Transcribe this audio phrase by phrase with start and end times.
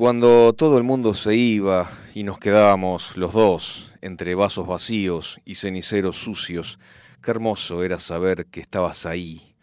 [0.00, 5.56] Cuando todo el mundo se iba y nos quedábamos los dos entre vasos vacíos y
[5.56, 6.78] ceniceros sucios,
[7.22, 9.54] qué hermoso era saber que estabas ahí,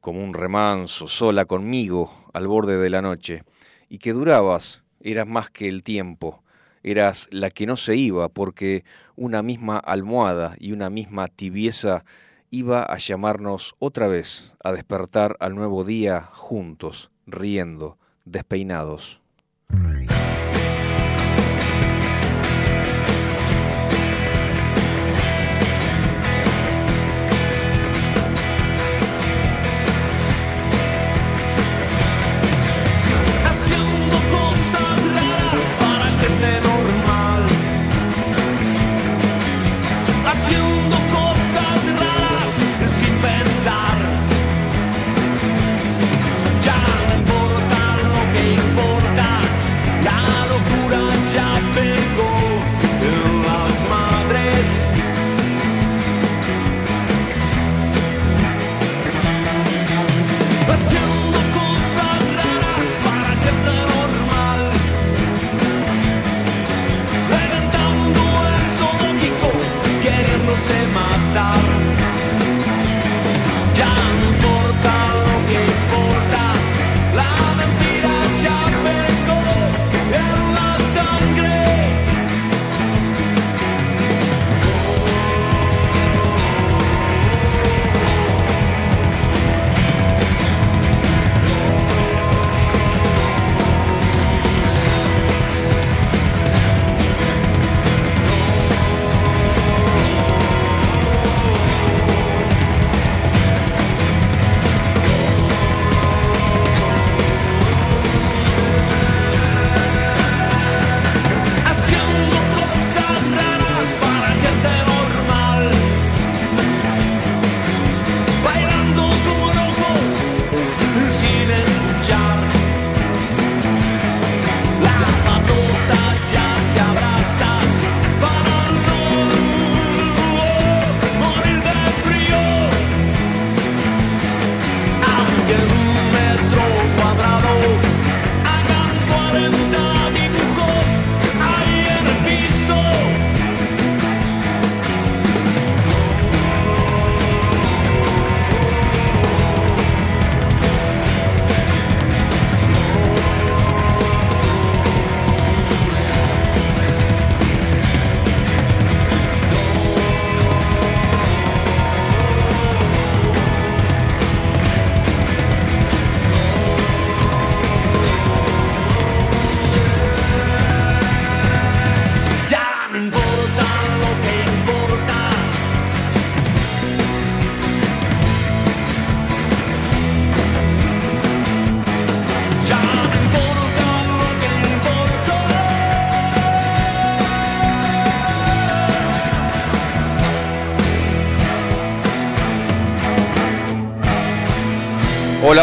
[0.00, 3.42] como un remanso, sola conmigo, al borde de la noche,
[3.88, 6.44] y que durabas, eras más que el tiempo,
[6.84, 8.84] eras la que no se iba, porque
[9.16, 12.04] una misma almohada y una misma tibieza
[12.48, 19.19] iba a llamarnos otra vez a despertar al nuevo día juntos, riendo, despeinados.
[19.72, 20.19] Haciendo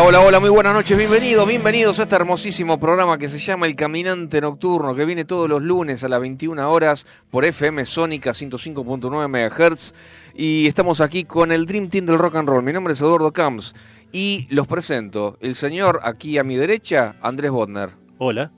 [0.07, 3.75] Hola, hola, muy buenas noches, bienvenidos, bienvenidos a este hermosísimo programa que se llama El
[3.75, 9.27] Caminante Nocturno, que viene todos los lunes a las 21 horas por FM Sónica 105.9
[9.27, 9.93] MHz
[10.33, 12.63] y estamos aquí con el Dream Team del Rock and Roll.
[12.63, 13.75] Mi nombre es Eduardo Camps
[14.13, 15.37] y los presento.
[15.41, 17.89] El señor aquí a mi derecha, Andrés Bodner.
[18.17, 18.49] Hola.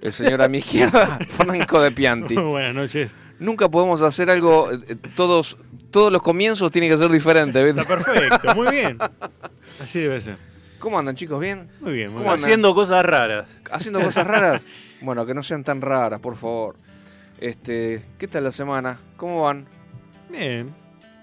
[0.00, 2.36] El señor a mi izquierda, Franco de Pianti.
[2.36, 3.16] Buenas noches.
[3.40, 5.56] Nunca podemos hacer algo, eh, todos,
[5.90, 7.64] todos los comienzos tienen que ser diferentes.
[7.64, 7.80] ¿viste?
[7.80, 8.96] Está perfecto, muy bien.
[9.82, 10.36] Así debe ser.
[10.78, 11.40] ¿Cómo andan chicos?
[11.40, 11.68] ¿Bien?
[11.80, 12.44] Muy bien, muy ¿Cómo bien.
[12.44, 13.48] Haciendo cosas raras.
[13.70, 14.66] haciendo cosas raras.
[15.00, 16.76] Bueno, que no sean tan raras, por favor.
[17.40, 19.00] Este, ¿qué tal la semana?
[19.16, 19.66] ¿Cómo van?
[20.30, 20.74] Bien.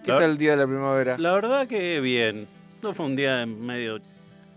[0.03, 1.17] ¿Qué La- tal el día de la primavera?
[1.17, 2.47] La verdad que bien.
[2.81, 3.99] No fue un día medio...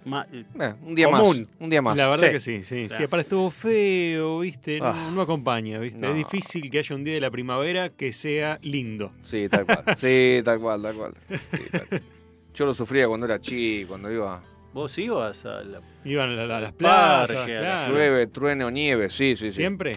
[0.04, 0.44] ma- Eh,
[0.82, 1.38] un día común.
[1.40, 1.48] más.
[1.60, 1.96] Un día más.
[1.96, 2.32] La verdad Sí.
[2.32, 2.84] que sí, sí.
[2.86, 2.96] Claro.
[2.96, 4.78] Sí, aparte estuvo feo, ¿viste?
[4.80, 5.10] No, Ah.
[5.14, 5.98] no acompaña, ¿viste?
[6.00, 6.08] No.
[6.08, 9.12] Es difícil que haya un día de la primavera que sea lindo.
[9.22, 9.84] Sí, tal cual.
[9.98, 11.14] Sí, tal cual, tal cual.
[11.28, 12.02] Sí, tal cual.
[12.54, 14.42] Yo lo sufría cuando era chico, cuando iba.
[14.72, 15.80] ¿Vos ibas a la...
[16.04, 17.92] Iban a, la- a las plazas, Parque, claro.
[17.92, 19.56] Llueve, truene o nieve, sí, sí, sí.
[19.56, 19.92] ¿Siempre?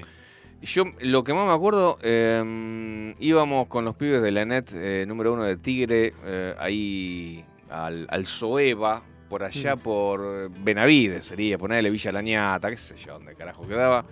[0.62, 5.06] Yo lo que más me acuerdo, eh, íbamos con los pibes de la net eh,
[5.07, 11.89] número uno de Tigre, eh, ahí al, al Soeva, por allá por Benavides sería, ponerle
[11.89, 14.06] Villa Lañata, qué sé yo, dónde carajo quedaba.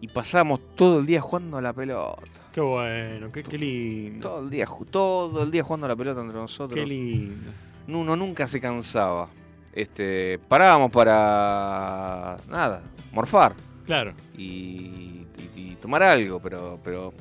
[0.00, 2.22] Y pasábamos todo el día jugando a la pelota.
[2.52, 4.28] Qué bueno, qué, qué lindo.
[4.28, 6.78] Todo el día, todo el día jugando a la pelota entre nosotros.
[6.78, 7.50] Qué lindo.
[7.88, 9.28] Uno nunca se cansaba.
[9.74, 12.80] Este, parábamos para nada,
[13.12, 13.54] morfar
[13.86, 14.14] Claro.
[14.36, 17.12] y, y- y tomar algo, pero, pero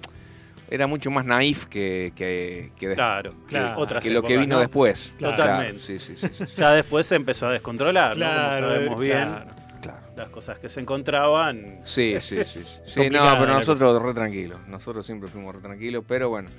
[0.70, 3.82] era mucho más naif que, que, que Claro, que- claro.
[3.82, 4.60] Otras que lo que vino ¿no?
[4.62, 5.14] después.
[5.18, 5.36] Claro.
[5.36, 5.80] Totalmente.
[5.80, 6.56] sí, sí, sí, sí, sí.
[6.56, 8.26] Ya después se empezó a descontrolar, ¿no?
[8.26, 9.46] Como Claro, sabemos bien, claro.
[9.82, 10.00] Claro.
[10.16, 11.80] las cosas que se encontraban.
[11.84, 12.64] Sí, sí, sí.
[12.64, 12.80] sí.
[12.86, 14.60] Sí, no, pero nosotros re tranquilos.
[14.68, 16.50] Nosotros siempre fuimos re tranquilos, pero bueno.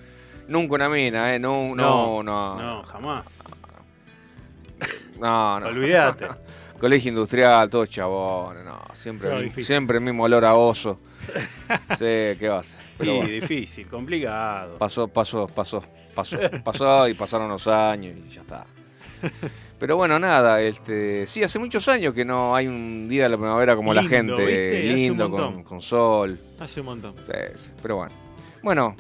[0.49, 1.39] Nunca una mina, ¿eh?
[1.39, 2.61] No, no, no.
[2.61, 3.39] No, jamás.
[5.21, 5.67] No, no.
[5.67, 6.27] Olvídate.
[6.79, 8.81] Colegio industrial, todos chabones, no.
[8.93, 10.99] Siempre, el- siempre el mismo olor a oso.
[11.99, 12.79] sí, ¿qué va a hacer?
[12.99, 14.77] Pero Sí, bueno, difícil, complicado.
[14.79, 15.83] pasó, pasó, pasó,
[16.15, 18.67] pasó, pasó y pasaron los años y ya está.
[19.79, 23.37] Pero bueno, nada, este, sí, hace muchos años que no hay un día de la
[23.39, 26.39] primavera como la gente, lindo, con, con sol.
[26.61, 27.15] Hace un montón.
[27.27, 28.13] Sí, pero bueno.
[28.63, 28.97] Bueno,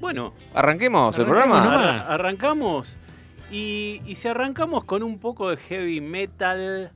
[0.00, 1.60] Bueno, arranquemos el programa.
[1.60, 1.76] nomás.
[1.78, 2.96] arra- arrancamos.
[3.50, 6.90] Y, y si arrancamos con un poco de heavy metal.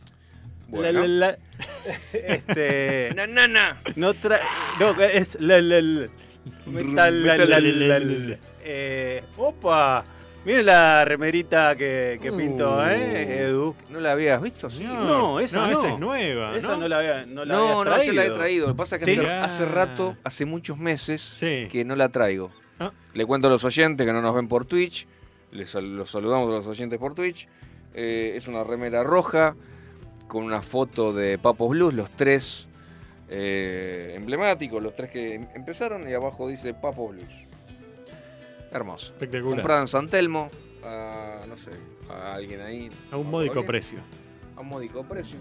[0.68, 1.00] Bueno.
[1.00, 1.38] la, la, la,
[2.12, 3.10] este.
[3.14, 3.80] Na, na, na.
[3.96, 4.40] No tra
[4.78, 5.36] No, es.
[5.40, 6.08] La, la, la,
[6.66, 7.24] metal.
[7.24, 8.36] La, la, la, la.
[8.62, 10.04] Eh, opa.
[10.44, 12.88] Miren la remerita que, que pintó, Uh.
[12.90, 13.74] ¿eh, Edu?
[13.90, 14.70] ¿No la habías visto?
[14.70, 14.84] Sí.
[14.84, 15.70] No, esa no.
[15.72, 16.56] esa es nueva.
[16.56, 18.68] Esa no, la había, no la No, no, yo la he traído.
[18.68, 19.20] Lo que pasa es que ¿Sí?
[19.20, 19.44] hace, Ah.
[19.44, 21.68] hace rato, hace muchos meses, Sí.
[21.70, 22.50] que no la traigo.
[22.78, 22.92] Ah.
[23.12, 25.06] Le cuento a los oyentes que no nos ven por Twitch.
[25.52, 27.48] Les los saludamos a los oyentes por Twitch.
[27.94, 29.54] Eh, es una remera roja
[30.26, 32.68] con una foto de Papos Blues, los tres
[33.30, 37.32] eh, emblemáticos, los tres que em- empezaron y abajo dice Papos Blues.
[38.70, 39.12] Hermoso.
[39.14, 39.56] Espectacular.
[39.56, 40.50] Comprada en San Telmo,
[40.84, 41.70] a, no sé,
[42.10, 42.90] a alguien ahí.
[43.10, 44.00] A un ¿A módico precio.
[44.56, 45.38] A un módico precio.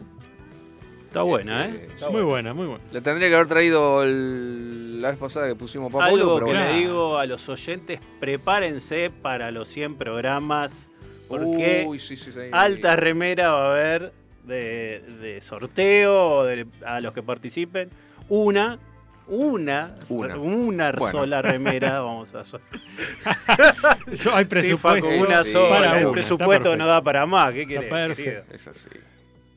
[1.08, 1.90] Está buena, Este, ¿eh?
[1.98, 2.84] Es muy buena, muy buena.
[2.92, 6.54] Le tendría que haber traído el- la vez pasada que pusimos Blues, Algo pero que
[6.54, 6.70] bueno.
[6.70, 10.90] le digo a los oyentes, prepárense para los 100 programas,
[11.28, 12.40] porque Uy, sí, sí, sí.
[12.52, 14.14] alta remera va a haber
[14.44, 17.90] de, de sorteo de- a los que participen.
[18.30, 18.80] Una,
[19.28, 20.38] una, Una.
[20.38, 21.12] una Bueno.
[21.20, 22.42] sola remera vamos a.
[24.12, 25.08] Eso hay Sí, presupuesto.
[25.10, 25.70] Facu, una Sí, sola.
[25.70, 27.54] para el una, presupuesto no da para más.
[27.54, 28.20] ¿Qué querés?
[28.52, 28.90] Es así.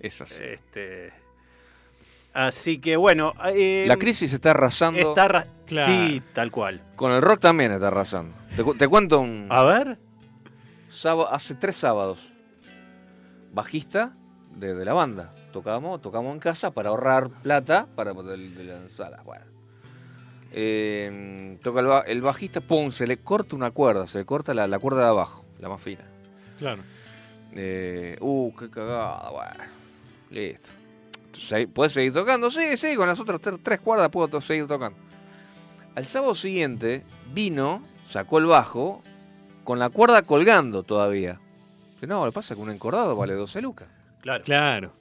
[0.01, 0.43] Es así.
[0.43, 1.13] Este,
[2.33, 3.33] así que bueno.
[3.55, 4.99] eh, La crisis está arrasando.
[5.01, 5.93] está ra- Claro.
[5.93, 6.83] Sí, tal cual.
[6.97, 8.35] Con el rock también está arrasando.
[8.57, 9.47] Te, cu- te cuento un.
[9.51, 9.99] A ver.
[10.89, 12.33] sábado- hace tres sábados.
[13.53, 14.13] Bajista
[14.57, 15.33] de, de la banda.
[15.53, 19.23] Tocamos, tocamos en casa para ahorrar plata para poder de la sala.
[19.25, 19.45] Bueno.
[20.53, 24.53] Eh, toca el, ba- el bajista, pum, se le corta una cuerda, se le corta
[24.55, 26.03] la, la cuerda de abajo, la más fina.
[26.59, 26.83] Claro.
[27.53, 29.65] Eh, uh, qué cagada, bueno.
[30.31, 30.69] Listo.
[31.73, 32.51] ¿Puedes seguir tocando?
[32.51, 34.99] Sí, sí, con las otras tre- tres cuerdas puedo to- seguir tocando.
[35.95, 39.03] Al sábado siguiente vino, sacó el bajo,
[39.65, 41.41] con la cuerda colgando todavía.
[42.01, 43.89] Que no, lo que pasa es que un encordado vale 12 lucas.
[44.23, 44.45] Claro.
[44.45, 44.93] Claro.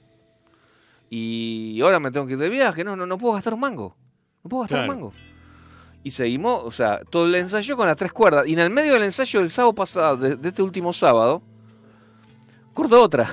[1.08, 3.96] Y ahora me tengo que ir de viaje, no, no, no puedo gastar un mango.
[4.44, 4.92] No puedo gastar Claro.
[4.92, 5.12] un mango.
[6.02, 8.46] Y seguimos, o sea, todo el ensayo con las tres cuerdas.
[8.46, 11.42] Y en el medio del ensayo del sábado pasado, de, de este último sábado,
[12.72, 13.30] corto otra.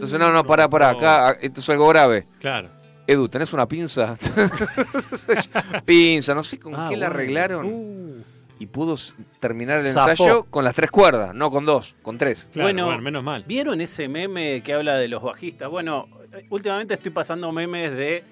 [0.00, 2.26] Entonces, no, no, pará, pará, acá, esto es algo grave.
[2.38, 2.70] Claro.
[3.06, 4.14] Edu, ¿tenés una pinza?
[5.84, 7.66] pinza, no sé con Ah, qué la arreglaron.
[7.66, 8.22] Uh,
[8.58, 8.94] Y pudo
[9.40, 10.10] terminar el Zafó.
[10.10, 12.48] ensayo con las tres cuerdas, no con dos, con tres.
[12.52, 13.44] claro, Bueno, bueno, menos mal.
[13.46, 15.68] ¿Vieron ese meme que habla de los bajistas?
[15.70, 18.22] Bueno, eh, últimamente estoy pasando memes de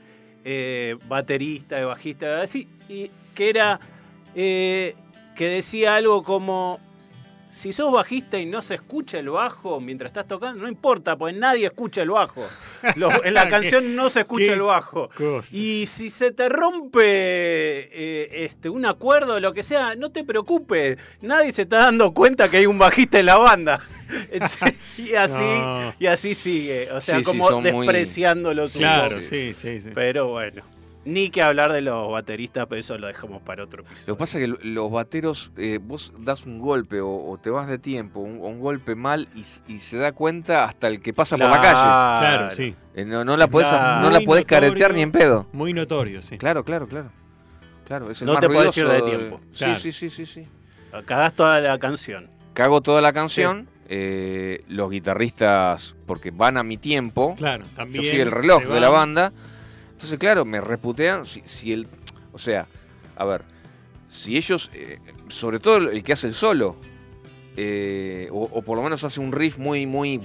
[0.45, 3.81] eh, baterista, de bajista, así, y que era
[4.35, 4.95] eh,
[5.35, 6.79] que decía algo como
[7.51, 11.37] si sos bajista y no se escucha el bajo mientras estás tocando, no importa, pues
[11.37, 12.47] nadie escucha el bajo.
[12.97, 15.11] Lo- en la canción no se escucha el bajo.
[15.17, 15.57] cosa.
[15.57, 20.25] Y si se te rompe eh, este, un acuerdo o lo que sea, no te
[20.25, 20.99] preocupes.
[21.21, 23.81] Nadie se está dando cuenta que hay un bajista en la banda.
[24.99, 25.95] y así, No.
[25.99, 26.91] y así sigue.
[26.93, 29.91] O sea, Sí, sí, como muy- despreciando los Claro, Sí, sí, sí, sí.
[29.95, 30.63] Pero bueno.
[31.09, 34.05] Ni que hablar de los bateristas, pero eso lo dejamos para otro episodio.
[34.09, 37.39] Lo que pasa es que lo- los bateros, eh, vos das un golpe o, o
[37.39, 39.45] te vas de tiempo, un, un golpe mal y,
[39.79, 41.73] se da cuenta hasta el que pasa por la calle.
[41.73, 42.75] Claro, sí.
[42.95, 44.03] Eh, no, no la podés, Claro.
[44.03, 44.47] no la Muy podés notorio.
[44.69, 45.47] caretear ni en pedo.
[45.53, 46.37] Muy notorio, sí.
[46.37, 47.11] Claro, claro, claro.
[47.87, 49.41] Claro, es el No más te podés ir de tiempo.
[49.53, 49.77] Sí, Claro.
[49.79, 50.47] sí, sí, sí, sí.
[51.07, 52.27] Cagás toda la canción.
[52.53, 58.05] Cago toda la canción, eh, los guitarristas, porque van a mi tiempo, Claro, yo también.
[58.05, 59.33] soy el reloj de la banda.
[59.99, 61.27] Entonces, claro, me reputean.
[61.27, 61.89] Si, si el,
[62.33, 62.69] O sea,
[63.17, 63.43] a ver,
[64.09, 66.77] si ellos, eh, sobre todo el que hace el solo,
[67.57, 70.21] eh, o, o por lo menos hace un riff muy, muy...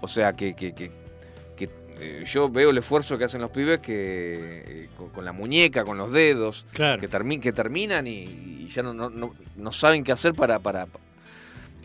[0.00, 0.92] O sea, que, que, que-
[1.56, 5.32] que, eh, yo veo el esfuerzo que hacen los pibes que eh, con, con la
[5.32, 7.00] muñeca, con los dedos, Claro.
[7.00, 10.60] que, termi- que terminan y, y ya no, no, no, no saben qué hacer para,
[10.60, 10.86] para,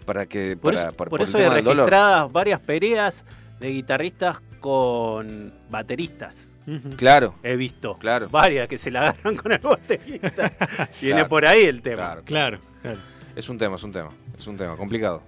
[0.05, 0.55] para que...
[0.55, 1.77] Por para- eso, para- por eso hay dolor.
[1.87, 3.25] registradas varias peleas
[3.59, 6.51] de guitarristas con bateristas.
[6.98, 8.27] Claro, He visto Claro.
[8.29, 10.51] varias que se la agarran con el baterista.
[11.01, 11.29] Viene Claro.
[11.29, 11.98] por ahí el tema.
[11.98, 12.24] claro.
[12.25, 13.00] Claro, claro.
[13.36, 14.10] Es un tema, es un tema.
[14.38, 15.22] Es un tema complicado.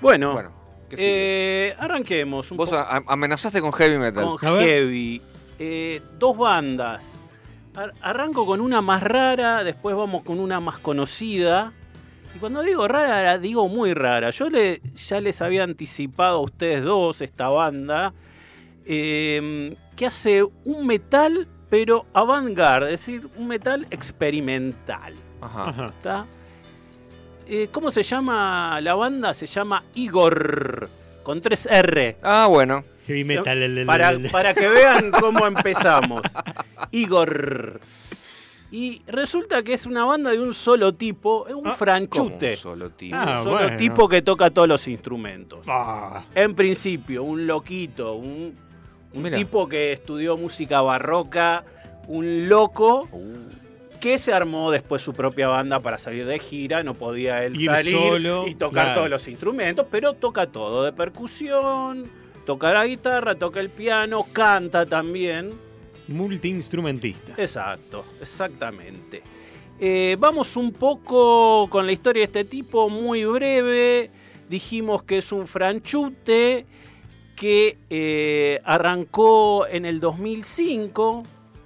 [0.00, 0.50] Bueno, Bueno,
[0.88, 1.08] ¿qué sigue?
[1.70, 4.24] eh, arranquemos un Vos poco a- amenazaste con heavy metal.
[4.24, 4.38] con.
[4.60, 5.20] Heavy.
[5.58, 7.20] Eh, dos bandas.
[7.74, 11.72] Ar- arranco con una más rara, después vamos con una más conocida.
[12.34, 14.30] Y cuando digo rara, la digo muy rara.
[14.30, 18.12] Yo le, ya les había anticipado a ustedes dos esta banda
[18.88, 25.14] eh, que hace un metal, pero avant-garde, es decir, un metal experimental.
[25.40, 26.26] Ajá.
[27.46, 29.32] Eh, ¿Cómo se llama la banda?
[29.34, 30.88] Se llama Igor,
[31.22, 32.16] con tres R.
[32.22, 32.84] Ah, bueno.
[33.06, 33.62] Heavy metal.
[33.62, 36.22] el- el- Para, el- para que vean cómo empezamos.
[36.90, 37.80] Igor.
[38.70, 42.50] Y resulta que es una banda de un solo tipo, es un Ah, franchute.
[42.50, 43.16] un solo tipo.
[43.16, 43.76] Ah, un solo bueno.
[43.78, 45.60] tipo que toca todos los instrumentos.
[45.66, 48.54] Ah, En principio, un loquito, un,
[49.18, 51.64] un tipo que estudió música barroca,
[52.06, 53.48] un loco Uh,
[54.00, 57.70] que se armó después su propia banda para salir de gira, no podía él Ir
[57.70, 58.94] salir solo, y tocar claro.
[58.94, 62.08] todos los instrumentos, pero toca todo, de percusión,
[62.46, 65.52] toca la guitarra, toca el piano, canta también.
[66.06, 67.34] multiinstrumentista.
[67.36, 69.22] Exacto, exactamente.
[69.80, 74.10] Eh, vamos un poco con la historia de este tipo, muy breve.
[74.48, 76.66] Dijimos que es un franchute
[77.38, 81.22] que eh, arrancó en el 2005.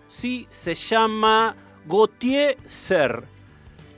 [0.09, 0.47] ¿sí?
[0.50, 3.25] Se llama Gautier Ser.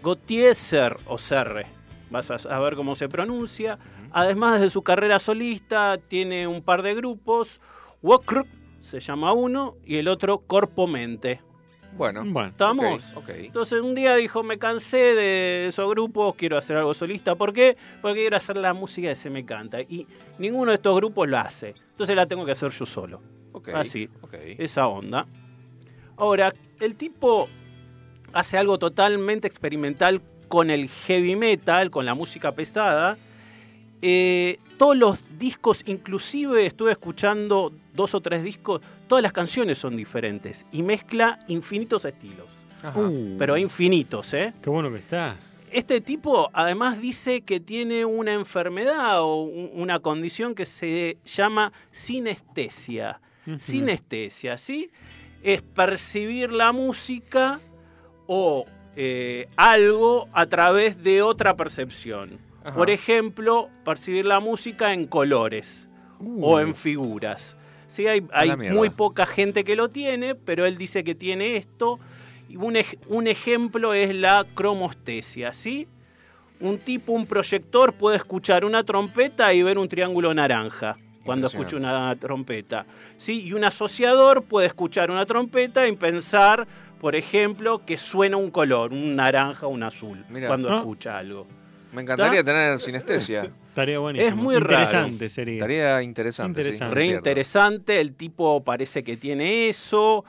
[0.02, 1.66] Gautier Ser o Serre.
[2.10, 3.78] Vas a a ver cómo se pronuncia.
[4.12, 7.60] Además de su carrera solista, tiene un par de grupos.
[8.02, 8.46] Wokr
[8.80, 11.40] se llama uno y el otro Corpo Mente.
[11.96, 12.22] Bueno.
[12.26, 13.02] Bueno, ¿Estamos?
[13.28, 17.34] Entonces un día dijo, me cansé de esos grupos, quiero hacer algo solista.
[17.34, 17.76] ¿Por qué?
[18.02, 19.80] Porque quiero hacer la música que se me canta.
[19.80, 20.06] Y
[20.38, 21.74] ninguno de estos grupos lo hace.
[21.90, 23.20] Entonces la tengo que hacer yo solo.
[23.72, 24.08] Así.
[24.58, 25.26] Esa onda.
[26.16, 27.48] Ahora, el tipo
[28.32, 33.16] hace algo totalmente experimental con el heavy metal, con la música pesada.
[34.02, 39.96] Eh, todos los discos, inclusive estuve escuchando dos o tres discos, todas las canciones son
[39.96, 42.48] diferentes y mezcla infinitos estilos.
[42.82, 43.00] Ajá.
[43.00, 44.52] Uh, Pero infinitos, ¿eh?
[44.60, 45.36] Qué bueno que está.
[45.70, 51.72] Este tipo además dice que tiene una enfermedad o un- una condición que se llama
[51.90, 53.20] sinestesia.
[53.46, 53.58] Ujú.
[53.58, 54.90] Sinestesia, ¿sí?
[55.42, 57.60] Es percibir la música
[58.26, 62.38] o eh, algo a través de otra percepción.
[62.64, 62.74] Ajá.
[62.74, 65.88] Por ejemplo, percibir la música en colores
[66.40, 67.56] o en figuras.
[67.86, 68.22] Sí, hay,
[68.72, 72.00] muy poca gente que lo tiene, pero él dice que tiene esto.
[72.56, 75.86] Un, ej- un ejemplo es la cromostesia, ¿sí?
[76.60, 81.76] Un tipo, un proyector puede escuchar una trompeta y ver un triángulo naranja cuando escucha
[81.76, 82.86] una trompeta.
[83.16, 83.42] ¿sí?
[83.42, 86.66] Y un asociador puede escuchar una trompeta y pensar,
[87.00, 90.78] por ejemplo, que suena un color, un naranja o un azul, cuando Ah.
[90.78, 91.46] escucha algo.
[91.94, 93.50] Me encantaría tener sinestesia.
[93.68, 94.28] Estaría buenísimo.
[94.28, 94.82] Es muy raro.
[94.82, 95.54] Interesante sería.
[95.54, 96.60] Estaría interesante.
[96.60, 96.90] Interesante.
[96.92, 97.18] es Re cierto.
[97.28, 100.24] interesante, el tipo parece que tiene eso.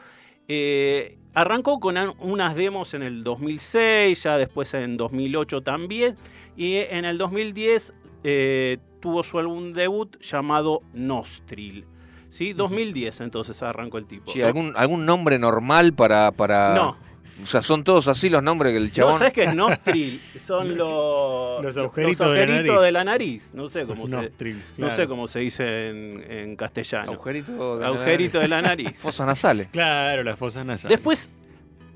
[0.48, 6.16] Eh, arrancó con unas demos en el 2006, ya después en 2008 también,
[6.56, 7.94] y en el 2010
[8.24, 11.86] eh, tuvo su álbum debut llamado Nostril.
[12.30, 12.54] ¿Sí?
[12.54, 14.32] 2010 entonces arrancó el tipo.
[14.32, 16.74] Sí, ¿algún, ¿Algún nombre normal para, para.?
[16.76, 16.98] No.
[17.44, 19.14] O sea, son todos así los nombres que el chabón.
[19.14, 20.22] No, ¿sabes qué es Nostril?
[20.46, 22.82] Son los, Los agujeritos de la agujeritos nariz.
[22.86, 23.50] de la nariz.
[23.54, 24.96] No sé cómo, se, Nostrils, no claro.
[24.96, 27.12] sé cómo se dice en, en castellano.
[27.12, 28.98] Agujerito de Agujerito de la nariz.
[29.02, 29.68] Fosas nasales.
[29.68, 30.96] Claro, las fosas nasales.
[30.98, 31.30] Después,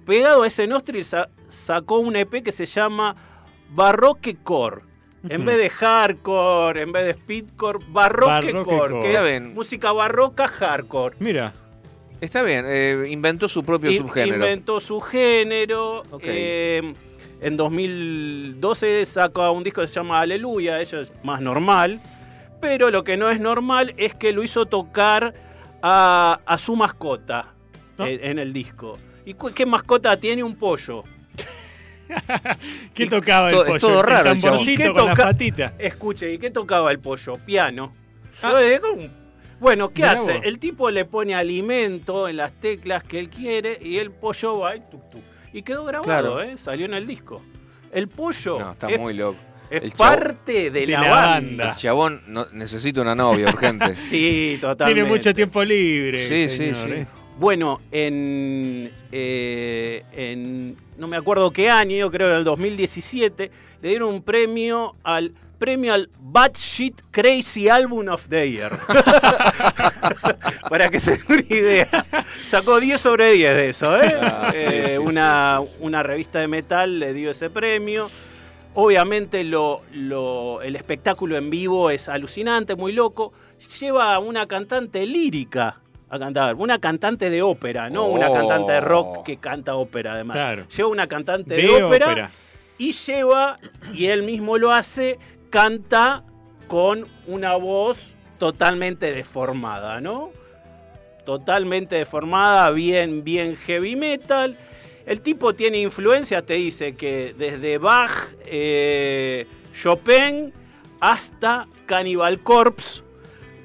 [0.05, 3.15] pegado a ese Nostril, sa- sacó un EP que se llama
[3.71, 4.81] Barroque Core.
[5.27, 9.09] En vez de hardcore, en vez de speedcore, Barroque, Barroque Core, Core.
[9.09, 11.15] que es música barroca hardcore.
[11.19, 11.53] Mira,
[12.21, 14.35] Está bien, eh, inventó su propio In- subgénero.
[14.35, 16.01] Inventó su género.
[16.11, 16.23] Ok.
[16.25, 16.93] eh,
[17.41, 22.01] en 2012 sacó un disco que se llama Aleluya, eso es más normal.
[22.61, 25.33] Pero lo que no es normal es que lo hizo tocar
[25.81, 27.53] a, a su mascota
[27.97, 28.05] ¿No?
[28.05, 28.97] en, en el disco.
[29.25, 30.43] ¿Y qué mascota tiene?
[30.43, 31.03] Un pollo.
[32.93, 33.79] ¿qué tocaba el todo- es pollo?
[33.93, 34.57] todo raro el el chabón.
[34.59, 35.73] tamborcito ¿Y qué con las toca- patitas.
[35.79, 37.37] Escuche, ¿y qué tocaba el pollo?
[37.45, 37.93] Piano.
[38.41, 38.49] Ah.
[38.51, 39.18] Yo, eh, con-
[39.59, 40.33] Bueno, ¿qué Mirá hace?
[40.33, 40.41] vos.
[40.45, 44.75] El tipo le pone alimento en las teclas que él quiere y el pollo va
[44.75, 45.21] y tuc, tuc.
[45.53, 46.41] Y quedó grabado, Claro.
[46.41, 46.57] ¿eh?
[46.57, 47.41] Salió en el disco.
[47.91, 49.39] El pollo No, está es, muy loco.
[49.69, 51.15] es El parte de, de la, banda.
[51.25, 51.69] banda.
[51.71, 53.95] El chabón no, necesita una novia urgente.
[53.95, 54.93] Sí, totalmente.
[55.01, 56.27] Tiene mucho tiempo libre.
[56.29, 56.91] Sí, sí, sí.
[56.91, 57.07] ¿eh?
[57.37, 63.51] Bueno, en, eh, en no me acuerdo qué año, creo que en el 2017,
[63.81, 68.79] le dieron un premio al premio al Bad Shit Crazy Album of the Year.
[70.69, 71.87] Para que se den una idea.
[72.47, 74.13] Sacó 10 sobre 10 de eso, ¿eh?
[74.21, 78.09] Ah, sí, Eh, sí, una, sí, una revista de metal le dio ese premio.
[78.75, 83.33] Obviamente lo, lo- el espectáculo en vivo es alucinante, muy loco.
[83.79, 88.33] Lleva a una cantante lírica a cantar, una cantante de ópera, no una Oh.
[88.33, 90.35] cantante de rock que canta ópera además.
[90.35, 90.67] Claro.
[90.69, 92.31] Lleva una cantante de, De ópera, ópera.
[92.77, 93.59] y lleva,
[93.93, 96.23] y él mismo lo hace, canta
[96.67, 100.31] con una voz totalmente deformada, ¿no?
[101.25, 104.57] Totalmente deformada, bien, bien heavy metal.
[105.05, 110.53] El tipo tiene influencia, te dice que desde Bach, eh, Chopin,
[110.99, 113.01] hasta Cannibal Corpse,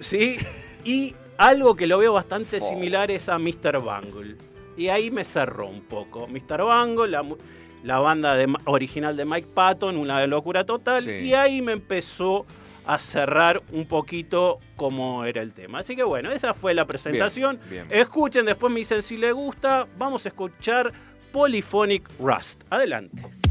[0.01, 0.37] ¿sí?
[0.85, 3.81] Y algo que lo veo bastante similar es a Mr.
[3.81, 4.37] Bungle.
[4.77, 6.27] Y ahí me cerró un poco.
[6.27, 6.63] Mr.
[6.63, 7.25] Bungle, la,
[7.85, 11.03] la banda de original de Mike Patton, una locura total.
[11.03, 11.11] Sí.
[11.11, 12.47] Y ahí me empezó
[12.87, 15.79] a cerrar un poquito cómo era el tema.
[15.81, 17.61] Así que bueno, esa fue la presentación.
[17.71, 17.87] bien.
[17.91, 19.87] Escuchen, después me dicen si les gusta.
[19.99, 20.93] Vamos a escuchar
[21.31, 22.63] Polyphonic Rust.
[22.71, 23.44] Adelante.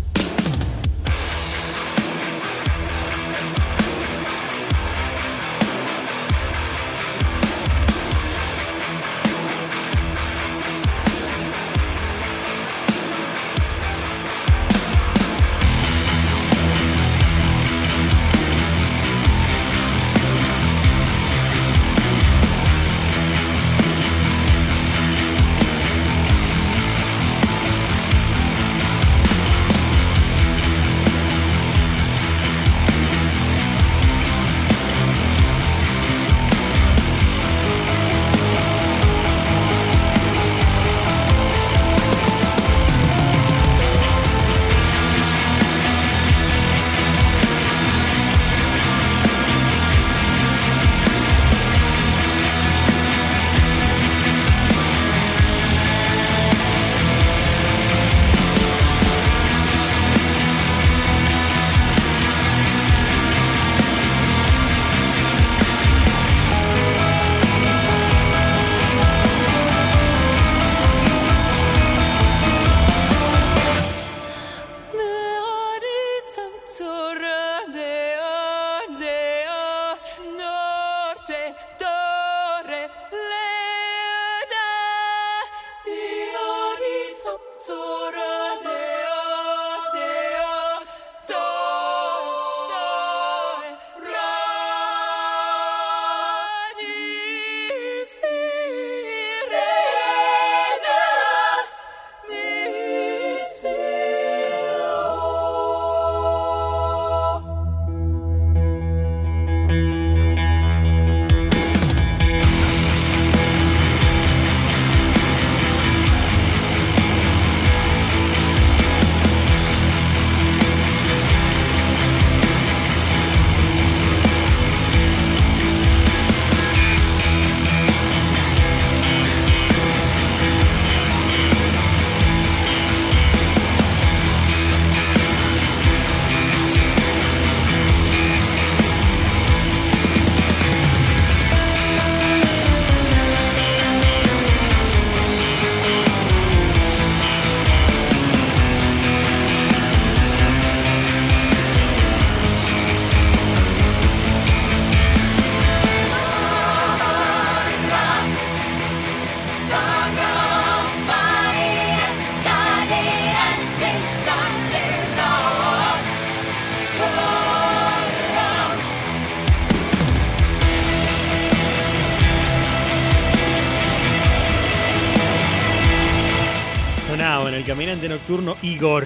[178.23, 179.03] Nocturno Igor.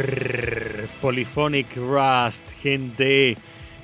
[1.02, 3.36] Polyphonic Rust, gente.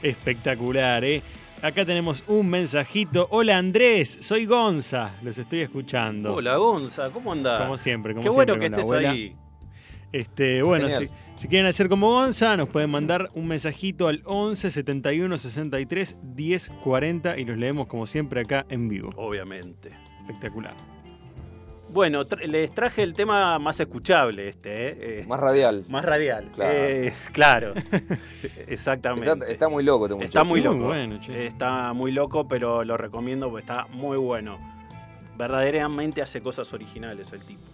[0.04, 1.24] Espectacular, ¿eh?
[1.64, 3.28] Acá tenemos un mensajito.
[3.32, 5.16] Hola Andrés, soy Gonza.
[5.24, 6.36] Los estoy escuchando.
[6.36, 7.62] Hola Gonza, ¿cómo andás?
[7.62, 9.10] Como siempre, como Qué siempre bueno que estés abuela.
[9.10, 9.36] ahí.
[10.12, 14.70] Este, bueno, si, si quieren hacer como Gonza, nos pueden mandar un mensajito al 11
[14.70, 19.10] 71 63 10 40 y los leemos como siempre acá en vivo.
[19.16, 19.94] Obviamente.
[20.28, 20.93] Espectacular.
[21.94, 24.98] Bueno, tra- les traje el tema más escuchable este, ¿eh?
[25.22, 25.86] Eh, Más radial.
[25.90, 26.50] más radial.
[26.56, 26.72] Claro.
[26.76, 27.74] Eh, claro.
[28.68, 29.32] Exactamente.
[29.32, 30.28] Está, está muy loco este muchacho.
[30.40, 30.86] Está muy Muy loco.
[30.88, 31.20] bueno.
[31.30, 34.58] Está muy loco, pero lo recomiendo porque está muy bueno.
[35.38, 37.62] Verdaderamente hace cosas originales el tipo.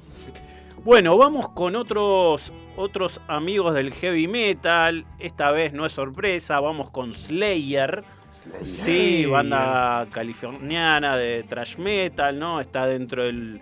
[0.82, 5.04] Bueno, vamos con otros, otros amigos del heavy metal.
[5.20, 8.02] Esta vez no es sorpresa, vamos con Slayer.
[8.32, 8.66] Slayer.
[8.66, 12.62] Sí, banda californiana de thrash metal, ¿no?
[12.62, 13.60] Está dentro del-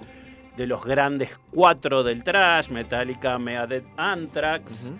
[0.58, 4.91] de los grandes cuatro del thrash, Metallica, Megadeth, Anthrax.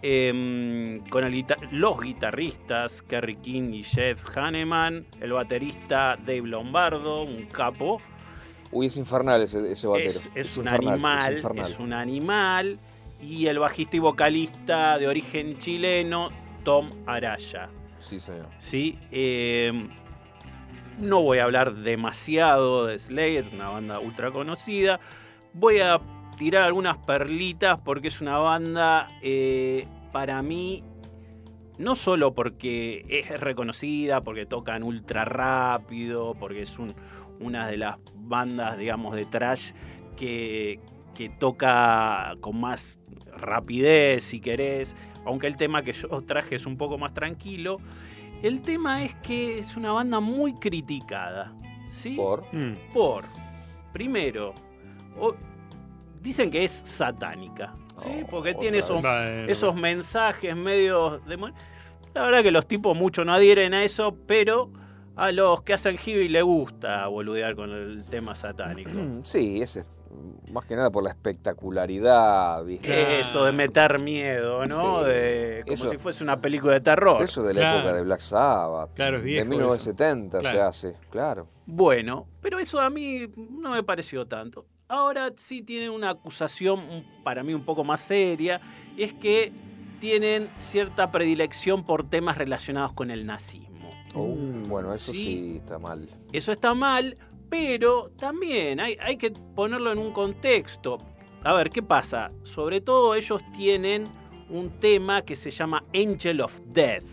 [0.00, 7.46] Em, con el los guitarristas Kerry King y Jeff Hanneman, el baterista Dave Lombardo, un
[7.46, 8.00] capo.
[8.70, 10.08] Uy, es infernal ese, ese batero.
[10.08, 11.66] Es, es un infernal, animal, es infernal.
[11.66, 12.78] es un animal.
[13.20, 16.28] Y el bajista y vocalista de origen chileno,
[16.62, 17.68] Tom Araya.
[17.98, 18.46] Sí, señor.
[18.60, 18.96] ¿sí?
[19.10, 19.72] Eh,
[21.00, 25.00] no voy a hablar demasiado de Slayer, una banda ultra conocida.
[25.54, 26.00] Voy a
[26.36, 30.84] tirar algunas perlitas porque es una banda, eh, para mí,
[31.78, 36.94] no solo porque es reconocida, porque tocan ultra rápido, porque es un-
[37.40, 39.72] una de las bandas, digamos, de trash
[40.16, 40.80] que,
[41.14, 42.98] que toca con más
[43.36, 47.78] rapidez, si querés, aunque el tema que yo traje es un poco más tranquilo.
[48.42, 51.52] El tema es que es una banda muy criticada,
[51.90, 52.14] ¿sí?
[52.16, 52.44] Por.
[52.54, 52.92] Mm.
[52.92, 53.24] Por,
[53.92, 54.54] primero,
[55.18, 55.34] o-
[56.22, 58.20] dicen que es satánica, ¿sí?
[58.22, 58.78] Oh, Porque otra tiene
[59.48, 61.20] esos, mensajes medios
[62.14, 64.70] La verdad que los tipos mucho no adhieren a eso, pero
[65.16, 68.90] a los que hacen heavy le gusta boludear con el tema satánico.
[69.24, 69.84] Sí, ese.
[70.52, 73.20] Más que nada por la espectacularidad, ¿viste?
[73.20, 75.00] Eso de meter miedo, ¿no?
[75.04, 77.22] Sí, de, como eso- si fuese una película de terror.
[77.22, 77.78] Eso de la Claro.
[77.80, 78.94] época de Black Sabbath.
[78.94, 80.68] Claro, es viejo De 1970 se Claro.
[80.68, 81.48] hace, claro.
[81.66, 84.64] Bueno, pero eso a mí no me pareció tanto.
[84.88, 88.60] Ahora sí tienen una acusación para mí un poco más seria,
[88.96, 89.52] y es que
[90.00, 93.90] tienen cierta predilección por temas relacionados con el nazismo.
[94.14, 95.18] Uh, bueno, eso sí.
[95.24, 95.56] sí.
[95.58, 96.08] está mal.
[96.32, 97.16] Eso está mal,
[97.48, 100.98] pero también hay, hay que ponerlo en un contexto.
[101.44, 102.30] A ver, ¿qué pasa?
[102.42, 104.08] Sobre todo ellos tienen
[104.50, 107.04] un tema que se llama Angel of Death,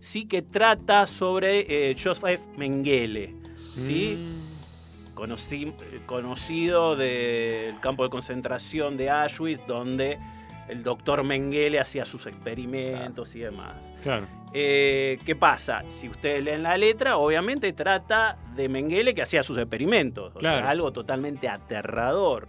[0.00, 4.16] sí que trata sobre eh, Joseph Mengele, ¿sí?
[4.18, 5.14] Mm.
[5.14, 5.74] Conocí-
[6.06, 10.18] conocido del campo de concentración de Auschwitz, donde
[10.68, 13.74] el doctor Mengele hacía sus experimentos y demás.
[14.02, 14.26] Claro.
[14.52, 15.84] Eh, ¿Qué pasa?
[15.90, 20.32] Si ustedes leen la letra, obviamente trata de Mengele que hacía sus experimentos.
[20.34, 20.58] O Claro.
[20.58, 22.48] sea, algo totalmente aterrador.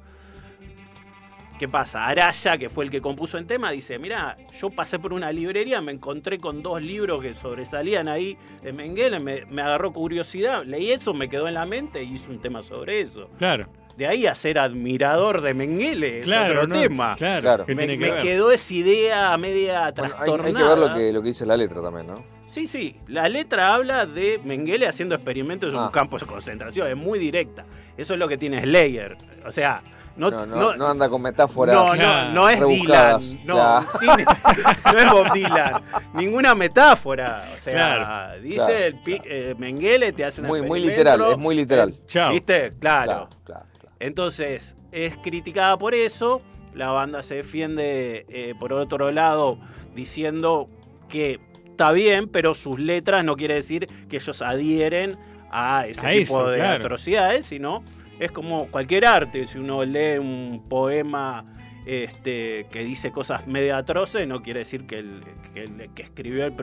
[1.60, 2.08] ¿Qué pasa?
[2.08, 5.80] Araya, que fue el que compuso el tema, dice, mira, yo pasé por una librería,
[5.80, 10.90] me encontré con dos libros que sobresalían ahí de Mengele, me, me agarró curiosidad, leí
[10.90, 13.30] eso, me quedó en la mente y hice un tema sobre eso.
[13.38, 13.68] Claro.
[13.98, 16.80] De ahí a ser admirador de Mengele, es Claro, otro ¿no?
[16.80, 17.16] tema.
[17.18, 17.42] Claro.
[17.42, 17.66] Claro.
[17.66, 20.48] ¿qué Me, que quedó esa idea media Bueno, hay, trastornada.
[20.48, 22.24] hay que ver lo que, lo que dice la letra también, ¿no?
[22.48, 25.92] Sí, sí, la letra habla de Mengele haciendo experimentos en un Ah.
[25.94, 27.66] campo de concentración, es muy directa.
[27.98, 29.18] Eso es lo que tiene Slayer.
[29.46, 29.82] O sea,
[30.18, 31.74] no, No, no, no- no anda con metáforas.
[31.74, 33.22] no, no, no es Dylan.
[33.46, 34.06] No, sí,
[34.86, 35.82] no es Bob Dylan.
[36.14, 37.46] Ninguna metáfora.
[37.56, 38.42] O sea, Claro.
[38.42, 41.96] dice Claro, el eh, Mengele te hace un Muy, muy literal, es muy literal.
[42.06, 42.34] Chao.
[42.34, 42.74] ¿Viste?
[42.80, 43.66] Claro, claro.
[44.02, 46.42] Entonces, es criticada por eso.
[46.74, 49.60] La banda se defiende, eh, por otro lado,
[49.96, 50.70] diciendo
[51.10, 55.18] que está bien, pero sus letras no quiere decir que ellos adhieren
[55.52, 56.84] a ese A tipo eso, de claro.
[56.84, 57.84] atrocidades, sino
[58.20, 59.48] es como cualquier arte.
[59.48, 61.46] Si uno lee un poema
[61.86, 66.46] este, que dice cosas medio atroces, no quiere decir que el que, el que escribió
[66.46, 66.54] el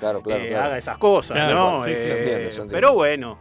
[0.00, 0.64] claro, claro, eh, claro.
[0.66, 1.82] haga esas cosas, Claro, ¿no?
[1.84, 2.74] sí, sí, Eh, se entiende, se entiende.
[2.74, 3.38] Pero bueno,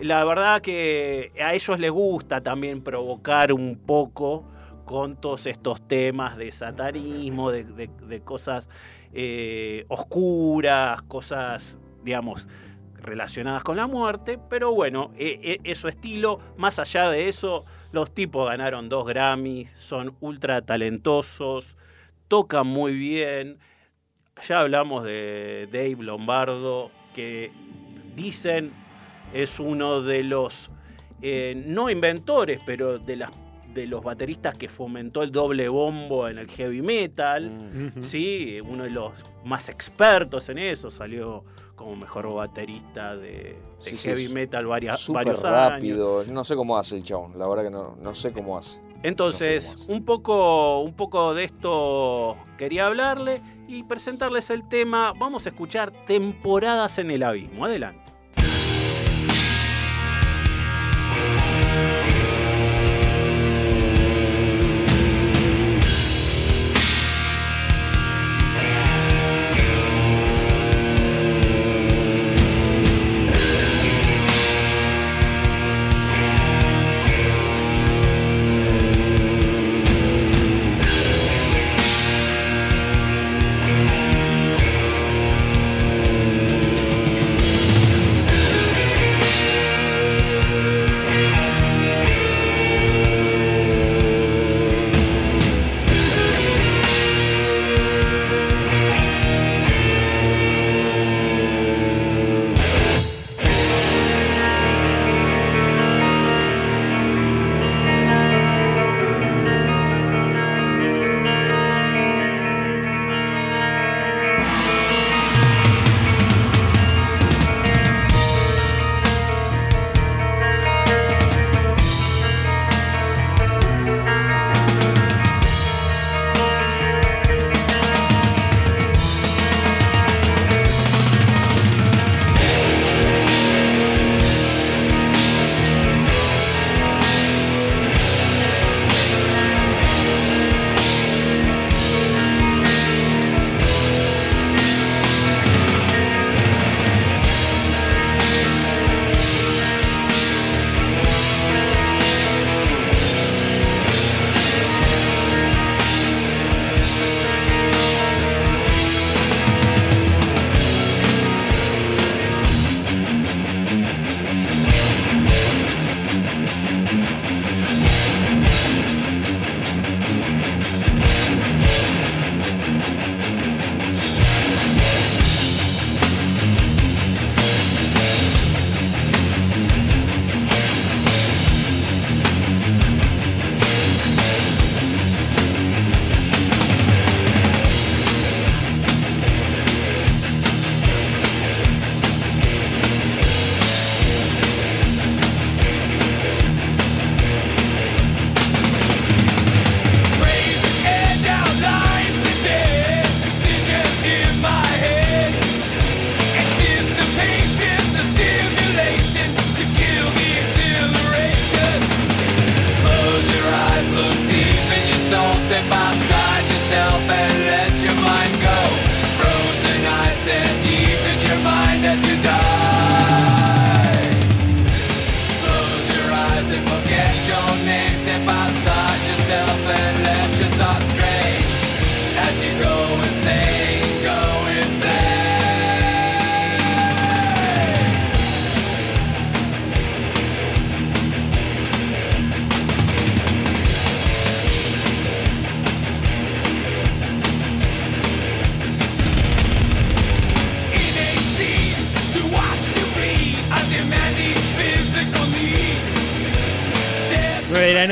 [0.00, 4.44] la verdad que a ellos les gusta también provocar un poco
[4.84, 8.68] con todos estos temas de satanismo, de, de- cosas
[9.12, 12.48] eh, oscuras, cosas, digamos,
[13.00, 16.38] relacionadas con la muerte, pero bueno, eh, eh, es su estilo.
[16.56, 21.76] Más allá de eso, los tipos ganaron dos Grammys, son ultra talentosos,
[22.28, 23.58] tocan muy bien.
[24.48, 27.52] Ya hablamos de Dave Lombardo, que
[28.16, 28.72] dicen
[29.34, 30.70] es uno de los,
[31.20, 33.30] eh, no inventores, pero de, las,
[33.74, 37.50] de los bateristas que fomentó el doble bombo en el heavy metal.
[37.50, 38.02] Mm.
[38.02, 39.12] Sí, uno de los
[39.44, 41.44] más expertos en eso, salió
[41.74, 45.70] como mejor baterista de, de Sí, sí, heavy metal varias, Súper varios años.
[45.70, 46.24] rápido.
[46.32, 47.36] No sé cómo hace el chabón.
[47.38, 48.80] La verdad que no, no sé cómo hace.
[49.02, 55.12] Entonces, No sé un poco, un poco de esto quería hablarle y presentarles el tema.
[55.18, 57.66] Vamos a escuchar Temporadas en el Abismo.
[57.66, 58.13] Adelante.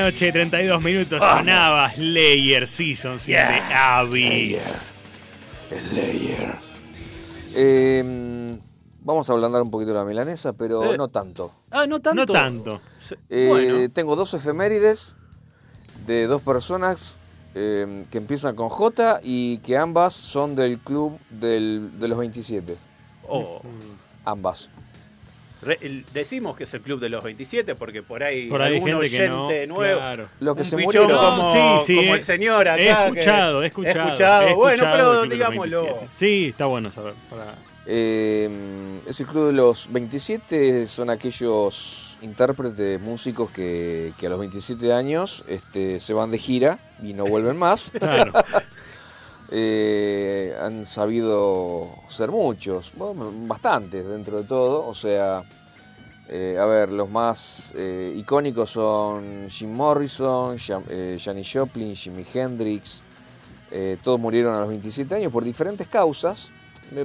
[0.03, 3.43] Noche, 32 minutos, sonaba Slayer Season 7
[3.75, 4.93] Abyss.
[5.91, 6.59] Slayer.
[7.55, 8.59] Eh,
[9.01, 10.97] vamos a ablandar un poquito la milanesa, pero Eh.
[10.97, 11.53] no tanto.
[11.71, 12.27] Ah, no tanto.
[12.27, 12.81] No tanto.
[13.29, 15.15] Eh, bueno, Tengo dos efemérides
[16.07, 17.17] de dos personas
[17.55, 22.77] eh, que empiezan con J y que ambas son del club del- de los 27.
[23.29, 23.61] oh,
[24.25, 24.71] Ambas.
[25.63, 28.69] Re- el- decimos que es el club de los 27 porque por ahí Por ahí
[28.73, 29.47] hay algún gente que no.
[29.47, 29.99] oyente nuevo.
[30.01, 30.29] Claro.
[30.41, 31.25] Los que un se pichón murieron.
[31.37, 32.17] como, Sí, sí, como eh.
[32.19, 32.83] el señor acá.
[32.83, 34.05] He que- escuchado, he escuchado.
[34.09, 34.49] escuchado.
[34.49, 35.81] he Bueno, escuchado pero digámoslo.
[35.83, 36.09] 27.
[36.11, 37.15] Sí, está bueno saber.
[37.31, 37.55] para-
[37.87, 38.49] Eh,
[39.07, 45.45] ese club de los 27 son aquellos intérpretes, músicos que, que a los 27 años
[45.49, 47.91] este, se van de gira y no vuelven más.
[47.99, 48.33] Claro.
[49.55, 54.87] Eh, han sabido ser muchos, bueno, bastantes dentro de todo.
[54.87, 55.43] O sea,
[56.29, 60.57] eh, a ver, los más eh, icónicos son Jim Morrison,
[60.89, 63.03] eh, Janis Joplin, Jimi Hendrix.
[63.71, 66.51] Eh, todos murieron a los 27 años por diferentes causas,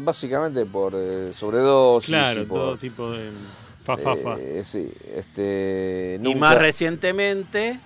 [0.02, 2.10] básicamente por eh, sobredosis.
[2.10, 3.30] Claro, y por, todo tipo de.
[3.84, 4.38] Fa, fa, fa.
[4.38, 7.80] eh, sí, este, Y más recientemente,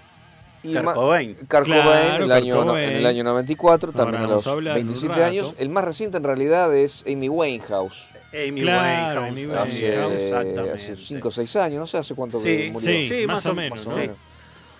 [0.63, 1.33] y Kurt ma- Cobain.
[1.35, 2.89] Kurt Claro, Cobain, en el año, no- Cobain.
[2.89, 5.25] en el año 94, Ahora también a los a hablar un 27 rato.
[5.25, 5.53] años.
[5.57, 8.07] El más reciente en realidad es Amy Winehouse.
[8.33, 9.45] Amy Claro, Winehouse.
[9.45, 12.79] Amy Hace, hace 5 o 6 años, no sé hace cuánto Sí, murió.
[12.79, 13.85] Sí, Sí, más, más o menos.
[13.85, 13.99] más o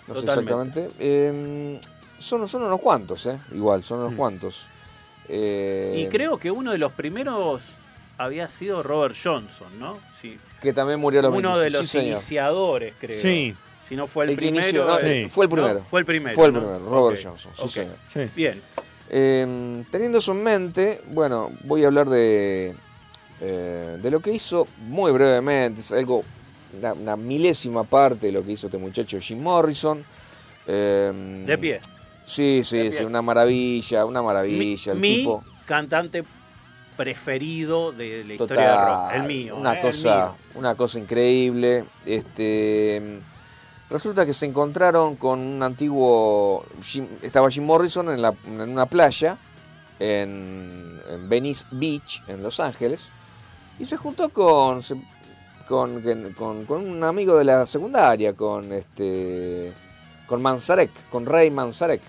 [0.08, 0.16] ¿no?
[0.16, 0.90] sé exactamente.
[1.00, 1.80] Eh,
[2.20, 3.38] son, son unos cuantos, ¿eh?
[3.54, 4.18] Igual, son unos Mm.
[4.18, 4.68] cuantos.
[5.28, 7.62] Eh, Y creo que uno de los primeros
[8.18, 9.98] había sido Robert Johnson, ¿no?
[10.22, 10.38] Sí.
[10.62, 13.20] que también murió a los Uno de 26, los sí, iniciadores, creo.
[13.20, 14.64] Sí, Si no fue el, El que primero.
[14.66, 15.30] inició, no, eh, Sí.
[15.30, 15.56] fue el ¿no?
[15.56, 15.86] primero.
[15.90, 16.36] Fue el primero.
[16.36, 16.60] Fue el ¿no?
[16.60, 18.22] primero, Robert Johnson, sí, sí.
[18.36, 18.62] Bien.
[19.10, 22.74] Eh, teniendo eso en mente, bueno, voy a hablar de,
[23.42, 26.24] eh, de lo que hizo muy brevemente, es algo,
[26.78, 30.06] una, una milésima parte de lo que hizo este muchacho Jim Morrison.
[30.68, 31.80] Eh, De pie.
[32.24, 33.06] Sí, sí, De sí, pie.
[33.08, 34.92] una maravilla, una Mi, maravilla.
[34.94, 36.24] el mi tipo, cantante
[36.96, 39.12] preferido de la historia del rock.
[39.16, 39.56] El mío.
[39.58, 40.36] Una eh, el cosa, mío.
[40.56, 41.86] una cosa increíble.
[42.06, 43.20] Este,
[43.92, 48.86] resulta que se encontraron con un antiguo, Jim- estaba Jim Morrison en, la- en una
[48.86, 49.38] playa
[50.00, 53.08] en, en Venice Beach, en Los Ángeles,
[53.78, 54.82] y se juntó con,
[55.68, 56.02] con,
[56.36, 59.74] con- con un amigo de la secundaria, con este,
[60.28, 62.02] con Manzarek, con Ray Manzarek.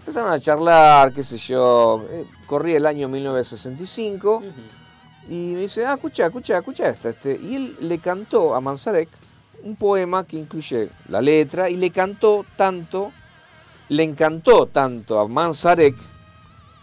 [0.00, 4.36] Empezaron a charlar, qué sé yo, eh, corría el año 1965.
[4.36, 4.46] Ujú.
[5.28, 7.10] Y me dice, ah, escucha, escucha, escucha esta.
[7.10, 7.38] Este.
[7.40, 9.08] Y él le cantó a Manzarek
[9.64, 13.12] un poema que incluye la letra y le cantó tanto,
[13.88, 15.96] le encantó tanto a Manzarek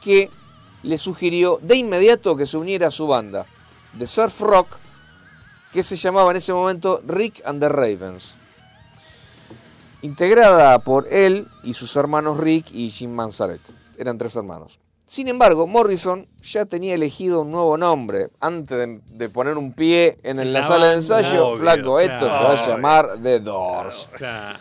[0.02, 0.30] que
[0.84, 3.46] le sugirió de inmediato que se uniera a su banda
[3.94, 4.78] de surf rock
[5.72, 8.36] que se llamaba en ese momento Rick and the Ravens.
[10.02, 13.62] Integrada por él y sus hermanos Rick y Jim Manzarek.
[13.98, 14.80] Eran tres hermanos.
[15.10, 18.30] Sin embargo, Morrison ya tenía elegido un nuevo nombre.
[18.40, 22.00] Antes de, de poner un pie en el- la La sala de ensayo, Obvio, flaco,
[22.00, 24.08] esto se va a llamar The Doors.
[24.14, 24.60] Claro.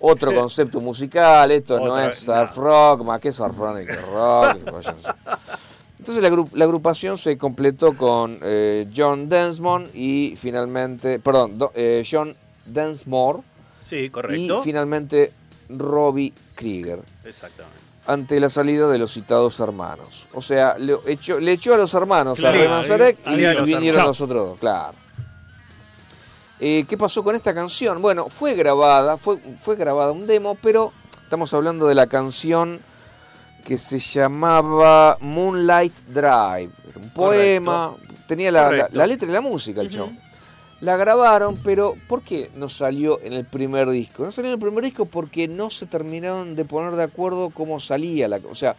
[0.00, 3.78] Otro concepto musical, esto no es surf rock, más que surf rock,
[4.12, 4.58] rock.
[5.98, 12.04] Entonces la, la agrupación se completó con eh, John Densmore y finalmente, perdón, do- eh,
[12.08, 13.38] John Densmore
[13.86, 14.62] Sí, y correcto.
[14.62, 15.32] finalmente
[15.70, 17.87] Robbie Krieger Exactamente.
[18.08, 20.26] Ante la salida de los citados hermanos.
[20.32, 24.06] O sea, le echó, le echó a los hermanos Claro, a Ray Manzarek y, vinieron
[24.06, 24.94] los otros dos, claro.
[26.58, 28.00] Eh, ¿Qué pasó con esta canción?
[28.00, 30.92] Bueno, fue grabada, fue, fue grabada un demo, pero
[31.22, 32.80] estamos hablando de la canción
[33.62, 36.70] que se llamaba Moonlight Drive.
[36.88, 37.94] Era un poema,
[38.26, 38.96] tenía la, la- Correcto.
[38.96, 39.96] la letra y la música el Ujú.
[39.96, 40.18] chabón.
[40.80, 44.24] La grabaron, pero ¿por qué no salió en el primer disco?
[44.24, 47.80] No salió en el primer disco porque no se terminaron de poner de acuerdo cómo
[47.80, 48.38] salía la...
[48.48, 48.76] O sea,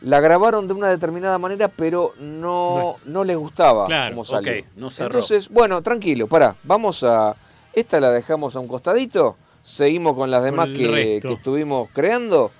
[0.00, 4.52] la grabaron de una determinada manera, pero no, no les gustaba Claro, cómo salió.
[4.52, 4.88] ok, no.
[4.98, 7.36] Entonces, bueno, tranquilo, pará, vamos a...
[7.72, 12.50] Esta la dejamos a un costadito, seguimos con las demás que, que estuvimos creando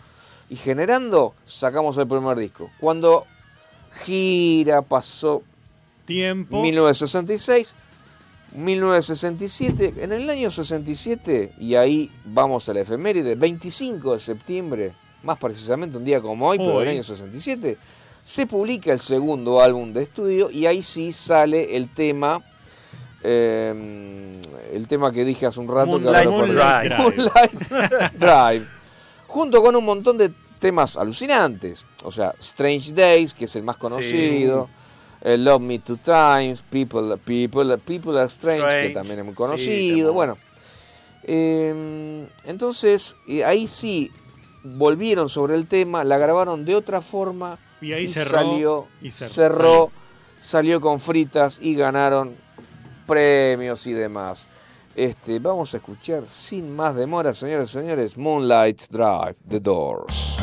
[0.50, 2.70] y generando, sacamos el primer disco.
[2.78, 3.26] Cuando
[4.04, 5.42] gira, pasó
[6.04, 6.62] Tiempo.
[6.62, 7.74] 1966,
[8.52, 15.38] 1967, en el año 67, y ahí vamos a la efeméride, 25 de septiembre, más
[15.38, 16.94] precisamente un día como hoy, pero del Hoy.
[16.94, 17.76] año 67,
[18.24, 22.42] se publica el segundo álbum de estudio y ahí sí sale el tema,
[23.22, 24.40] eh,
[24.72, 26.92] el tema que dije hace un rato, que ahora lo Moonlight.
[26.92, 27.02] Drive.
[27.16, 28.66] Moonlight Drive,
[29.26, 33.76] junto con un montón de temas alucinantes, o sea, Strange Days, que es el más
[33.76, 34.68] conocido.
[35.22, 40.12] Eh, Love Me Two Times, People, People, People Are Strange, que también es muy conocido.
[40.12, 40.36] bueno,
[41.24, 44.10] eh, entonces eh, ahí sí
[44.64, 48.30] volvieron sobre el tema, la grabaron de otra forma Y ahí y cerró.
[48.38, 49.90] salió, y cer- cerró,
[50.38, 52.36] salió con fritas y ganaron
[53.06, 54.46] premios y demás.
[54.94, 60.38] Este, vamos a escuchar sin más demora, señores y señores, Moonlight Drive, The Doors.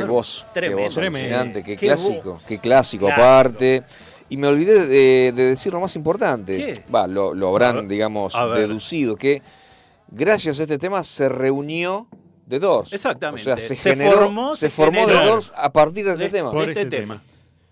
[0.00, 0.76] Qué voz, tremendo.
[0.78, 1.18] qué voz Tremendo.
[1.28, 2.44] alucinante, qué, Qué clásico, voz.
[2.44, 3.82] qué clásico aparte.
[4.28, 6.56] Y me olvidé de, de decir lo más importante.
[6.56, 6.84] ¿Qué?
[6.94, 7.86] Va, lo, habrán, ver.
[7.88, 9.42] digamos, deducido, que
[10.08, 12.06] gracias a este tema se reunió
[12.48, 12.92] The Doors.
[12.92, 13.40] Exactamente.
[13.42, 15.12] O sea, se, Se generó, formó, se se formó The.
[15.14, 16.48] Doors a partir de este de, tema.
[16.50, 17.22] de Por este este tema.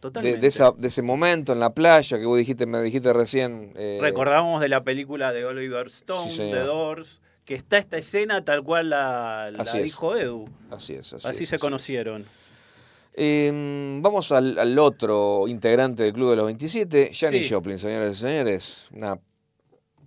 [0.01, 0.41] Totalmente.
[0.41, 3.73] de esa, de ese momento en la playa que vos dijiste, me dijiste recién.
[3.77, 6.39] eh, Recordamos de la película de Oliver Stone, Sí.
[6.51, 9.85] The Doors, que está esta escena tal cual la, la Así es.
[9.85, 10.49] dijo Edu.
[10.71, 12.23] Así es, así, Así, es, se así conocieron.
[12.23, 12.29] es.
[13.15, 17.55] Eh, vamos al, al otro integrante del Club de los 27, Janis Sí.
[17.55, 18.89] Joplin, señoras y señores.
[18.93, 19.19] Una,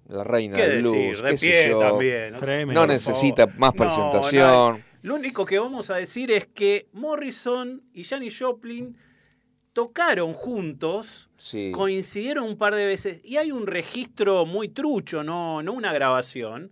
[0.07, 1.21] la reina ¿Qué del blues.
[1.21, 1.23] decir?
[1.23, 1.79] De qué sé pie yo.
[1.79, 2.31] también.
[2.33, 2.37] ¿no?
[2.39, 2.73] Tremendo.
[2.73, 4.47] No Por necesita más No, presentación.
[4.79, 4.79] no.
[5.03, 8.97] Lo único que vamos a decir es que Morrison y Janis Joplin
[9.73, 11.71] tocaron juntos, Sí.
[11.73, 16.71] coincidieron un par de veces y hay un registro muy trucho, no, no una grabación.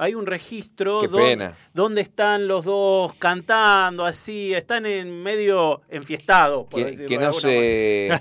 [0.00, 1.56] Hay un registro Qué don- pena.
[1.74, 6.66] donde están los dos cantando así, están en medio enfiestados.
[6.68, 8.20] por que, decirlo que no se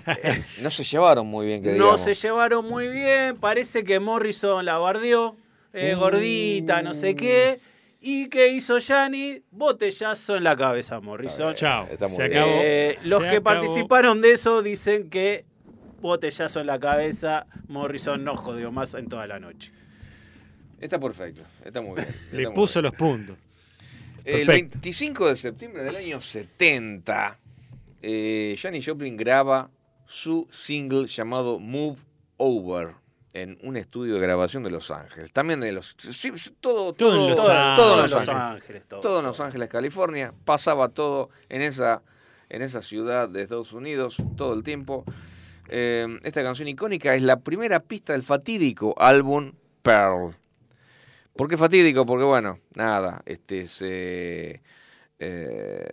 [0.61, 4.77] no se llevaron muy bien que no se llevaron muy bien, parece que Morrison la
[4.79, 5.35] bardeó,
[5.73, 5.99] eh, Uh.
[5.99, 7.59] gordita, no sé qué.
[7.99, 9.41] ¿Y qué hizo Yanni?
[9.51, 11.53] Botellazo en la cabeza, Morrison.
[11.55, 11.87] Chao.
[12.09, 12.51] Se acabó.
[12.63, 13.43] Eh, Se los que acabó.
[13.43, 15.45] participaron de eso dicen que
[15.99, 19.73] botellazo en la cabeza, Morrison no jodió más en toda la noche.
[20.79, 22.07] Está perfecto, está muy bien.
[22.31, 22.91] Le está muy puso bien.
[22.91, 23.37] los puntos.
[24.23, 24.79] El perfecto.
[24.81, 27.39] 25 de septiembre del año 70,
[28.01, 29.69] eh, Janis Joplin graba
[30.05, 31.97] su single llamado Move
[32.37, 32.95] Over
[33.33, 35.31] en un estudio de grabación de Los Ángeles.
[35.31, 35.95] También de los...
[35.97, 38.11] sí, todo, Todo en todo, Los todo en Ángeles.
[38.11, 38.83] Los Ángeles.
[38.87, 40.33] todo, todo en Los Ángeles, California.
[40.43, 42.01] Pasaba todo en esa,
[42.49, 45.05] en esa ciudad de Estados Unidos todo el tiempo.
[45.69, 49.53] Eh, esta canción icónica es la primera pista del fatídico álbum
[49.83, 50.35] Pearl.
[51.37, 52.05] ¿Por qué fatídico?
[52.05, 54.61] Porque, bueno, nada, este se
[55.19, 55.89] eh,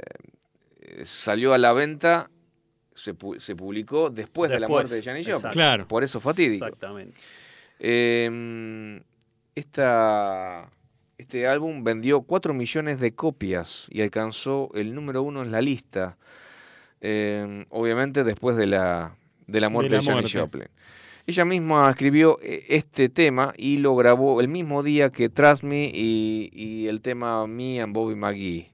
[1.05, 2.31] salió a la venta,
[2.95, 5.53] se, pu- se publicó después, de la muerte de Janis Joplin.
[5.53, 5.89] Claro.
[5.89, 6.65] Por eso fatídico.
[6.67, 7.17] Exactamente.
[7.79, 9.01] Eh,
[9.55, 10.71] esta,
[11.19, 16.17] este álbum vendió 4 millones de copias y alcanzó el número uno en la lista.
[17.01, 19.15] Eh, obviamente después de la,
[19.47, 20.33] de la muerte de, la Janis.
[20.35, 20.69] Joplin.
[21.27, 25.91] Ella misma escribió eh, este tema y lo grabó el mismo día que Trust Me
[25.93, 28.71] y, y el tema Me and Bobby McGee.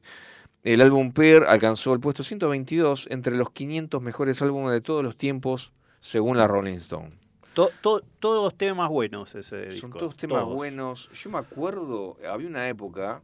[0.64, 5.16] El álbum Pear alcanzó el puesto 122 entre los 500 mejores álbumes de todos los
[5.16, 7.10] tiempos según la Rolling Stone.
[7.54, 9.80] To- to- todos temas buenos ese disco.
[9.80, 10.54] Son todos temas todos.
[10.54, 11.08] buenos.
[11.12, 13.22] Yo me acuerdo, había una época,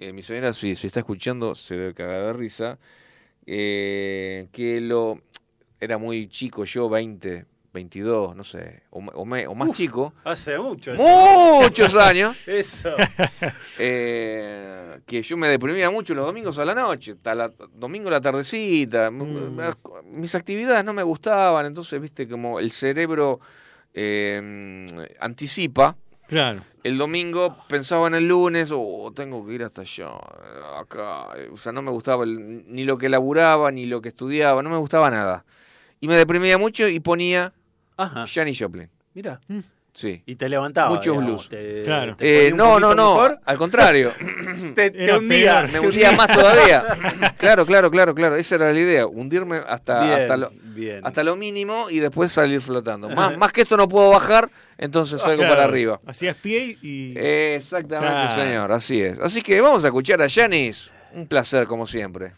[0.00, 2.78] eh, mi señora si se está escuchando se debe cagar de risa,
[3.46, 5.18] eh, que lo
[5.80, 10.14] era muy chico yo, 20, 22, no sé, o, ma- o me- o más chico,
[10.24, 10.92] Hace mucho.
[10.94, 12.94] muchos años, Eso.
[13.78, 18.12] eh, que yo me deprimía mucho los domingos a la noche, hasta la, domingo a
[18.12, 19.58] la tardecita, Mm.
[20.04, 23.40] mis actividades no me gustaban, entonces, viste, como el cerebro
[23.92, 24.86] eh,
[25.20, 25.96] anticipa,
[26.26, 26.62] Claro.
[26.82, 30.08] el domingo pensaba en el lunes, o tengo que ir hasta allá,
[30.80, 31.26] acá.
[31.52, 34.70] O sea, no me gustaba el- ni lo que laburaba, ni lo que estudiaba, no
[34.70, 35.44] me gustaba nada.
[36.00, 37.52] Y me deprimía mucho y ponía
[37.96, 38.24] Ajá.
[38.26, 38.88] Janis Joplin.
[39.14, 39.40] Mira.
[39.92, 40.24] Sí.
[40.26, 40.88] Y te levantaba.
[40.88, 41.48] Muchos digamos, blues.
[41.48, 42.16] te- Claro.
[42.16, 44.12] te Eh, no, no, no, mejor, al contrario.
[44.74, 45.60] Te, te hundía.
[45.68, 45.72] peor.
[45.72, 46.82] me hundía más todavía.
[47.36, 48.34] Claro, claro, claro, claro.
[48.34, 51.00] Esa era la idea, hundirme hasta, Bien, hasta, lo, bien.
[51.06, 53.08] hasta lo mínimo y después salir flotando.
[53.08, 55.54] Más, más que esto no puedo bajar, entonces salgo Claro.
[55.54, 56.00] para arriba.
[56.06, 57.14] Hacías pie y.
[57.16, 58.34] Exactamente, Claro.
[58.34, 59.20] señor, así es.
[59.20, 60.90] Así que vamos a escuchar a Janis.
[61.12, 62.32] Un placer, como siempre.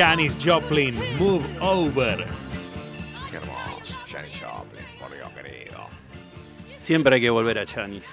[0.00, 2.26] Janis Joplin, Move Over.
[3.30, 3.98] Qué hermoso.
[4.10, 5.90] Janis Joplin, por Dios querido.
[6.80, 8.06] Siempre hay que volver a Chanis.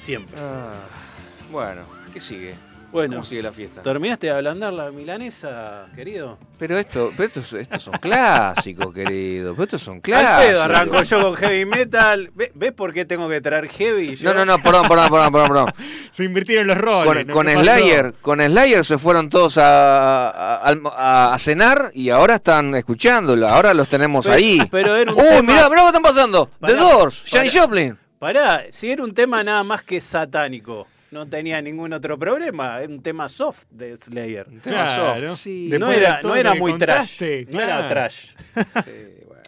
[0.00, 0.40] Siempre.
[0.40, 0.72] Ah,
[1.52, 1.82] bueno,
[2.14, 2.53] ¿qué sigue?
[2.94, 3.82] Bueno, ¿Cómo sigue la fiesta?
[3.82, 6.38] ¿terminaste de ablandar la milanesa, querido?
[6.58, 9.52] Pero esto, pero estos, estos son clásicos, querido.
[9.54, 10.44] Pero estos son clásicos.
[10.46, 12.30] pedo arranco yo con heavy metal.
[12.34, 14.14] ¿Ve- ¿Ves por qué tengo que traer heavy?
[14.14, 14.32] yo?
[14.32, 15.48] No, no, no, perdón, perdón, perdón, perdón.
[15.48, 15.72] perdón.
[16.12, 17.06] Se invirtieron los roles.
[17.24, 17.34] Con, ¿no?
[17.34, 17.64] con ¿Qué pasó?
[17.64, 23.48] Slayer, con Slayer se fueron todos a, a, a- a cenar y ahora están escuchándolo.
[23.48, 24.60] Ahora los tenemos Pero- ahí.
[24.70, 26.48] pero era un Uy, tema- mirá, mirá que están pasando.
[26.64, 27.24] The Doors.
[27.26, 27.98] Janis Joplin.
[28.20, 32.92] Pará, si era un tema nada más que satánico, no tenía ningún otro problema, era
[32.92, 34.44] un tema soft de Slayer.
[34.60, 35.26] Tema Claro.
[35.28, 35.40] soft.
[35.40, 37.54] Sí, no era, no era muy contaste, trash.
[37.54, 38.26] No era trash.
[38.84, 38.90] sí,
[39.26, 39.42] bueno.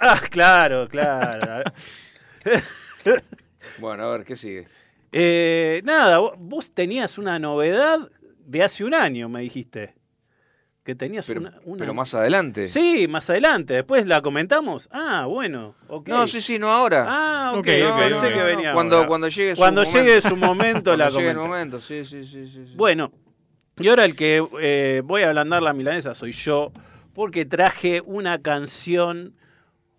[0.00, 1.62] Ah, claro, claro.
[3.78, 4.66] Bueno, a ver, ¿qué sigue?
[5.12, 7.98] Eh, nada, vos- vos tenías una novedad
[8.38, 9.94] de hace un año, me dijiste.
[10.88, 12.66] Que tenías Pero, una, una- pero más adelante.
[12.66, 13.74] Sí, más adelante.
[13.74, 14.88] Después la comentamos.
[14.90, 15.74] Ah, bueno.
[16.06, 17.04] No, sí, sí, no ahora.
[17.06, 17.58] Ah, ok.
[17.58, 18.32] Ok, no, ok, pensé ok.
[18.32, 19.98] que venía Cuando, cuando llegue su Cuando momento.
[20.02, 21.48] llegue su momento la Cuando llegue el comento.
[21.52, 22.72] momento, sí, sí, sí, sí, sí.
[22.74, 23.12] Bueno,
[23.78, 26.72] y ahora el que eh, voy a ablandar la milanesa soy yo,
[27.12, 29.34] porque traje una canción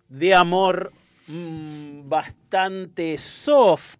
[0.08, 0.92] de amor
[1.28, 3.98] mm, bastante soft,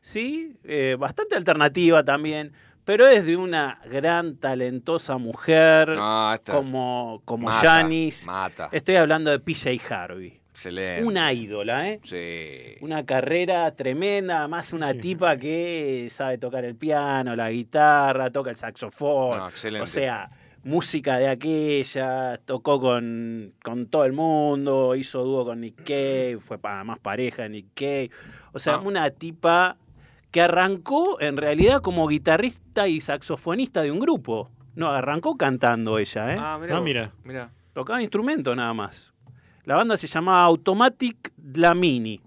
[0.00, 0.56] ¿sí?
[0.64, 2.54] Eh, bastante alternativa también,
[2.90, 8.26] pero es de una gran, talentosa mujer No, esta como, como mata, Janis.
[8.26, 8.68] Mata.
[8.72, 10.40] Estoy hablando de PJ Harvey.
[10.50, 11.04] Excelente.
[11.04, 12.00] Una ídola, ¿eh?
[12.02, 12.84] Sí.
[12.84, 18.56] Una carrera tremenda, además una tipa que sabe tocar el piano, la guitarra, toca el
[18.56, 19.38] saxofón.
[19.38, 19.84] No, excelente.
[19.84, 20.28] O sea,
[20.64, 26.58] música de aquella, tocó con, con todo el mundo, hizo dúo con Nick Cave, fue
[26.58, 28.10] pa- más pareja de Nick Cave.
[28.52, 28.80] O sea, Ah.
[28.80, 29.76] una tipa
[30.30, 34.50] que arrancó en realidad como guitarrista y saxofonista de un grupo.
[34.76, 36.36] No, arrancó cantando ella, ¿eh?
[36.40, 36.76] Ah, mira.
[36.76, 37.12] Ah, mira.
[37.24, 37.50] mira.
[37.72, 39.12] Tocaba instrumento nada más.
[39.64, 42.20] La banda se llamaba Automatic Dlamini.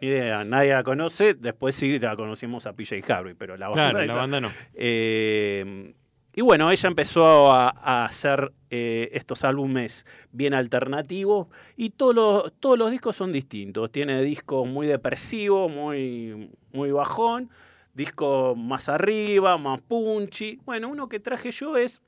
[0.00, 1.34] Ni idea, nadie la conoce.
[1.34, 3.90] Después sí la conocimos a PJ Harvey, pero la banda.
[3.90, 4.50] Claro, la esa- banda no.
[4.74, 5.94] Eh,
[6.40, 12.52] y bueno, ella empezó a, a hacer eh, estos álbumes bien alternativos y todos los,
[12.60, 13.92] todos los discos son distintos.
[13.92, 17.50] Tiene discos muy depresivos, muy, muy bajón,
[17.92, 20.58] discos más arriba, más punchy.
[20.64, 22.00] Bueno, uno que traje yo es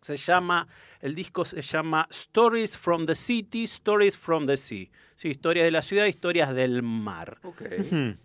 [0.00, 0.66] se llama,
[0.98, 4.88] el disco se llama Stories from the City, Stories from the Sea.
[5.14, 7.38] Sí, historias de la ciudad, historias del mar.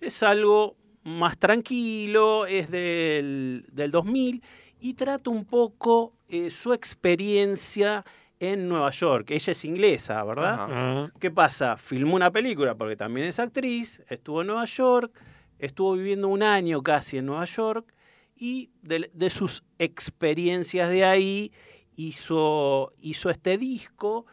[0.02, 4.42] Es algo más tranquilo, es del, del 2000
[4.80, 8.06] y trata un poco eh, su experiencia
[8.40, 9.32] en Nueva York.
[9.32, 10.54] Ella es inglesa, ¿verdad?
[10.54, 10.68] Ajá.
[10.70, 11.78] Ah, ¿Qué pasa?
[11.78, 15.12] Filmó una película porque también es actriz, estuvo en Nueva York,
[15.58, 17.92] estuvo viviendo un año casi en Nueva York
[18.36, 21.52] y de, de sus experiencias de ahí
[21.96, 24.28] hizo, hizo este disco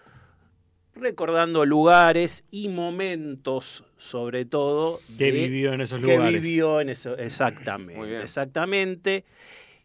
[0.95, 6.43] recordando lugares y momentos sobre todo que de- vivió en esos que lugares.
[6.43, 8.21] vivió en eso exactamente Muy bien.
[8.23, 9.25] exactamente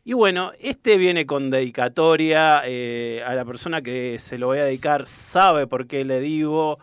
[0.04, 4.66] y bueno este viene con dedicatoria eh, a la persona que se lo voy a
[4.66, 6.80] dedicar sabe por qué le digo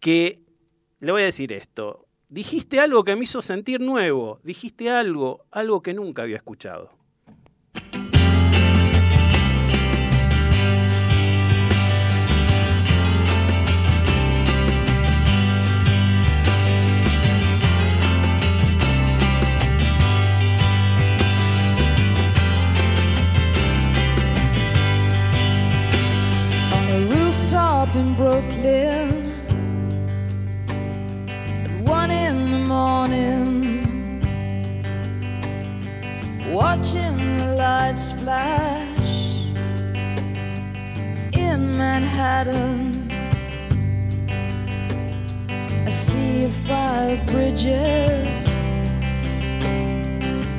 [0.00, 0.40] que
[1.00, 5.82] le voy a decir esto dijiste algo que me hizo sentir nuevo dijiste algo algo
[5.82, 6.90] que nunca había escuchado
[36.86, 39.46] watching the lights flash
[41.32, 43.10] in Manhattan.
[45.84, 48.44] I see five bridges,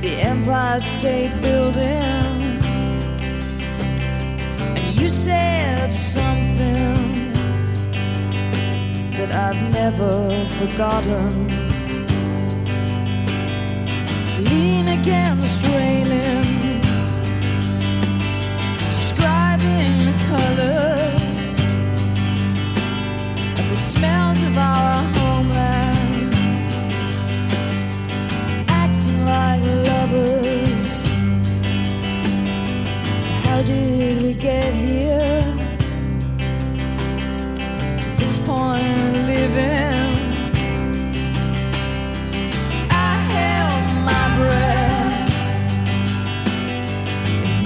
[0.02, 2.60] the Empire State Building.
[4.76, 7.32] And you said something
[9.14, 11.67] that I've never forgotten.
[14.40, 17.20] Lean against railings,
[18.86, 21.60] describing the colors
[23.58, 26.70] and the smells of our homelands,
[28.68, 31.08] acting like lovers.
[33.44, 35.42] How did we get here
[38.04, 40.07] to this point of living?
[44.38, 45.32] breath.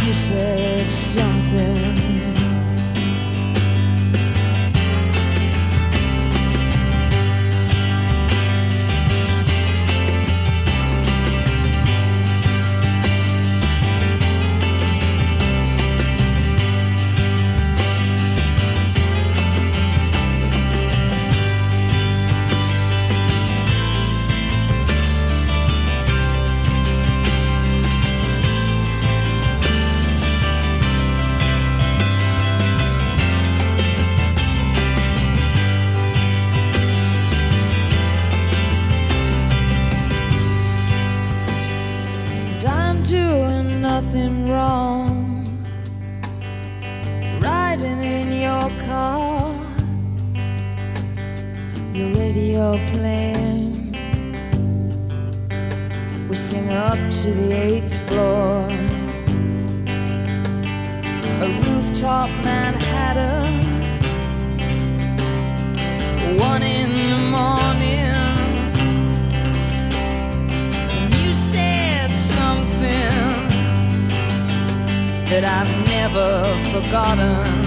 [0.05, 1.90] You said something.
[57.21, 58.65] To the eighth floor.
[61.45, 63.53] A rooftop Manhattan.
[66.39, 68.15] One in the morning.
[70.97, 73.13] And you said something
[75.29, 76.27] that I've never
[76.71, 77.60] forgotten.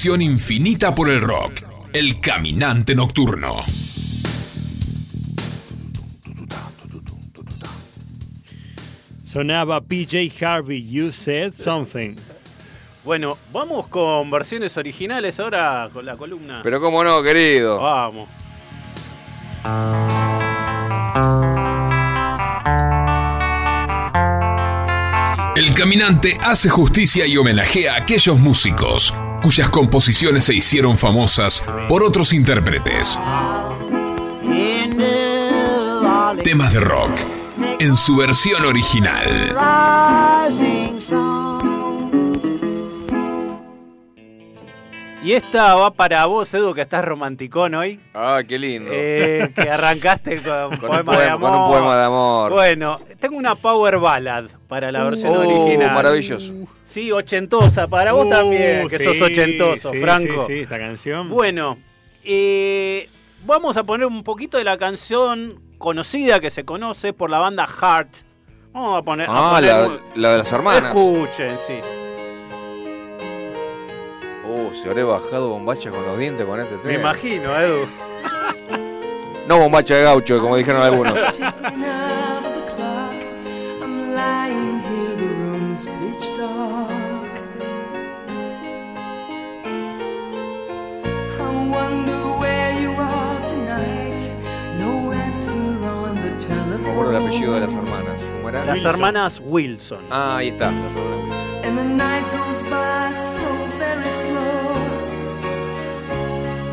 [0.00, 1.60] Pasión infinita por el rock.
[1.92, 3.66] El caminante nocturno.
[9.22, 12.14] Sonaba PJ Harvey, You Said Something.
[13.04, 16.60] Bueno, vamos con versiones originales ahora con la columna.
[16.62, 17.78] Pero cómo no, querido.
[17.78, 18.26] Vamos.
[25.56, 32.02] El caminante hace justicia y homenajea a aquellos músicos cuyas composiciones se hicieron famosas por
[32.02, 33.18] otros intérpretes.
[36.44, 37.12] Temas de rock
[37.78, 39.56] en su versión original.
[45.22, 48.00] Y esta va para vos, Edu, que estás romanticón hoy.
[48.14, 48.90] Ah, qué lindo.
[48.90, 51.50] eh, que arrancaste con, Con un poema de amor.
[51.50, 52.52] con un poema de amor.
[52.52, 55.92] Bueno, tengo una power ballad para la versión Oh, original.
[55.94, 56.54] maravilloso.
[56.84, 57.86] Sí, ochentosa.
[57.86, 60.46] Para vos Uh, también, que sí, sos ochentoso, sí, Franco.
[60.46, 61.28] Sí, sí, esta canción.
[61.28, 61.76] Bueno,
[62.24, 63.06] eh,
[63.44, 67.66] vamos a poner un poquito de la canción conocida que se conoce por la banda
[67.66, 68.08] Heart.
[68.72, 69.28] Vamos a poner.
[69.28, 70.94] a Ah, poner la, un- la de las hermanas.
[70.94, 71.74] Escuchen, sí.
[74.52, 76.94] Oh, se habré bajado bombacha con los dientes con este Me tema.
[77.10, 77.86] imagino, Edu.
[79.46, 81.14] No bombacha de gaucho, como dijeron algunos.
[96.80, 98.20] Me acuerdo el apellido de las hermanas.
[98.52, 98.90] Las Wilson.
[98.94, 100.04] hermanas Wilson.
[100.10, 100.70] Ah, ahí está.
[100.70, 102.00] Las hermanas Wilson.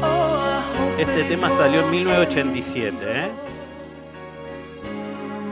[0.03, 0.61] Oh,
[0.97, 3.29] Este tema salió en won't 1987, ¿eh?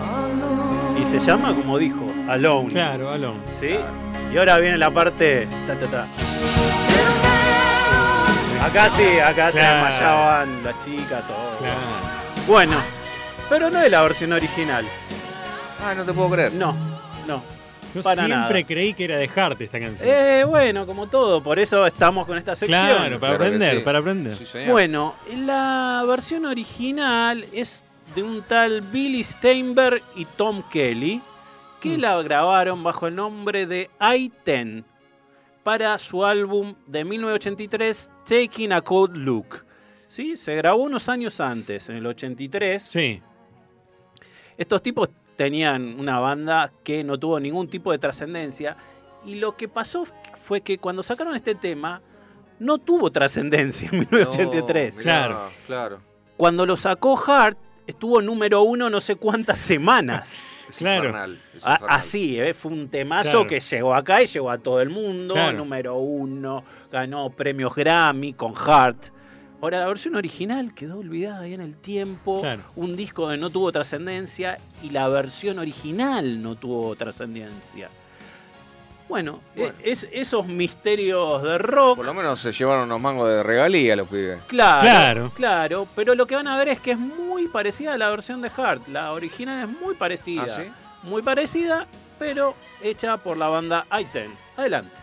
[0.02, 1.00] alone.
[1.02, 2.70] Y se llama, como dijo, Alone.
[2.70, 3.40] Claro, Alon.
[3.60, 3.76] ¿Sí?
[4.34, 5.48] Y ahora viene la parte.
[5.68, 6.08] ta, ta, ta.
[8.66, 11.58] Acá sí, acá se desmayaban las chicas, todo.
[11.60, 11.76] Claro.
[12.48, 12.76] Bueno,
[13.48, 14.86] pero no es la versión original.
[15.86, 16.54] Ah, no te puedo creer.
[16.54, 16.74] No,
[17.28, 17.42] no.
[17.94, 18.68] Yo Para siempre nada.
[18.68, 20.10] creí que era de Hart esta canción.
[20.12, 22.82] Eh, bueno, como todo, por eso estamos con esta sección.
[22.82, 23.84] claro, para Claro aprender, sí.
[23.84, 24.46] para aprender.
[24.46, 24.58] Sí.
[24.68, 27.84] Bueno, la versión original es
[28.14, 31.22] de un tal Billy Steinberg y Tom Kelly,
[31.80, 34.84] que la grabaron bajo el nombre de I-10
[35.64, 39.64] para su álbum de 1983, Taking a Cold Look.
[40.08, 40.36] ¿Sí?
[40.36, 42.84] Se grabó unos años antes, en el 83.
[42.84, 43.22] Sí.
[44.58, 48.78] Estos tipos tenían una banda que no tuvo ningún tipo de trascendencia
[49.26, 50.06] y lo que pasó
[50.42, 52.00] fue que cuando sacaron este tema
[52.60, 54.96] no tuvo trascendencia en 1983.
[54.96, 55.50] No, mirá, Claro.
[55.68, 56.00] Claro.
[56.38, 57.58] Cuando lo sacó Hart
[57.88, 60.34] estuvo número uno no sé cuántas semanas.
[60.68, 61.06] Es Claro.
[61.10, 61.40] infernal.
[61.56, 62.00] es A- infernal.
[62.00, 62.54] así, ¿eh?
[62.56, 63.48] fue un temazo Claro.
[63.48, 65.36] que llegó acá y llegó a todo el mundo.
[65.36, 65.60] Claro.
[65.60, 69.10] Número uno, ganó premios Grammy con Hart.
[69.62, 72.42] Ahora, la versión original quedó olvidada ahí en el tiempo.
[72.42, 72.62] Claro.
[72.76, 77.90] Un disco que no tuvo trascendencia y la versión original no tuvo trascendencia.
[79.08, 79.74] Bueno, Bueno.
[79.84, 81.98] e- es, esos misterios de rock.
[81.98, 84.42] Por lo menos se llevaron unos mangos de regalía los pibes.
[84.48, 85.32] Claro, Claro.
[85.36, 88.42] claro, pero lo que van a ver es que es muy parecida a la versión
[88.42, 88.88] de Hart.
[88.88, 90.44] La original es muy parecida.
[90.44, 90.64] ¿Ah, sí?
[91.04, 91.86] Muy parecida,
[92.18, 94.30] pero hecha por la banda I-10.
[94.58, 94.96] Adelante.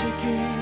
[0.00, 0.61] Hear the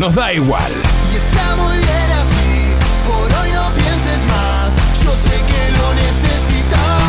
[0.00, 0.72] Nos da igual.
[1.12, 2.72] Y está muy bien así,
[3.06, 4.74] por hoy no pienses más.
[5.04, 7.02] Yo sé que lo necesitas.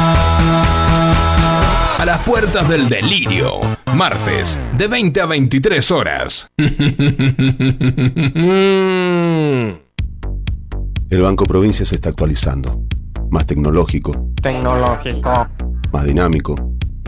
[2.01, 3.61] A las puertas del delirio,
[3.95, 6.51] martes, de 20 a 23 horas.
[6.57, 6.67] El
[11.21, 12.81] Banco Provincia se está actualizando.
[13.29, 15.47] Más tecnológico, Tecnológico,
[15.93, 16.55] más dinámico,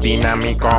[0.02, 0.70] dinámico,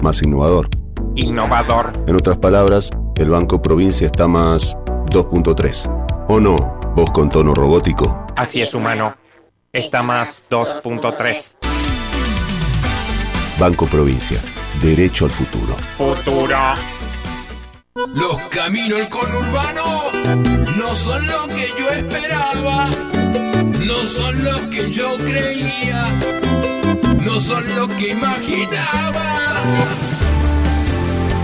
[0.00, 0.68] más innovador.
[1.16, 1.92] innovador.
[2.06, 4.76] En otras palabras, el Banco Provincia está más
[5.10, 6.26] 2.3.
[6.28, 6.56] ¿O no?
[6.94, 8.26] Vos con tono robótico.
[8.36, 9.16] Así es, humano.
[9.72, 11.56] Está más 2.3.
[13.58, 14.38] Banco Provincia.
[14.80, 15.76] Derecho al futuro.
[15.96, 16.56] Futuro.
[18.14, 20.02] Los caminos del conurbano
[20.76, 22.88] no son lo que yo esperaba,
[23.84, 26.06] no son lo que yo creía,
[27.24, 29.58] no son lo que imaginaba.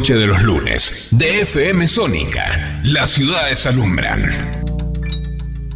[0.00, 4.30] Noche de los lunes, de FM Sónica, las ciudades alumbran.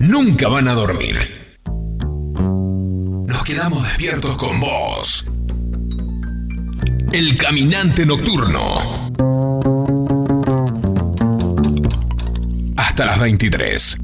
[0.00, 1.58] Nunca van a dormir.
[3.26, 5.26] Nos quedamos despiertos con vos.
[7.12, 9.12] El caminante nocturno.
[12.78, 13.98] Hasta las 23.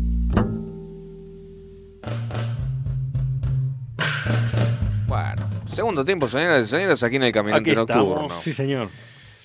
[5.07, 8.05] Bueno, segundo tiempo, señoras y señores, aquí en el Caminante Aquí estamos.
[8.05, 8.43] Nocturno.
[8.43, 8.91] Sí, señor.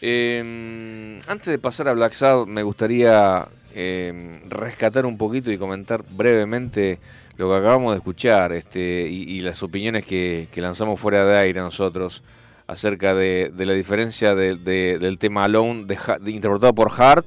[0.01, 6.03] Eh, antes de pasar a Black Sabbath, me gustaría eh, rescatar un poquito y comentar
[6.11, 6.99] brevemente
[7.37, 11.37] lo que acabamos de escuchar este, y, y las opiniones que, que lanzamos fuera de
[11.37, 12.23] aire nosotros
[12.67, 15.97] acerca de, de la diferencia de- de- del tema Alone de,
[16.31, 17.25] interpretado por Hart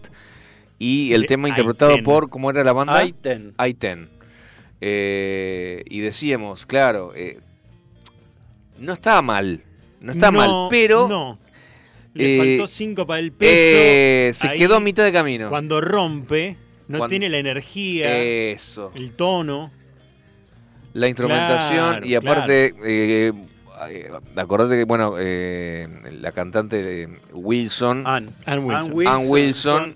[0.79, 2.97] y el tema interpretado por, ¿cómo era la banda?
[2.99, 3.53] Aiten.
[3.59, 4.09] Aiten.
[4.81, 7.39] Eh, y decíamos, claro, eh,
[8.79, 9.63] no estaba mal,
[10.01, 11.39] no está No, mal, pero No.
[12.15, 13.53] Le eh, faltó cinco para el peso.
[13.55, 15.49] eh, se Ahí, quedó a mitad de camino.
[15.51, 16.57] Cuando rompe,
[16.89, 18.91] no Cuando- tiene la energía, Eso.
[18.95, 19.71] el tono.
[20.95, 23.33] La instrumentación Claro, y aparte, eh,
[23.91, 28.31] eh, acordate que, bueno, eh, la cantante Wilson, Ann.
[28.47, 28.87] Ann Wilson.
[28.87, 29.13] Ann Wilson.
[29.13, 29.95] Ann Wilson,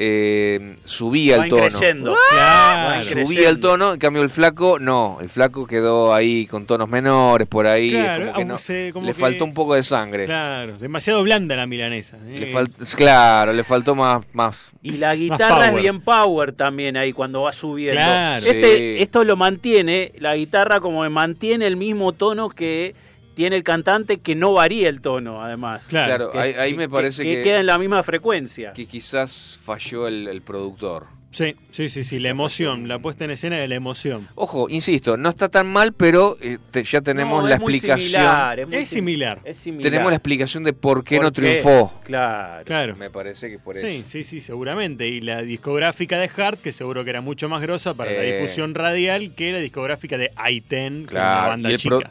[0.00, 1.62] eh, subía el tono.
[1.68, 2.16] creyendo.
[2.30, 3.00] Claro.
[3.02, 7.48] Subía el tono, en cambio el flaco, no, el flaco quedó ahí con tonos menores
[7.48, 10.26] por ahí, Claro, como que no- se- como le que- faltó un poco de sangre.
[10.26, 12.16] Claro, demasiado blanda la milanesa.
[12.28, 12.54] Le eh.
[12.54, 17.42] fal- claro, le faltó más, más Y la guitarra es bien power también ahí cuando
[17.42, 17.96] va subiendo.
[17.98, 18.46] Claro.
[18.46, 19.02] Este, Sí.
[19.02, 22.94] Esto lo mantiene, la guitarra como que mantiene el mismo tono que
[23.38, 25.86] tiene el cantante, que no varía el tono además.
[25.86, 26.06] Claro.
[26.08, 28.72] Claro, Que- ahí, ahí me que- parece que, que, queda en la misma frecuencia.
[28.72, 31.06] que quizás falló el, el productor.
[31.30, 34.26] Sí, sí, sí, sí, la emoción, la puesta en escena de la emoción.
[34.34, 38.00] Ojo, insisto, no está tan mal, pero eh, te- ya tenemos No, la es explicación.
[38.00, 39.38] similar, es, muy Es sim- similar.
[39.44, 39.82] es similar.
[39.90, 41.40] Tenemos la explicación de por qué ¿Por no qué?
[41.42, 41.92] triunfó.
[42.04, 42.64] Claro.
[42.64, 42.96] Claro.
[42.96, 43.86] Me parece que por eso.
[43.86, 45.06] Sí, sí, sí, seguramente.
[45.06, 48.40] Y la discográfica de Hart, que seguro que era mucho más grosa para la Eh.
[48.40, 51.98] difusión radial que la discográfica de I-10, que era Claro, una banda chica.
[51.98, 52.10] pro-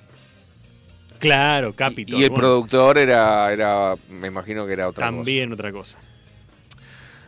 [1.20, 2.20] Claro, Capitol.
[2.20, 5.98] y el bueno, productor era, era, me imagino que era otra También otra cosa.
[5.98, 6.08] cosa.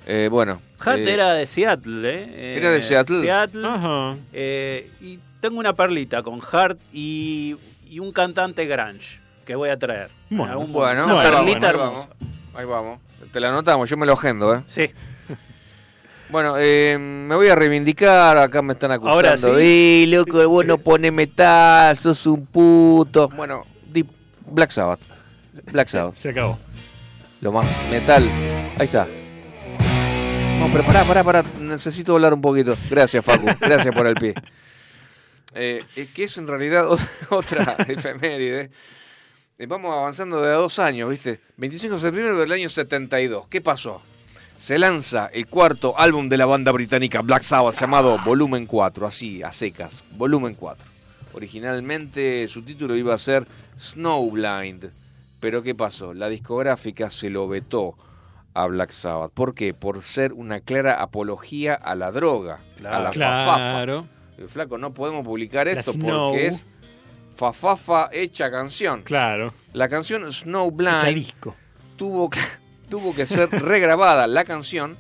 [0.05, 0.61] Eh, bueno.
[0.79, 2.55] Hart eh, era de Seattle, ¿eh?
[2.57, 3.21] Era de Eh, Seattle.
[3.21, 3.67] Seattle.
[3.67, 4.15] Ajá.
[4.33, 7.55] Eh, y tengo una perlita con Hart y,
[7.89, 10.09] y un cantante grunge que voy a traer.
[10.29, 12.99] Bueno, algún Bueno, una ahí, perlita vamos, ahí vamos, ahí vamos.
[13.31, 14.61] Te la anotamos, yo me lo agendo, ¿eh?
[14.65, 14.89] Sí.
[16.31, 19.15] Bueno, eh, me voy a reivindicar, acá me están acusando.
[19.15, 19.49] Ahora sí.
[19.51, 23.29] Di, loco, vos no pones metal, sos un puto.
[23.29, 23.65] Bueno,
[24.51, 24.99] Black Sabbath.
[25.71, 26.15] Black Sabbath.
[26.15, 26.57] Se acabó.
[27.41, 28.23] Lo más metal.
[28.77, 29.07] Ahí está.
[30.59, 31.43] No, pero pará, pará, pará.
[31.59, 32.75] Necesito hablar un poquito.
[32.89, 33.45] Gracias, Facu.
[33.59, 34.33] Gracias por el pie.
[35.55, 35.83] Eh,
[36.13, 38.69] que es en realidad ot- otra efeméride.
[39.57, 41.39] Eh, vamos avanzando de a dos años, ¿viste?
[41.57, 43.47] 25 de septiembre del año 72.
[43.47, 44.01] ¿Qué pasó?
[44.57, 49.41] Se lanza el cuarto álbum de la banda británica Black Sabbath llamado Volumen 4, así,
[49.41, 50.03] a secas.
[50.11, 50.83] Volumen 4.
[51.33, 53.45] Originalmente su título iba a ser
[53.79, 54.89] Snowblind.
[55.39, 56.13] Pero ¿qué pasó?
[56.13, 57.95] La discográfica se lo vetó
[58.53, 59.31] a Black Sabbath.
[59.33, 59.73] ¿Por qué?
[59.73, 63.55] Por ser una clara apología a la droga, a la fafafa.
[63.55, 64.05] Claro.
[64.37, 66.65] El flaco, no podemos publicar esto porque es
[67.35, 69.03] Fafafa hecha canción.
[69.03, 69.53] Claro.
[69.73, 71.55] La canción Snowblind disco.
[71.95, 72.39] tuvo que,
[72.89, 74.97] tuvo que ser regrabada la canción,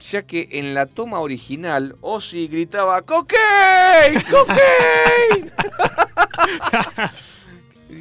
[0.00, 4.24] ya que en la toma original Ozzy gritaba ¡Cocaine!
[4.28, 5.52] ¡Cocaine!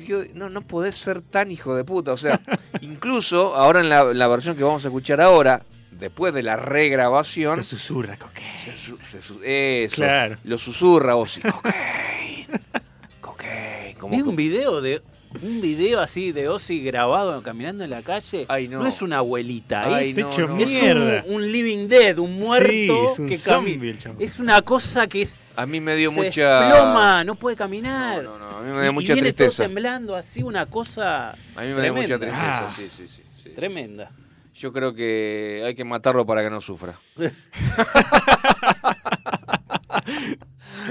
[0.06, 2.12] Yo, no, no podés ser tan hijo de puta.
[2.14, 2.40] O sea,
[2.82, 7.58] incluso ahora en la, la versión que vamos a escuchar ahora, después de la regrabación,
[7.58, 8.44] Lo susurra, coque.
[8.58, 10.38] se su- se su- eso, Claro.
[10.44, 11.42] lo susurra Ozzy.
[11.42, 12.48] ¡Cocaine!
[13.22, 13.96] ¡Cocaine!
[14.00, 15.02] Como Vi un video de
[15.42, 18.46] un video así de Ozzy grabado caminando en la calle.
[18.48, 18.86] Ay, no.
[18.88, 20.58] es una abuelita, Ay, es, no, hecho no.
[20.58, 21.24] es mierda.
[21.28, 23.96] un, un living dead, un muerto Sí, es un que zombie.
[24.20, 26.60] Es una cosa que es A mí me dio se mucha...
[26.62, 28.24] desploma, no puede caminar.
[28.24, 29.64] No, no, no, a mí me dio Y- mucha y viene tristeza.
[29.64, 32.74] todo temblando así, una cosa A mí me da mucha tristeza, Ah.
[32.76, 33.50] sí, sí, sí, sí.
[33.50, 34.12] tremenda.
[34.56, 36.94] Yo creo que hay que matarlo para que no sufra.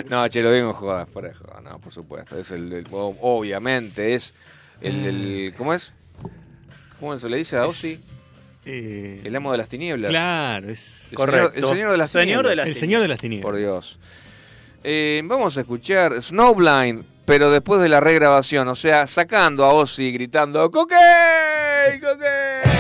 [0.09, 2.39] no, che, lo digo en joda, fuera de joda, no, por supuesto.
[2.39, 4.35] Es el, el- obviamente, es
[4.81, 5.93] el, el- ¿cómo es?
[7.01, 8.01] ¿Cómo se le dice a Ozzy?
[8.67, 10.09] Eh, El amo de las tinieblas.
[10.11, 12.49] claro, es El señor, el señor de las Señor tinieblas.
[12.51, 13.45] de las el señor de las tinieblas.
[13.51, 13.99] Por Dios.
[14.85, 20.13] Eh, vamos a escuchar Snowblind, pero después de la regrabación, o sea, sacando a Ozzy
[20.13, 20.95] gritando ¡Coque!
[22.01, 22.74] ¡Coque!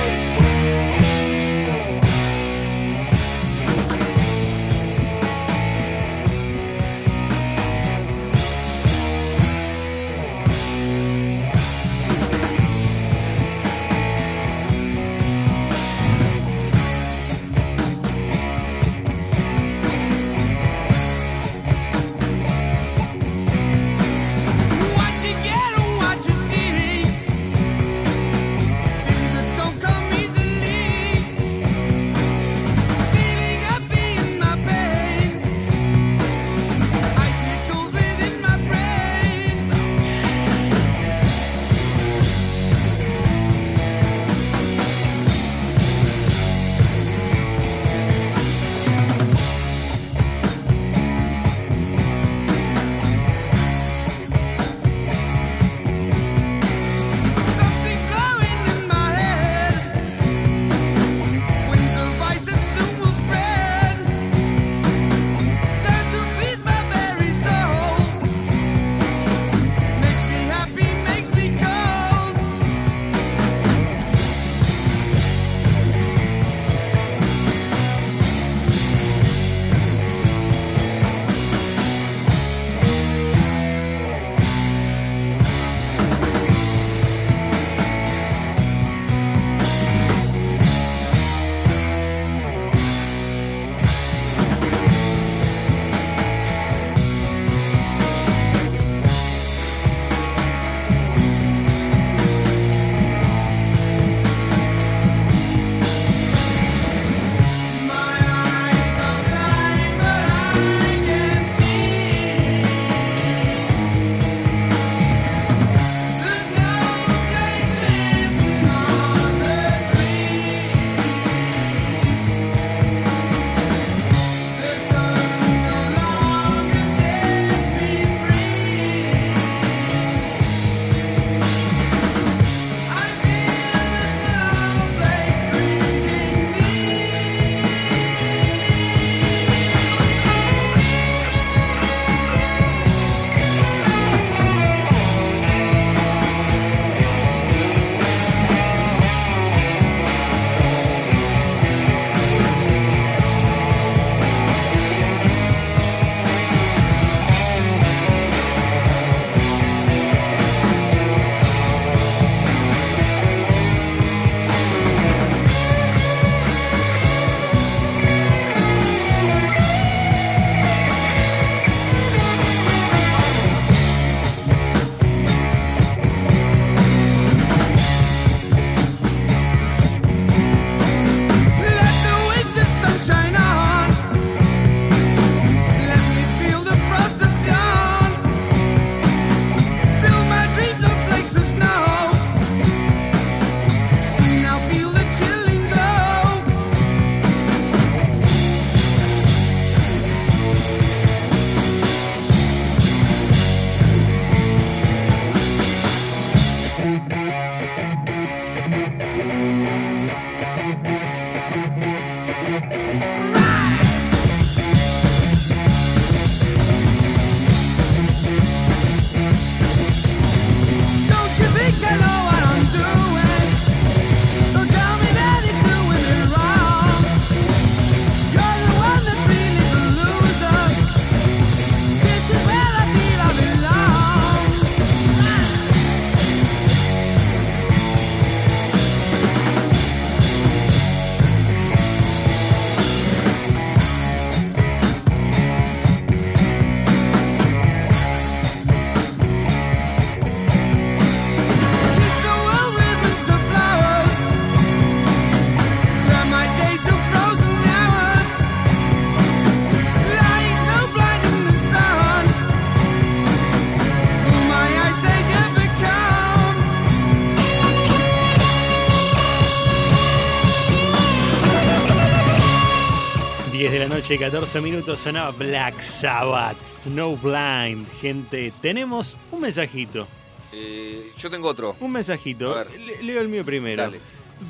[274.04, 277.86] Noche, 14 minutos, sonaba Black Sabbath, Snowblind.
[278.02, 280.06] Gente, tenemos un mensajito.
[280.52, 281.74] Eh, yo tengo otro.
[281.80, 282.52] Un mensajito.
[282.54, 282.80] A ver.
[282.80, 283.82] Le- leo el mío primero.
[283.82, 284.00] Dale.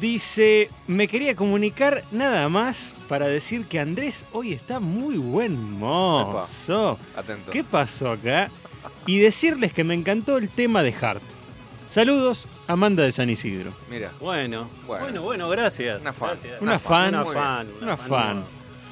[0.01, 6.99] Dice, me quería comunicar nada más para decir que Andrés hoy está muy buen mozo.
[7.17, 7.53] Atento.
[7.53, 8.51] ¿Qué pasó acá?
[9.07, 11.23] Y decirles que me encantó el tema de Hart.
[11.87, 13.73] Saludos, Amanda de San Isidro.
[13.89, 14.11] Mira.
[14.19, 15.05] Bueno, Bueno.
[15.05, 16.01] bueno, bueno, gracias.
[16.01, 16.31] Una fan.
[16.31, 16.61] Gracias.
[16.61, 17.09] Una fan.
[17.15, 17.67] Una Muy fan.
[17.69, 17.83] bien.
[17.85, 18.45] Una fan.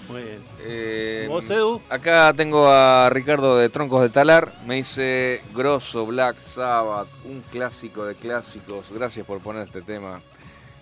[0.08, 0.42] Muy bien.
[0.60, 1.80] Eh, ¿Vos, Edu?
[1.88, 4.52] Acá tengo a Ricardo de Troncos de Talar.
[4.66, 8.90] Me dice Grosso, Black Sabbath, un clásico de clásicos.
[8.92, 10.20] Gracias por poner este tema.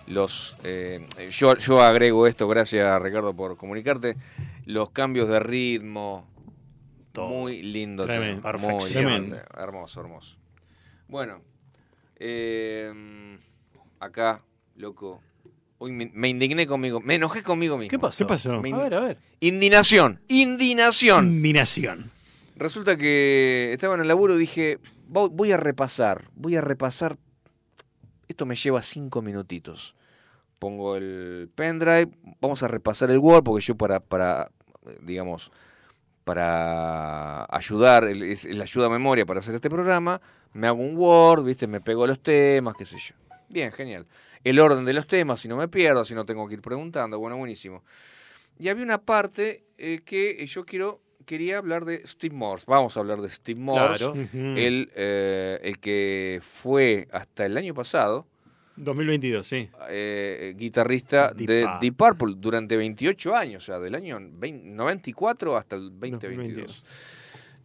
[0.07, 4.17] Los, eh, yo, yo agrego esto, gracias Ricardo por comunicarte.
[4.65, 6.27] Los cambios de ritmo.
[7.15, 8.05] Muy lindo.
[8.05, 8.41] Tremendo.
[8.41, 10.37] tema, muy Hermoso, hermoso.
[11.07, 11.41] Bueno,
[12.17, 13.37] eh,
[13.99, 14.41] acá,
[14.75, 15.21] loco.
[15.81, 17.89] Me, me indigné conmigo, me enojé conmigo mismo.
[17.89, 18.17] ¿Qué pasó?
[18.19, 18.65] ¿Qué pasó?
[18.65, 19.17] In- A ver, a ver.
[19.39, 21.27] Indignación, indignación.
[21.27, 22.11] Indignación.
[22.55, 24.77] Resulta que estaba en el laburo y dije,
[25.09, 27.17] "Vo- voy a repasar, voy a repasar.
[28.27, 29.95] Esto me lleva cinco minutitos.
[30.59, 32.09] Pongo el pendrive,
[32.39, 34.51] vamos a repasar el Word, porque yo para, para
[35.01, 35.51] digamos,
[36.23, 40.21] para ayudar, el- es la ayuda a memoria para hacer este programa,
[40.53, 41.67] me hago un Word, ¿viste?
[41.67, 43.15] Me pego los temas, qué sé yo.
[43.49, 44.05] Bien, genial.
[44.43, 47.19] El orden de los temas, si no me pierdo, si no tengo que ir preguntando,
[47.19, 47.83] bueno, buenísimo.
[48.57, 52.65] Y había una parte eh, que yo quiero quería hablar de Steve Morse.
[52.67, 54.27] Vamos a hablar de Steve Morse, Claro.
[54.57, 58.27] El, eh, el que fue hasta el año pasado
[58.75, 59.69] 2022, sí.
[59.89, 61.69] eh, guitarrista Deep de.
[61.81, 66.83] Deep Purple durante 28 años, o sea, del año 20 94 hasta el 2022.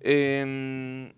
[0.00, 1.12] Eh,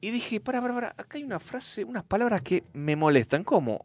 [0.00, 3.44] y dije, para, para, para, acá hay una frase, unas palabras que me molestan.
[3.44, 3.84] ¿Cómo?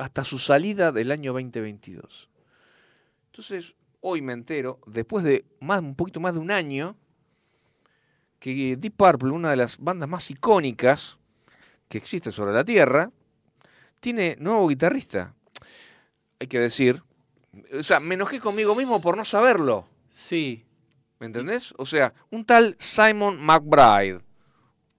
[0.00, 2.30] Hasta su salida del año 2022.
[3.26, 6.96] Entonces, hoy me entero, después de más, un poquito más de un año,
[8.38, 11.18] que Deep Purple, una de las bandas más icónicas
[11.88, 13.10] que existe sobre la Tierra,
[14.00, 15.34] tiene nuevo guitarrista.
[16.40, 17.02] Hay que decir.
[17.78, 19.86] O sea, me enojé conmigo mismo por no saberlo.
[20.10, 20.64] Sí.
[21.18, 21.74] ¿Me entendés?
[21.76, 24.20] O sea, un tal Simon McBride,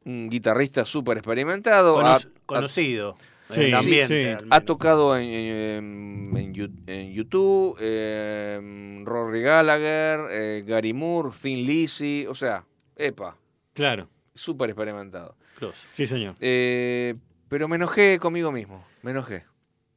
[0.06, 3.16] un guitarrista súper experimentado, Cono- conocido.
[3.52, 4.38] Sí, el ambiente.
[4.50, 11.66] ha tocado en, en, en Yu- en YouTube, eh, Rory Gallagher, eh, Gary Moore, Thin
[11.66, 12.66] Lizzy, o sea,
[12.96, 13.38] epa,
[13.74, 14.10] Claro.
[14.34, 15.36] súper experimentado.
[15.58, 15.78] Close.
[15.94, 16.36] Sí, señor.
[16.40, 17.16] Eh,
[17.48, 19.44] pero me enojé conmigo mismo, me enojé,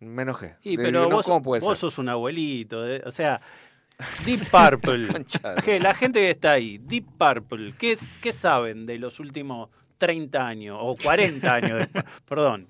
[0.01, 0.57] me enojé.
[0.63, 1.91] Y pero vos, ¿cómo puede vos ser?
[1.91, 3.41] sos un abuelito, eh, o sea,
[4.27, 5.09] Deep Purple.
[5.65, 9.71] Que la gente que está ahí, Deep Purple, ¿qué, es- qué saben de los últimos
[9.99, 11.79] 30 años o 40 años?
[11.93, 12.67] de- perdón.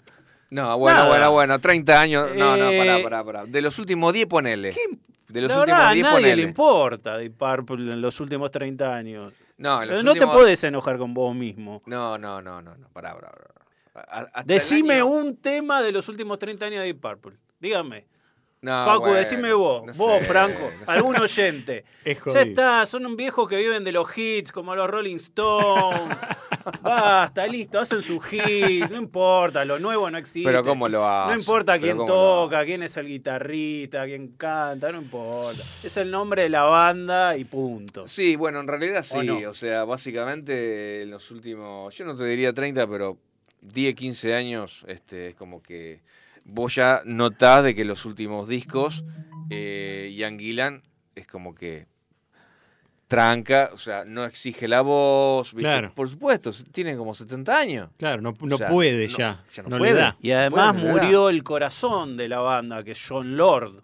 [0.54, 1.08] No, bueno, Nada.
[1.10, 2.28] bueno, bueno, 30 años.
[2.36, 3.46] No, no, Eh, pará, pará, pará.
[3.46, 4.72] De los últimos 10 ponele.
[5.28, 6.36] De los la últimos verdad, a 10 nadie ponele.
[6.36, 9.32] le importa Deep Purple en los últimos 30 años.
[9.58, 11.82] No, en los Pero no últimos- te podés enojar con vos mismo.
[11.86, 14.06] No, no, no, no, no, pará, pará, pará.
[14.08, 17.32] A- hasta Decime año- un tema de los últimos 30 años de Deep Purple.
[17.58, 18.04] Dígame.
[18.64, 21.84] No, Facu, bueno, decime vos, no vos, sé, Franco, no algún oyente.
[22.02, 26.16] Es Ya está, son un viejo que viven de los hits, como los Rolling Stones.
[26.80, 30.48] Basta, listo, hacen su hit, no importa, lo nuevo no existe.
[30.48, 34.90] Pero cómo lo No hacen, importa pero quién toca, quién es el guitarrista, quién canta,
[34.90, 35.62] no importa.
[35.82, 38.06] Es el nombre de la banda y punto.
[38.06, 39.18] Sí, bueno, en realidad sí.
[39.18, 39.50] ¿O no?
[39.50, 43.18] O sea, básicamente en los últimos, yo no te diría 30, pero
[43.60, 46.00] 10, 15 años, este, es como que
[46.44, 49.04] vos ya notás de que los últimos discos,
[49.50, 50.82] eh, Ian Gillan
[51.14, 51.86] es como que
[53.06, 55.52] tranca, o sea, no exige la voz.
[55.52, 55.62] ¿viste?
[55.70, 55.92] Claro.
[55.94, 57.90] Por supuesto, tiene como 70 años.
[57.98, 59.44] Claro, no, no O sea, puede no- ya.
[59.52, 59.94] ya no no puede.
[59.94, 60.16] le da.
[60.20, 63.82] Y además murió el corazón de la banda, que es John Lord.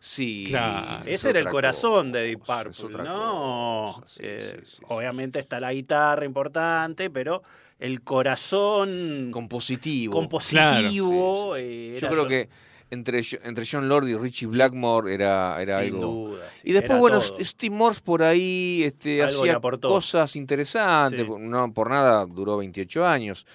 [0.00, 0.46] Sí.
[0.48, 1.02] Claro.
[1.06, 3.92] es Ese era el corazón de Deep Purple, otra ¿no?
[3.96, 7.42] cosa, sí, Eh, sí, sí, sí, obviamente está la guitarra importante, pero
[7.78, 10.12] el corazón Compositivo.
[10.14, 11.54] compositivo.
[11.56, 11.96] Sí, sí, sí.
[11.96, 12.48] eh, Yo creo John- que
[12.90, 16.06] entre, entre John Lord y Richie Blackmore era, era Sin algo.
[16.30, 17.44] duda, sí, y después, era bueno, todo.
[17.44, 21.26] Steve Morse por ahí este, hacía cosas interesantes.
[21.26, 21.32] Sí.
[21.38, 23.46] No por nada duró 28 años.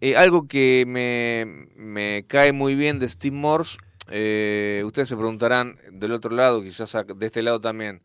[0.00, 3.78] Eh, algo que me, me cae muy bien de Steve Morse,
[4.10, 8.00] eh, ustedes se preguntarán del otro lado, quizás de este lado también,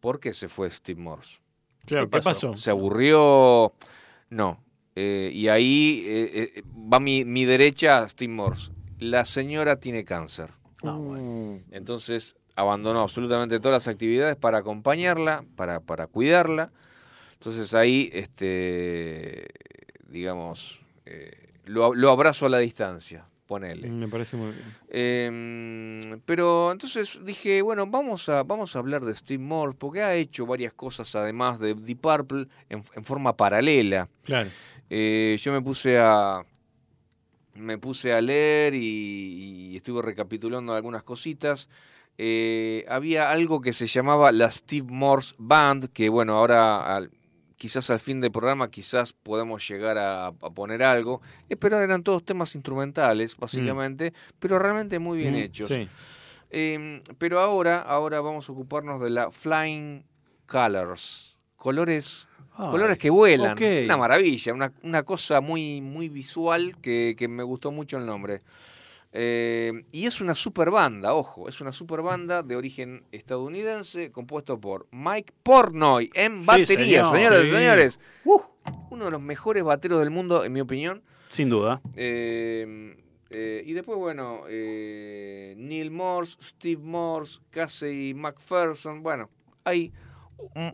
[0.00, 1.38] ¿por qué se fue Steve Morse?
[1.86, 2.56] Claro, ¿qué pasó?
[2.56, 3.72] ¿Se aburrió?
[4.30, 4.60] No.
[5.00, 6.62] Eh, y ahí eh, eh,
[6.92, 8.72] va mi, mi derecha, Steve Morse.
[8.98, 10.50] La señora tiene cáncer.
[10.82, 11.60] Ah, bueno.
[11.70, 16.72] Entonces abandonó absolutamente todas las actividades para acompañarla, para, para cuidarla.
[17.34, 19.46] Entonces ahí, este,
[20.08, 21.30] digamos, eh,
[21.64, 23.24] lo, lo abrazo a la distancia.
[23.48, 23.88] Ponele.
[23.88, 24.64] Me parece muy bien.
[24.90, 30.14] Eh, pero entonces dije, bueno, vamos a, vamos a hablar de Steve Morse, porque ha
[30.14, 34.08] hecho varias cosas además de Deep Purple en, en forma paralela.
[34.22, 34.50] Claro.
[34.90, 36.44] Eh, yo me puse a
[37.54, 41.68] me puse a leer y, y estuve recapitulando algunas cositas.
[42.16, 47.10] Eh, había algo que se llamaba la Steve Morse Band, que bueno, ahora al-
[47.58, 51.20] quizás al fin del programa quizás podemos llegar a, a poner algo,
[51.50, 55.68] Eh, pero eran todos temas instrumentales, básicamente, pero realmente muy bien Mm, hechos.
[55.68, 55.86] sí.
[56.50, 60.02] Eh, pero ahora, ahora vamos a ocuparnos de la Flying
[60.46, 62.26] Colors, colores,
[62.56, 67.42] Ay, colores que vuelan, una maravilla, una, una cosa muy, muy visual que, que me
[67.42, 68.40] gustó mucho el nombre.
[69.12, 74.60] Eh, y es una super banda, ojo, es una super banda de origen estadounidense compuesto
[74.60, 77.16] por Mike Portnoy en Sí, batería, señor.
[77.16, 77.50] señoras y Sí.
[77.52, 78.00] señores.
[78.90, 81.02] Uno de los mejores bateros del mundo, en mi opinión.
[81.30, 81.80] Sin duda.
[81.96, 82.96] Eh,
[83.30, 89.30] eh, y después, bueno, Neil Morse, Steve Morse, Casey McPherson, bueno,
[89.64, 89.92] hay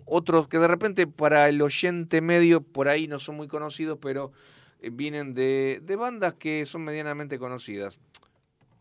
[0.07, 4.33] otros que de repente para el oyente medio por ahí no son muy conocidos, pero
[4.93, 7.99] vienen de, de bandas que son medianamente conocidas.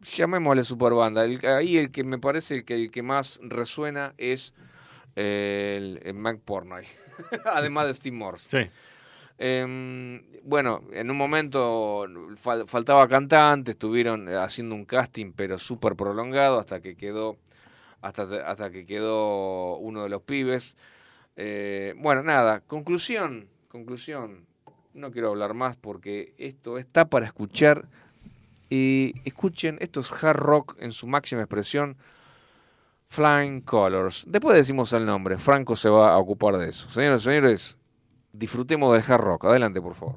[0.04, 1.24] Llamémosle superbanda.
[1.26, 4.54] El, ahí el que me parece el que, el que más resuena es
[5.16, 6.86] el, el Mac Pornoy,
[7.46, 8.64] además de Steve Morse.
[8.66, 8.70] Sí.
[9.38, 12.06] Em, bueno, en un momento
[12.36, 17.38] fal- faltaba cantante, estuvieron haciendo un casting, pero súper prolongado hasta que quedó
[18.02, 20.76] hasta, hasta que quedó uno de los pibes.
[21.36, 24.46] Eh, bueno, nada, conclusión, conclusión.
[24.94, 27.86] No quiero hablar más porque esto está para escuchar.
[28.76, 31.96] Y escuchen, esto es hard rock en su máxima expresión.
[33.08, 34.24] Flying Colors.
[34.28, 35.38] Después decimos el nombre.
[35.38, 36.90] Franco se va a ocupar de eso.
[36.90, 37.78] Señoras y señores,
[38.32, 39.46] disfrutemos del hard rock.
[39.46, 40.16] Adelante, por favor.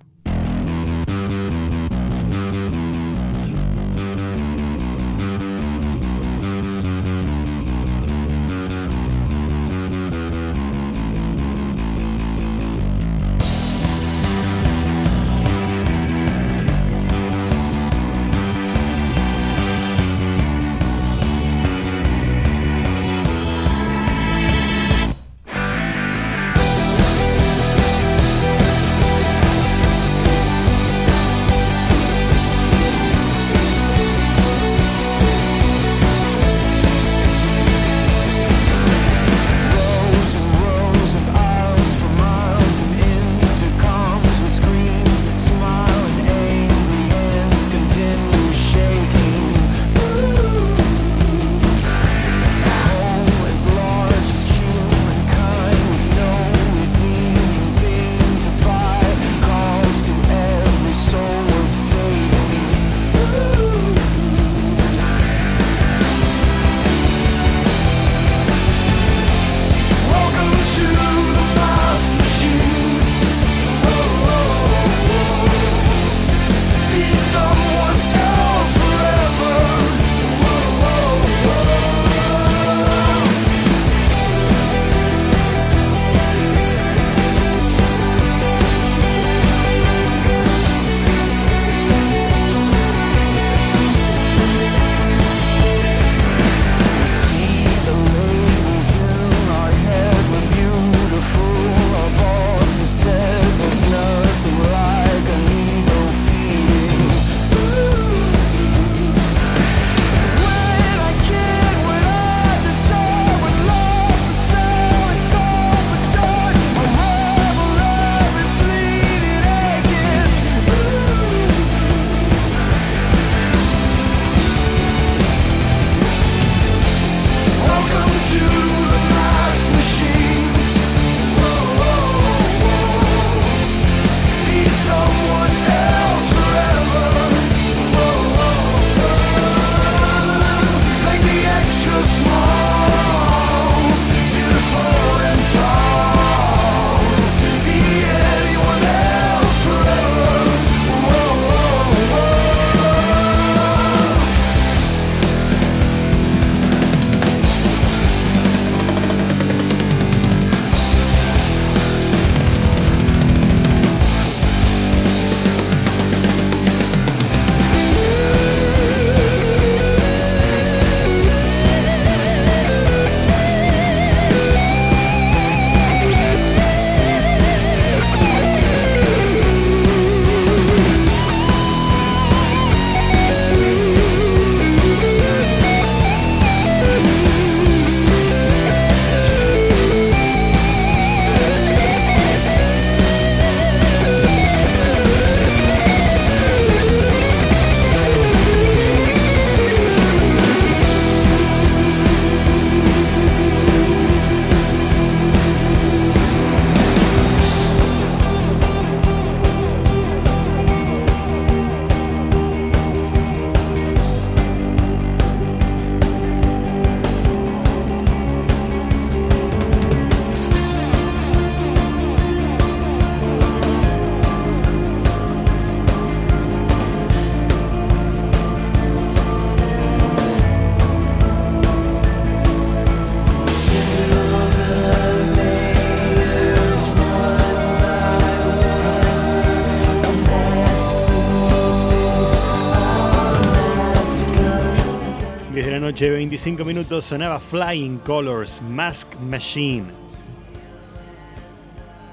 [245.96, 249.86] Noche, 25 minutos, sonaba Flying Colors, Mask Machine.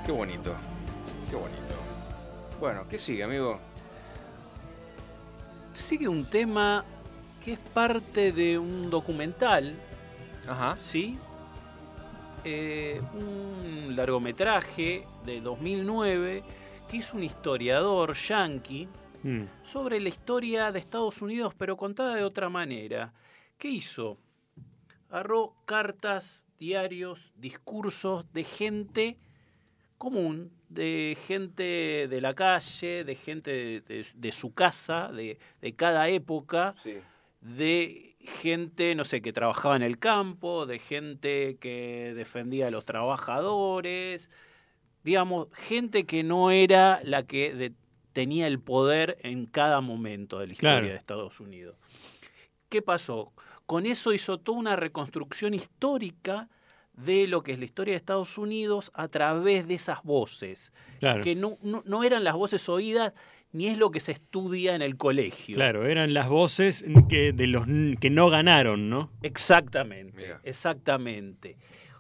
[0.06, 0.56] Qué bonito.
[1.30, 1.76] Qué bonito.
[2.62, 3.60] Bueno, ¿qué sigue, amigo?
[5.74, 6.86] Sigue un tema
[7.44, 9.76] que es parte de un documental,
[10.48, 10.78] Ajá.
[10.80, 11.18] ¿sí?
[12.46, 16.42] Eh, un largometraje de 2009
[16.88, 18.88] que hizo un historiador yankee
[19.24, 23.14] Mm, sobre la historia de Estados Unidos, pero contada de otra manera.
[23.64, 24.18] ¿Qué hizo?
[25.10, 29.18] Agarró cartas, diarios, discursos de gente
[29.98, 35.74] común, de gente de la calle, de gente de, de- de su casa, de, de
[35.76, 36.96] cada época, Sí.
[37.40, 42.84] de gente, no sé, que trabajaba en el campo, de gente que defendía a los
[42.84, 44.30] trabajadores,
[45.06, 47.72] digamos, gente que no era la que de-
[48.12, 50.88] tenía el poder en cada momento de la historia Claro.
[50.88, 51.78] de Estados Unidos.
[52.68, 53.32] ¿Qué pasó?
[53.66, 56.50] Con eso hizo toda una reconstrucción histórica
[56.94, 61.24] de lo que es la historia de Estados Unidos a través de esas voces, Claro.
[61.24, 63.14] que no, no, no eran las voces oídas
[63.52, 65.56] ni es lo que se estudia en el colegio.
[65.56, 67.66] Claro, eran las voces que, de los
[68.00, 69.12] que no ganaron, ¿no?
[69.22, 70.42] Exactamente, Mira.
[70.44, 71.58] exactamente.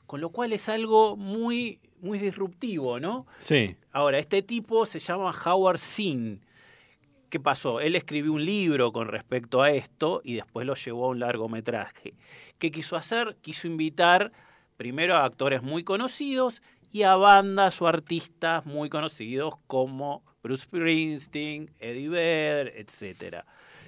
[0.07, 3.25] Con lo cual es algo muy, muy disruptivo, ¿no?
[3.39, 3.75] Sí.
[3.91, 6.43] Ahora, este tipo se llama Howard Zinn.
[7.33, 7.79] ¿Qué pasó?
[7.79, 12.13] Él escribió un libro con respecto a esto y después lo llevó a un largometraje.
[12.59, 13.37] ¿Qué quiso hacer?
[13.41, 14.31] Quiso invitar
[14.77, 16.61] primero a actores muy conocidos
[16.91, 23.37] y a bandas o artistas muy conocidos como Bruce Springsteen, Eddie Vedder, etc.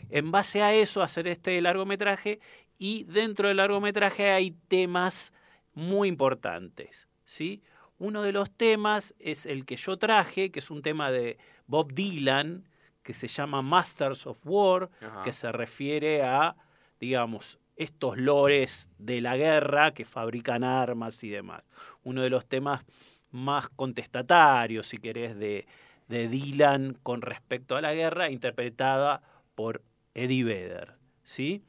[0.09, 2.39] En base a eso, hacer este largometraje
[2.79, 5.31] y dentro del largometraje hay temas
[5.75, 7.61] muy importantes, ¿sí?
[7.99, 11.93] Uno de los temas es el que yo traje, que es un tema de Bob
[11.93, 12.65] Dylan,
[13.05, 15.21] que se llama Masters of War, Ajá.
[15.23, 16.55] que se refiere a,
[16.99, 21.61] digamos, estos lores de la guerra que fabrican armas y demás.
[22.03, 22.83] Uno de los temas
[23.29, 25.67] más contestatarios, si querés, de,
[26.07, 29.21] de Dylan con respecto a la guerra, interpretada
[29.53, 29.83] por
[30.15, 31.61] Eddie Vedder, ¿sí?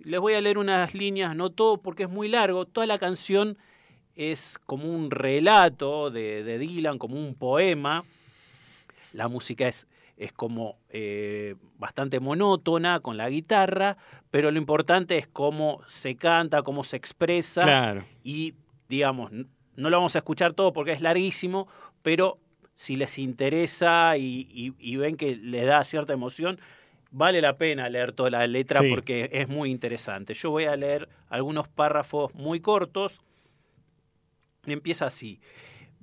[0.00, 3.56] Les voy a leer unas líneas, no todo porque es muy largo, toda la canción
[4.16, 8.02] es como un relato de, de Dylan, como un poema.
[9.12, 9.86] La música es,
[10.16, 13.96] es como eh, bastante monótona con la guitarra,
[14.30, 18.04] pero lo importante es cómo se canta, cómo se expresa Claro.
[18.22, 18.54] y,
[18.88, 21.66] digamos, no lo vamos a escuchar todo porque es larguísimo,
[22.02, 22.38] pero
[22.74, 26.58] si les interesa y, y- y ven que les da cierta emoción,
[27.10, 28.90] vale la pena leer toda la letra Sí.
[28.90, 30.34] porque es muy interesante.
[30.34, 33.20] Yo voy a leer algunos párrafos muy cortos.
[34.66, 35.40] Empieza así.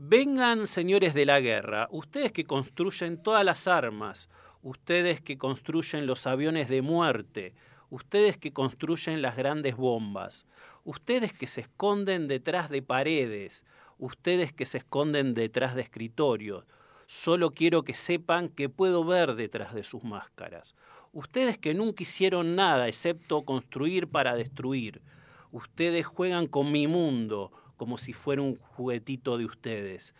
[0.03, 4.30] Vengan, señores de la guerra, ustedes que construyen todas las armas,
[4.64, 7.53] ustedes que construyen los aviones de muerte,
[7.91, 10.48] ustedes que construyen las grandes bombas,
[10.86, 13.64] ustedes que se esconden detrás de paredes,
[13.99, 16.65] ustedes que se esconden detrás de escritorios.
[17.06, 20.73] Solo quiero que sepan que puedo ver detrás de sus máscaras.
[21.14, 25.03] Ustedes que nunca hicieron nada excepto construir para destruir.
[25.52, 27.52] Ustedes juegan con mi mundo
[27.82, 30.14] como si fuera un juguetito de ustedes.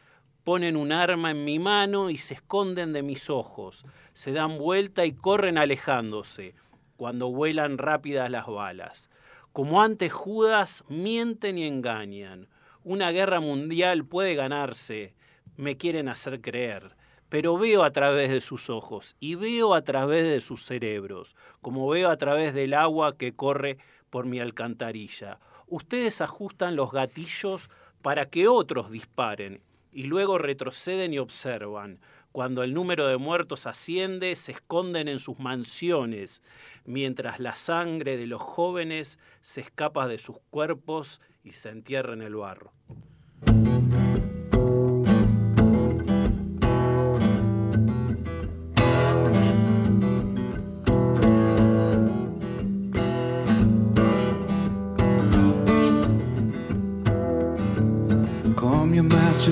[0.44, 3.86] Ponen un arma en mi mano y se esconden de mis ojos.
[4.14, 6.56] Se dan vuelta y corren alejándose
[6.98, 9.12] cuando vuelan rápidas las balas.
[9.54, 12.48] Como antes Judas, mienten y engañan.
[12.84, 15.14] Una guerra mundial puede ganarse,
[15.56, 16.96] me quieren hacer creer,
[17.30, 21.88] pero veo a través de sus ojos y veo a través de sus cerebros, como
[21.88, 23.78] veo a través del agua que corre
[24.10, 25.38] por mi alcantarilla.
[25.72, 27.70] Ustedes ajustan los gatillos
[28.02, 29.62] para que otros disparen
[29.94, 32.02] y luego retroceden y observan.
[32.34, 36.42] Cuando el número de muertos asciende, se esconden en sus mansiones,
[36.84, 42.22] mientras la sangre de los jóvenes se escapa de sus cuerpos y se entierra en
[42.22, 42.74] el barro.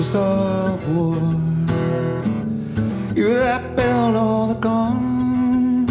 [0.00, 1.16] You of war.
[3.14, 5.90] You that build all the guns.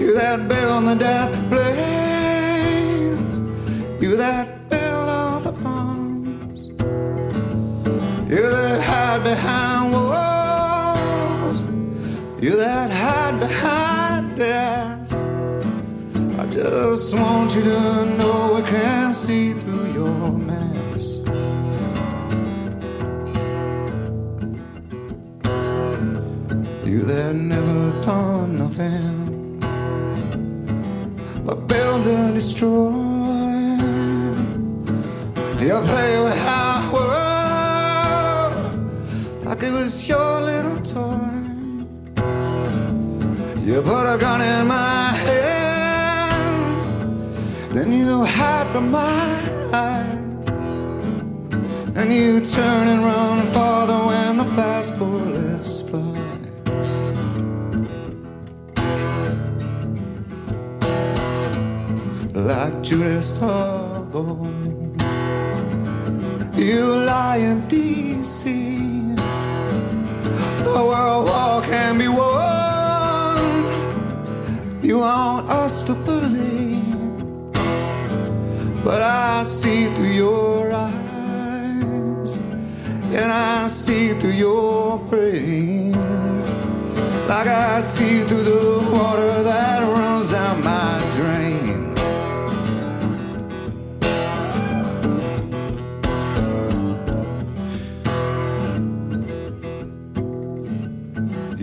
[0.00, 3.38] You that build the death blades.
[4.00, 6.66] You that build all the bombs.
[8.30, 11.62] You that hide behind walls.
[12.40, 15.16] You that hide behind desks.
[16.38, 19.54] I just want you to know I can't see
[26.94, 29.58] You that never done nothing
[31.44, 32.92] but build and destroy.
[35.58, 38.54] You play with our world
[39.44, 41.34] like it was your little toy.
[43.66, 46.84] You put a gun in my hand,
[47.74, 49.42] then you hide from my
[49.72, 50.48] eyes,
[51.98, 55.43] and you turn and run farther when the fast bullets
[62.44, 65.00] Like Judas Starboard,
[66.54, 69.14] you lie in D.C.
[70.62, 73.40] The world war can be won.
[74.82, 77.24] You want us to believe,
[78.84, 82.36] but I see through your eyes,
[83.16, 85.92] and I see through your brain,
[87.26, 91.63] like I see through the water that runs down my drain.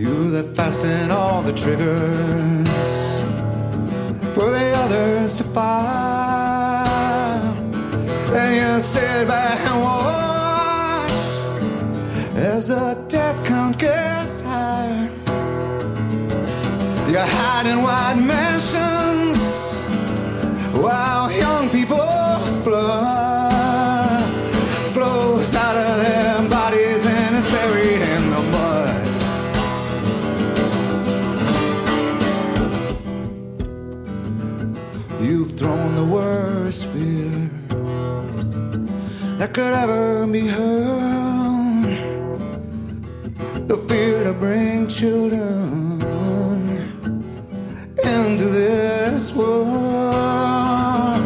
[0.02, 2.68] You that fasten all the triggers
[4.34, 7.40] for the others to fire.
[8.32, 11.12] Then you sit back and watch
[12.34, 15.08] as the death count gets higher.
[17.08, 19.38] You hide in wide mansions
[20.82, 21.91] while young people's
[39.42, 41.82] that could ever be heard.
[43.66, 46.00] The fear to bring children
[48.14, 51.24] into this world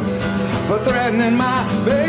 [0.67, 2.06] for threatening my baby.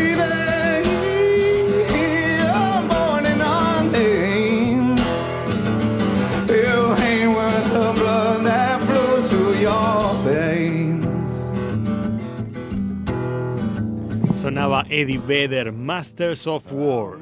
[14.47, 17.17] Sonaba Eddie Vedder, Masters of War.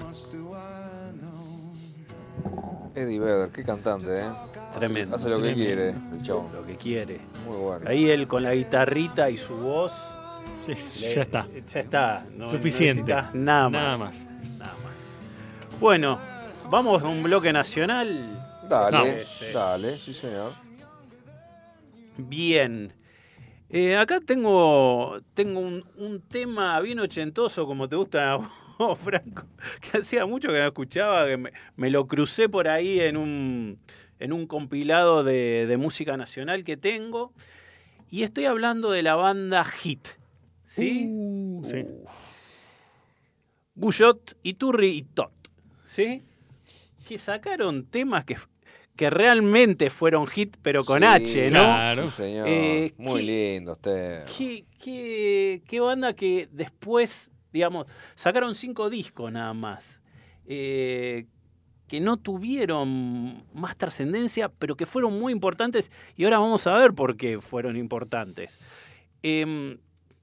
[2.94, 4.24] Eddie Vedder, qué cantante, ¿eh?
[4.78, 5.16] Tremendo.
[5.16, 6.50] Hace lo que quiere, el chabón.
[6.54, 7.20] Lo que quiere.
[7.48, 7.90] Muy bueno.
[7.90, 9.92] Ahí él con la guitarrita y su voz.
[10.68, 11.48] le- ya está.
[11.74, 12.26] Ya está.
[12.38, 13.12] No- no Suficiente.
[13.12, 13.34] nada más.
[13.72, 14.28] Nada más.
[14.60, 15.80] Nada más.
[15.80, 16.20] Bueno,
[16.70, 18.60] vamos a un bloque nacional.
[18.70, 20.52] Dale, Este, dale, sí señor.
[22.18, 22.94] Bien.
[23.78, 28.38] Eh, acá tengo, tengo un, un tema bien ochentoso, como te gusta a
[28.80, 29.44] vos, Franco,
[29.82, 33.78] que hacía mucho que no escuchaba, que me, me lo crucé por ahí en un,
[34.20, 37.34] en un compilado de, de música nacional que tengo.
[38.10, 40.08] Y estoy hablando de la banda Hit.
[40.68, 41.10] ¿Sí?
[41.64, 41.86] sí.
[43.76, 45.34] Guyot, Iturri y Tot.
[45.86, 46.24] ¿Sí?
[47.06, 48.38] Que sacaron temas que,
[48.96, 51.60] que realmente fueron hit, pero con Sí, H, ¿no?
[51.60, 52.04] Claro.
[52.04, 52.48] Sí, señor.
[52.48, 54.26] Eh, Muy ¿qué- lindo usted.
[54.38, 60.02] ¿Qué, qué, qué banda que después, digamos, sacaron cinco discos nada más,
[60.48, 61.26] eh,
[61.88, 66.94] que no tuvieron más trascendencia, pero que fueron muy importantes, y ahora vamos a ver
[66.94, 68.58] por qué fueron importantes.
[69.22, 69.78] Em,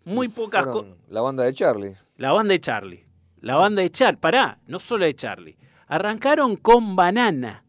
[0.05, 0.93] muy pocas cosas.
[1.09, 1.95] La banda de Charlie.
[2.17, 3.05] La banda de Charlie.
[3.41, 4.19] La banda de Charlie.
[4.21, 5.57] Pará, no solo de Charlie.
[5.87, 7.65] Arrancaron con Banana.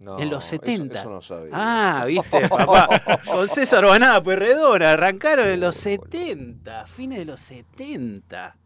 [0.00, 1.00] No, en los eso- 70.
[1.00, 1.50] Eso, no sabía.
[1.52, 2.88] Ah, viste, papá.
[3.26, 4.92] Con César Banana Puerredora.
[4.92, 6.86] Arrancaron en los 70.
[6.86, 8.56] Fines de los 70.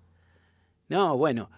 [0.88, 1.50] No, bueno.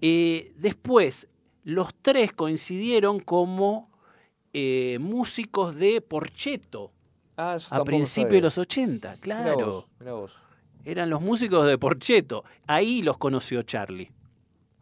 [0.00, 1.26] Eh, después,
[1.62, 3.90] los tres coincidieron como
[4.52, 6.92] eh, músicos de Porcheto.
[7.36, 8.36] Ah, eso a principios sabía.
[8.36, 9.66] de los 80, Mirá claro.
[9.66, 10.32] vos, mirá vos.
[10.84, 12.44] Eran los músicos de Porcheto.
[12.66, 14.12] Ahí los conoció Charlie.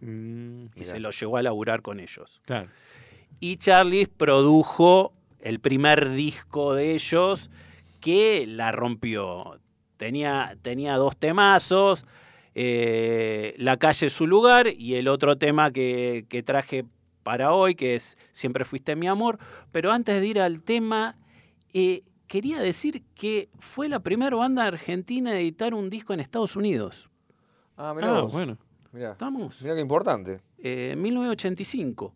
[0.01, 2.41] Mm, Y se los llevó a laburar con ellos.
[2.45, 2.69] claro.
[3.43, 7.51] Y Charlie produjo el primer disco de ellos
[8.01, 9.59] que la rompió.
[9.97, 12.05] Tenía, tenía dos temazos,
[12.55, 16.85] eh, La calle es su lugar y el otro tema que, que traje
[17.25, 19.41] para hoy, que es Siempre fuiste mi amor.
[19.73, 21.17] Pero antes de ir al tema,
[21.75, 26.55] eh, quería decir que fue la primera banda argentina a editar un disco en Estados
[26.55, 27.11] Unidos.
[27.77, 28.57] Ah, mirá Ah, bueno.
[28.93, 29.11] Mirá.
[29.13, 29.61] ¿Estamos?
[29.63, 30.41] Mirá qué importante.
[30.63, 32.15] eh, en 1985.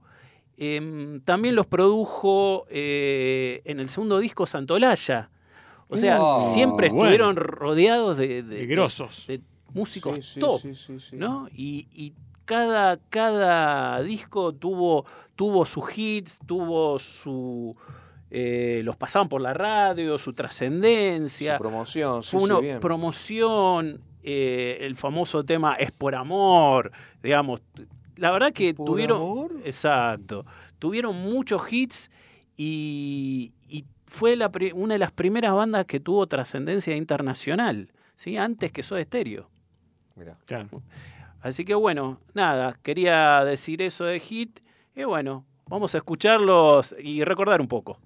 [0.58, 5.30] Em, también los produjo eh, en el segundo disco Santolaya.
[5.88, 6.52] O sea, Wow.
[6.52, 7.04] siempre Bueno.
[7.04, 9.26] estuvieron rodeados de, de- De grosos.
[9.28, 9.40] de
[9.74, 11.16] músicos Sí, sí, top, sí, sí, sí.
[11.16, 11.48] ¿no?
[11.52, 12.14] Y, y
[12.44, 15.04] cada, cada disco tuvo,
[15.36, 17.76] tuvo sus hits, tuvo su,
[18.30, 21.56] eh, los pasaban por la radio, su trascendencia.
[21.56, 22.80] Su promoción, sí, Fue sí, una bien.
[22.80, 26.90] promoción, eh, el famoso tema Es por amor,
[27.22, 27.60] digamos.
[28.16, 29.16] La verdad que por tuvieron.
[29.18, 29.52] amor?
[29.64, 30.44] Exacto.
[30.78, 32.10] Tuvieron muchos hits
[32.56, 38.36] y, y fue la una de las primeras bandas que tuvo trascendencia internacional, ¿sí?
[38.36, 39.50] antes que Soda Stereo.
[40.14, 40.38] Mirá.
[40.46, 40.82] Claro.
[41.40, 44.60] Así que bueno, nada, quería decir eso de hit.
[44.94, 47.98] Y bueno, vamos a escucharlos y recordar un poco.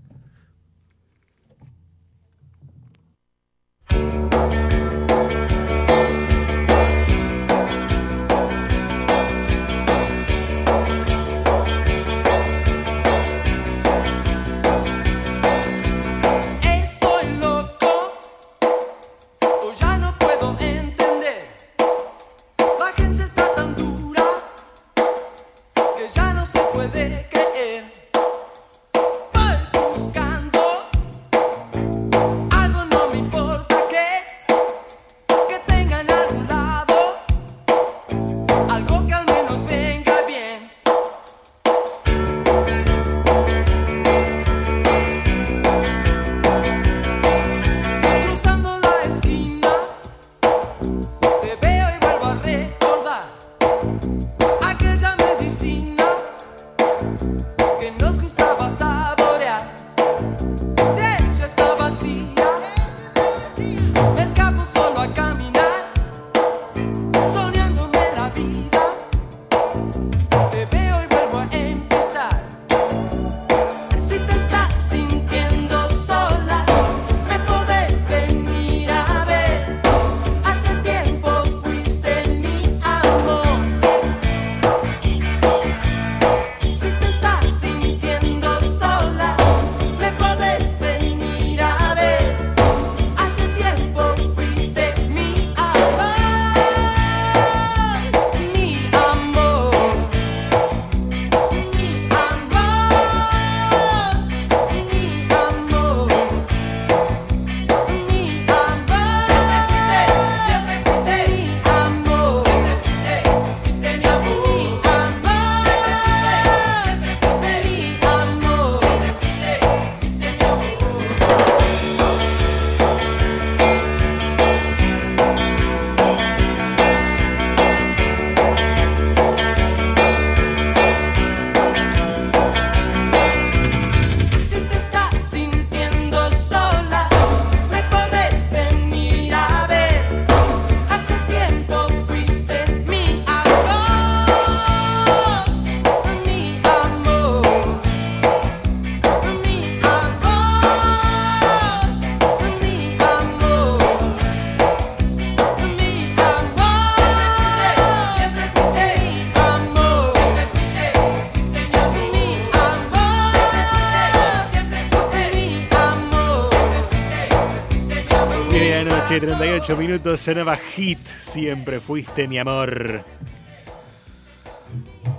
[169.11, 171.05] Medianoche, 38 minutos, sonaba hit.
[171.05, 173.05] Siempre fuiste mi amor.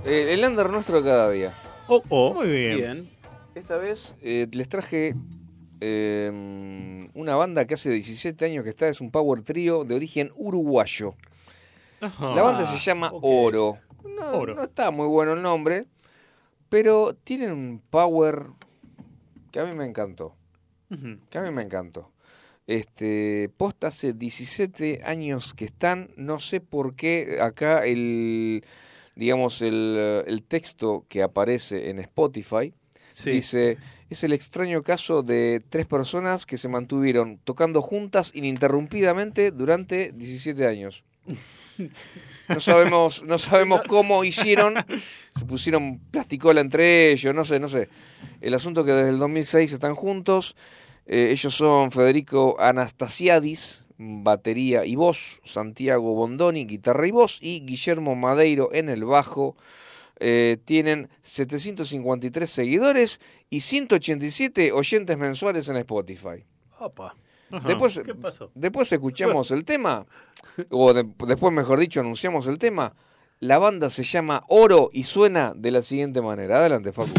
[0.05, 1.53] Eh, el under nuestro de cada día.
[1.87, 2.77] Oh, oh, Muy bien.
[2.77, 3.09] bien.
[3.53, 5.13] Esta vez eh, les traje
[5.81, 10.31] eh, una banda que hace 17 años que está, es un power trío de origen
[10.37, 11.15] uruguayo.
[11.99, 12.33] Ajá.
[12.33, 13.11] La banda se llama.
[13.13, 13.77] Oro.
[14.05, 14.55] No, Oro.
[14.55, 15.85] no está muy bueno el nombre,
[16.69, 18.45] pero tienen un power
[19.51, 20.33] que a mí me encantó.
[21.29, 22.10] Que a mí me encantó.
[22.71, 28.63] Este, posta hace 17 años que están, no sé por qué acá el,
[29.15, 32.73] digamos, el, el texto que aparece en Spotify
[33.13, 33.31] Sí.
[33.31, 33.77] dice,
[34.09, 40.65] es el extraño caso de tres personas que se mantuvieron tocando juntas ininterrumpidamente durante 17
[40.65, 41.03] años.
[42.47, 44.75] No sabemos, no sabemos cómo hicieron,
[45.37, 47.89] se pusieron plasticola entre ellos, no sé, no sé.
[48.39, 50.55] El asunto que desde el 2006 están juntos,
[51.05, 58.15] eh, ellos son Federico Anastasiadis, batería y voz, Santiago Bondoni, guitarra y voz, y Guillermo
[58.15, 59.55] Madeiro en el bajo.
[60.23, 63.19] Eh, tienen 753 seguidores
[63.49, 66.45] y 187 oyentes mensuales en Spotify.
[66.79, 67.15] Opa.
[67.67, 68.49] Después, ¿Qué pasó?
[68.55, 70.05] después escuchamos el tema,
[70.69, 72.93] o de- después, mejor dicho, anunciamos el tema.
[73.39, 76.59] La banda se llama Oro y suena de la siguiente manera.
[76.59, 77.09] Adelante, Facu.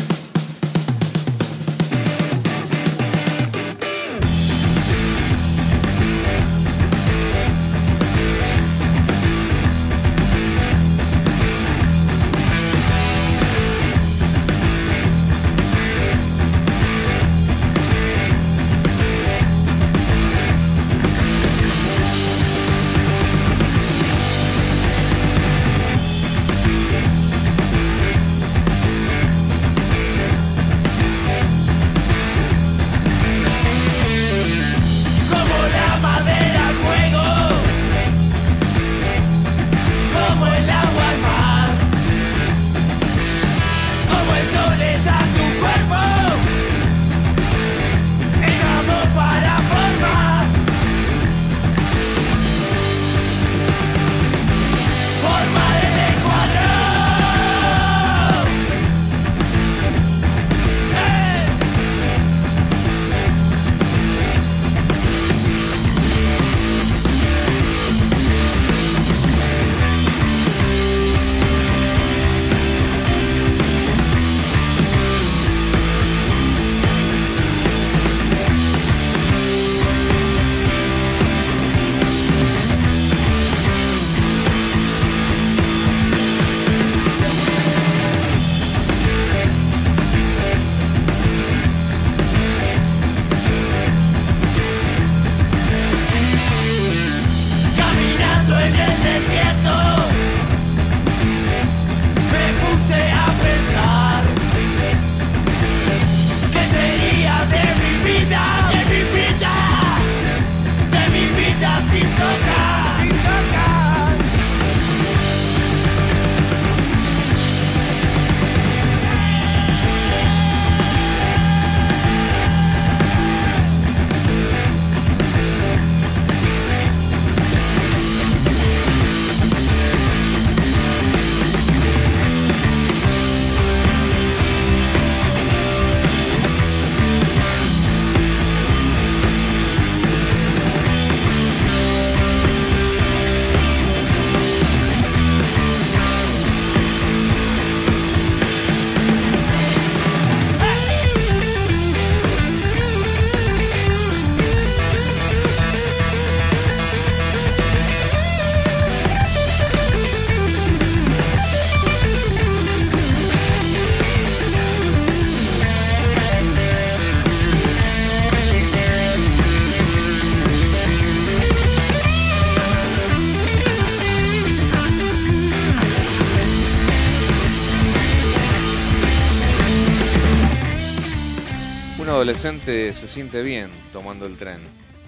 [182.12, 184.60] Adolescente se siente bien tomando el tren.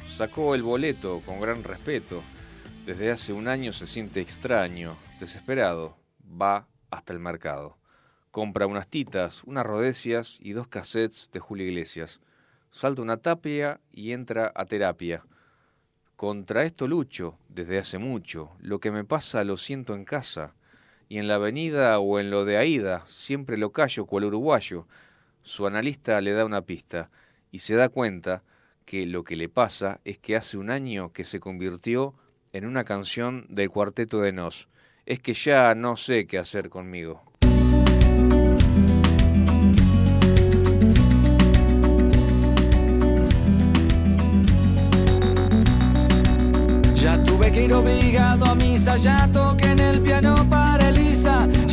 [0.08, 2.22] Sacó el boleto con gran respeto.
[2.86, 5.98] Desde hace un año se siente extraño, desesperado.
[6.40, 7.76] Va hasta el mercado.
[8.30, 12.20] Compra unas titas, unas rodecias y dos cassettes de Julio Iglesias.
[12.70, 15.26] Salta una tapia y entra a terapia.
[16.16, 18.50] Contra esto lucho desde hace mucho.
[18.60, 20.54] Lo que me pasa lo siento en casa.
[21.10, 24.86] Y en la avenida o en lo de Aida siempre lo callo cual uruguayo.
[25.44, 27.10] Su analista le da una pista
[27.52, 28.42] y se da cuenta
[28.86, 32.14] que lo que le pasa es que hace un año que se convirtió
[32.54, 34.68] en una canción del cuarteto de Nos.
[35.04, 37.22] Es que ya no sé qué hacer conmigo.
[46.94, 51.23] Ya tuve que ir obligado a misa, ya toqué en el piano para Elisa,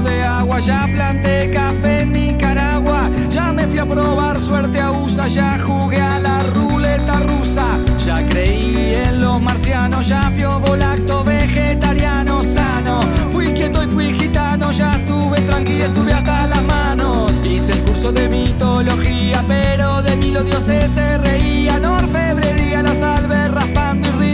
[0.00, 5.26] De agua, ya planté café en Nicaragua, ya me fui a probar suerte a USA,
[5.26, 12.42] ya jugué a la ruleta rusa, ya creí en los marcianos, ya fui volacto vegetariano
[12.42, 13.00] sano,
[13.32, 18.12] fui quieto y fui gitano, ya estuve tranquilo, estuve hasta las manos, hice el curso
[18.12, 24.27] de mitología, pero de mí los dioses se reían, orfebrería, la salve raspando y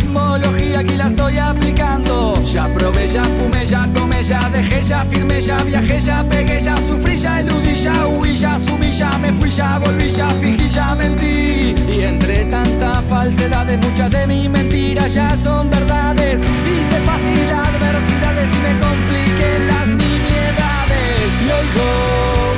[0.85, 5.57] aquí la estoy aplicando, ya probé, ya fumé, ya tomé, ya dejé, ya firmé, ya
[5.59, 9.78] viajé, ya pegué, ya sufrí, ya eludí, ya huí, ya sumí, ya me fui, ya
[9.78, 11.74] volví, ya fingí, ya mentí.
[11.89, 16.41] Y entre tanta falsedad, muchas de mis mentiras ya son verdades.
[16.41, 21.31] Hice fácil adversidades y me compliqué las nimiedades.
[21.45, 21.89] Y oigo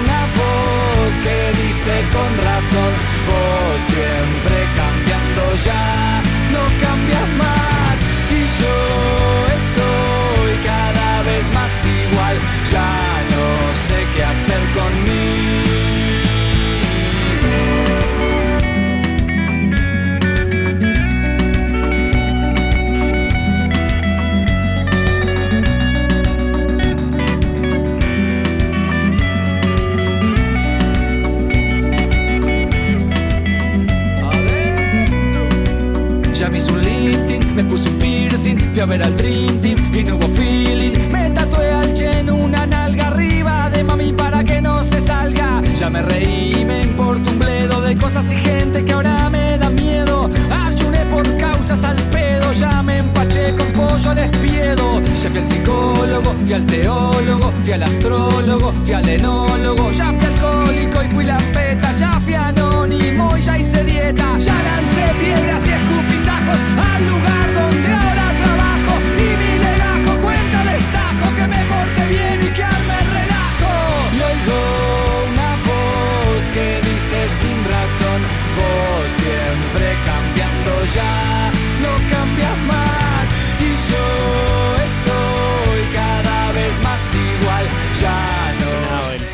[0.01, 2.93] una voz que dice con razón,
[3.29, 6.16] vos siempre cambiando ya,
[38.55, 40.93] fui a ver al Dream Team y no hubo feeling.
[41.11, 45.63] Me tatué al Chen una nalga arriba de mami para que no se salga.
[45.75, 49.69] Ya me reí, me importa un bledo de cosas y gente que ahora me da
[49.71, 50.31] miedo.
[50.65, 55.01] Ayuné por causas al pedo, ya me empaché con pollo al espiedo.
[55.01, 59.91] Ya fui al psicólogo, fui al teólogo, fui al astrólogo, fui al enólogo.
[59.91, 64.39] Ya fui alcohólico y fui la peta, ya fui anónimo y ya hice dieta.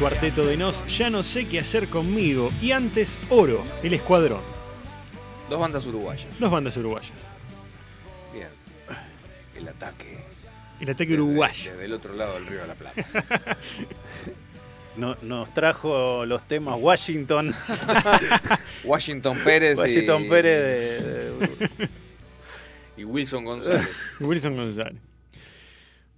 [0.02, 2.50] Cuarteto de Nos, ya no sé qué hacer conmigo.
[2.60, 4.40] Y antes, Oro, el escuadrón.
[5.48, 6.26] Dos bandas uruguayas.
[6.40, 7.30] Dos bandas uruguayas.
[8.32, 8.48] Bien.
[9.56, 10.18] El ataque.
[10.80, 11.70] El ataque uruguayo.
[11.70, 13.04] Desde el otro lado del río de la Plata.
[14.96, 17.54] No- nos trajo los temas Washington.
[18.84, 21.88] Washington Pérez y- Washington Pérez de- de-
[22.98, 23.88] y Wilson González.
[24.20, 25.00] Wilson González.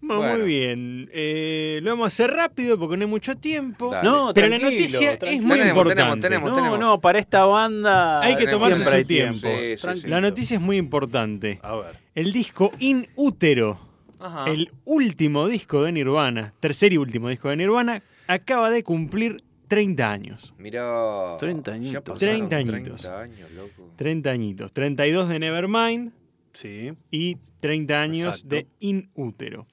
[0.07, 0.39] Bueno, Bueno.
[0.39, 1.09] Muy bien.
[1.13, 3.91] Eh, lo vamos a hacer rápido porque no hay mucho tiempo.
[3.91, 4.09] Dale.
[4.09, 5.43] No, pero la tranquilo, noticia es tranquilo.
[5.47, 6.21] muy Tenemos, importante.
[6.29, 6.79] tenemos, no, tenemos.
[6.79, 9.49] no, para esta banda Hay que tomarse siempre su tiempo.
[9.49, 10.09] Sí, sí, sí.
[10.09, 11.59] La noticia es muy importante.
[11.63, 11.99] A ver.
[12.15, 13.81] El disco In Útero,
[14.21, 14.45] Ajá.
[14.51, 20.11] el último disco de Nirvana, tercer y último disco de Nirvana, acaba de cumplir 30
[20.13, 20.55] años.
[20.59, 21.37] Mirá.
[21.41, 22.03] 30 ya añitos.
[22.03, 23.03] pasaron 30 añitos.
[23.03, 23.91] 30 años, loco.
[23.97, 24.73] 30 añitos.
[24.73, 26.13] 32 de Nevermind
[26.53, 26.93] Sí.
[27.11, 28.49] y 30 años Exacto.
[28.55, 29.67] de In Útero.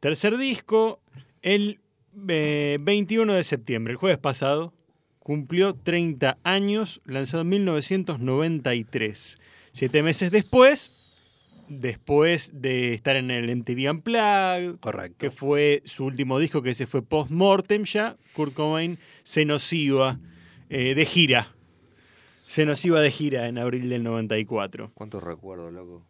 [0.00, 1.00] Tercer disco,
[1.42, 1.80] el
[2.28, 4.72] eh, 21 de septiembre, el jueves pasado,
[5.18, 9.38] cumplió 30 años, lanzado en 1993.
[9.72, 10.92] Siete meses después,
[11.68, 15.18] después de estar en el MTV Unplugged, Correcto.
[15.18, 20.20] que fue su último disco, que ese fue post-mortem ya, Kurt Cobain se nos iba
[20.70, 21.54] eh, de gira.
[22.46, 24.92] Se nos iba de gira en abril del 94.
[24.94, 26.06] ¿Cuántos recuerdos, loco?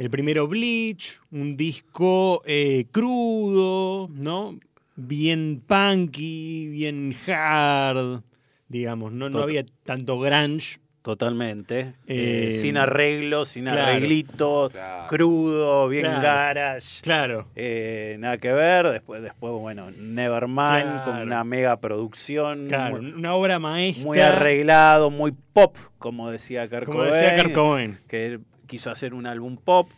[0.00, 4.58] El primero Bleach, un disco eh, crudo, ¿no?
[4.96, 8.22] Bien punky, bien hard,
[8.66, 10.78] digamos, no, no había tanto grunge.
[11.02, 11.94] Totalmente.
[12.06, 14.70] Eh, Eh, sin arreglos, sin claro.
[14.70, 15.06] Claro.
[15.08, 16.22] crudo, bien Claro.
[16.22, 17.02] garage.
[17.02, 17.46] Claro.
[17.56, 18.86] Eh, nada que ver.
[18.88, 21.04] Después, después bueno, Nevermind Claro.
[21.04, 22.68] con una mega producción.
[22.68, 24.04] Claro, muy, una obra maestra.
[24.04, 27.98] muy arreglado, muy pop, como decía Kurt Como decía Kurt Cobain.
[28.06, 28.38] Que
[28.70, 29.90] quiso hacer un álbum pop.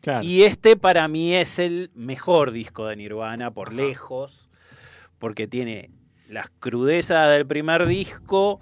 [0.00, 0.24] Claro.
[0.24, 4.48] Y este para mí es el mejor disco de Nirvana, por lejos,
[5.18, 5.90] porque tiene
[6.26, 8.60] las crudezas del primer disco,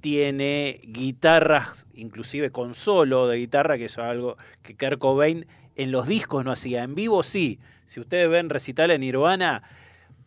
[0.00, 6.08] tiene guitarras, inclusive con solo de guitarra, que es algo que Kurt Cobain en los
[6.08, 6.82] discos no hacía.
[6.82, 7.60] En vivo sí.
[7.84, 9.62] Si ustedes ven recital en Nirvana,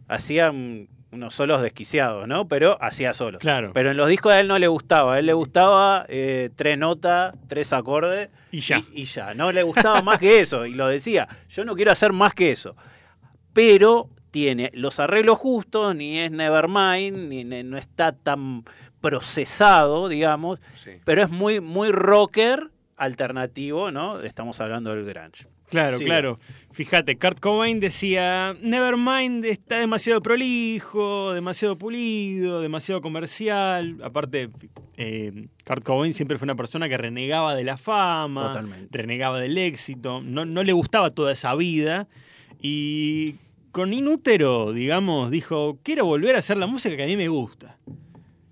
[0.07, 2.47] hacían unos solos desquiciados, ¿no?
[2.47, 3.39] Pero hacía solos.
[3.41, 3.71] Claro.
[3.73, 5.15] Pero en los discos a él no le gustaba.
[5.15, 8.29] A él le gustaba eh, tres notas, tres acordes.
[8.51, 8.77] Y ya.
[8.93, 9.33] Y, y ya.
[9.33, 10.65] No le gustaba más que eso.
[10.65, 11.27] Y lo decía.
[11.49, 12.75] Yo no quiero hacer más que eso.
[13.53, 18.63] Pero tiene los arreglos justos, ni es Nevermind, ni ni- no está tan
[19.01, 20.59] procesado, digamos.
[20.73, 20.91] Sí.
[21.03, 24.21] Pero es muy, muy rocker alternativo, ¿no?
[24.21, 25.47] Estamos hablando del grunge.
[25.69, 26.05] Claro, Sí.
[26.05, 26.39] claro.
[26.71, 33.97] Fíjate, Kurt Cobain decía, Nevermind está demasiado prolijo, demasiado pulido, demasiado comercial.
[34.03, 34.49] Aparte,
[34.97, 38.97] eh, Kurt Cobain siempre fue una persona que renegaba de la fama, Totalmente.
[38.97, 42.07] renegaba del éxito, no, no le gustaba toda esa vida.
[42.61, 43.35] Y
[43.71, 47.77] con Inútero, digamos, dijo, quiero volver a hacer la música que a mí me gusta.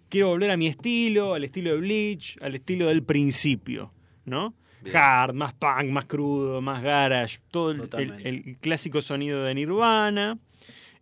[0.09, 3.91] Quiero volver a mi estilo, al estilo de Bleach, al estilo del principio,
[4.25, 4.53] ¿no?
[4.93, 10.37] Hard, más punk, más crudo, más garage, todo el, el- el clásico sonido de Nirvana.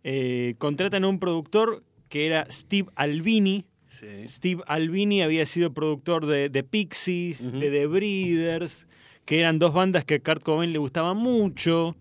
[0.04, 3.64] Eh, contratan a un productor que era Steve Albini.
[3.98, 4.28] Sí.
[4.28, 8.86] Steve Albini había sido productor de, de Pixies, de The Breeders,
[9.24, 11.96] que eran dos bandas que a Kurt Cobain le gustaban mucho.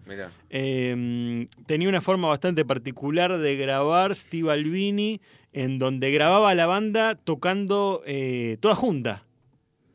[0.49, 5.21] Eh, tenía una forma bastante particular de grabar Steve Albini,
[5.53, 9.23] en donde grababa la banda tocando eh, toda junta.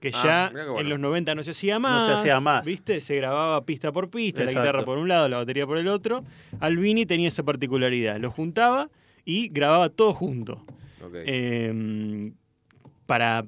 [0.00, 0.80] Que Ah, ya bueno.
[0.80, 2.06] en los 90 no se hacía No más.
[2.06, 2.64] se hacía más.
[2.64, 3.00] ¿Viste?
[3.02, 6.24] Se grababa pista por pista, la guitarra por un lado, la batería por el otro.
[6.58, 8.16] Albini tenía esa particularidad.
[8.18, 8.88] Lo juntaba
[9.26, 10.64] y grababa todo junto.
[11.04, 11.14] Ok.
[11.26, 12.32] Eh,
[13.06, 13.44] para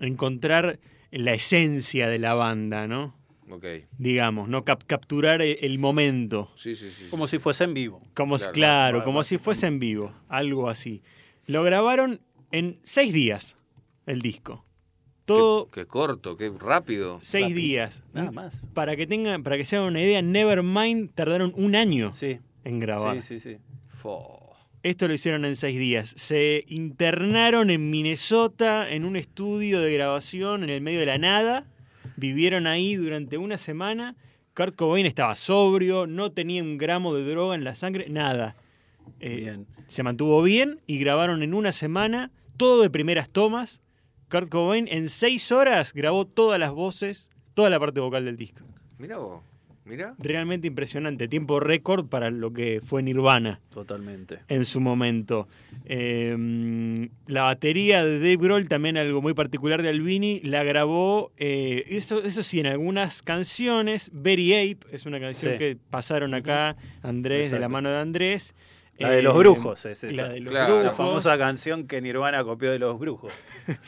[0.00, 0.78] encontrar
[1.10, 3.14] la esencia de la banda, ¿no?
[3.50, 3.64] ok.
[3.98, 6.52] Digamos, no Cap- capturar el- el momento.
[6.54, 7.06] Sí, sí, sí.
[7.10, 8.00] Como si fuese en vivo.
[8.14, 11.02] Como Claro, claro, como si fuese en vivo, algo así.
[11.46, 12.20] Lo grabaron
[12.52, 13.56] en seis días,
[14.06, 14.64] el disco.
[15.24, 17.18] Todo Qué, qué corto, qué rápido.
[17.22, 17.60] seis rápido.
[17.60, 18.02] días.
[18.12, 18.62] Nada más.
[18.74, 22.38] Para que tengan, para que se hagan una idea, Nevermind tardaron un año Sí.
[22.64, 23.22] en grabar.
[23.22, 23.58] Sí, sí, sí.
[23.88, 24.38] Fo.
[24.82, 26.14] Esto lo hicieron en seis días.
[26.16, 31.66] Se internaron en Minnesota en un estudio de grabación en el medio de la nada.
[32.16, 34.16] Vivieron ahí durante una semana.
[34.54, 38.56] Kurt Cobain estaba sobrio, no tenía un gramo de droga en la sangre, nada.
[39.20, 39.66] Eh, Bien.
[39.86, 43.80] Se mantuvo bien y grabaron en una semana, todo de primeras tomas.
[44.30, 48.64] Kurt Cobain en seis horas grabó todas las voces, toda la parte vocal del disco.
[48.98, 49.42] Mira vos.
[49.86, 50.14] Mira.
[50.18, 54.38] Realmente impresionante, tiempo récord para lo que fue Nirvana Totalmente.
[54.46, 55.48] en su momento.
[55.84, 61.84] Eh, la batería de Dave Grohl, también algo muy particular de Albini, la grabó, eh,
[61.88, 64.10] eso, eso sí, en algunas canciones.
[64.12, 65.58] Very Ape es una canción Sí.
[65.58, 68.54] que pasaron acá, Andrés, de la mano de Andrés.
[69.00, 70.22] La de Eh, los brujos es esa.
[70.22, 70.74] La de los Claro.
[70.76, 70.96] La brujos.
[70.96, 73.32] famosa canción que Nirvana copió de los brujos.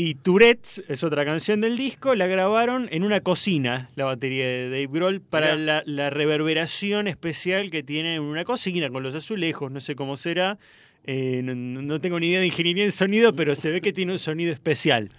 [0.00, 4.66] Y Tourette's es otra canción del disco, la grabaron en una cocina, la batería de
[4.70, 9.72] Dave Grohl, para la, la reverberación especial que tiene en una cocina con los azulejos,
[9.72, 10.56] no sé cómo será.
[11.02, 14.12] Eh, no, no tengo ni idea de ingeniería en sonido, pero se ve que tiene
[14.12, 15.10] un sonido especial.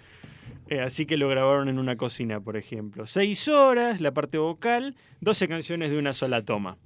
[0.69, 3.06] Eh, así que lo grabaron en una cocina, por ejemplo.
[3.06, 6.77] Seis horas, la parte vocal, 12 canciones de una sola toma.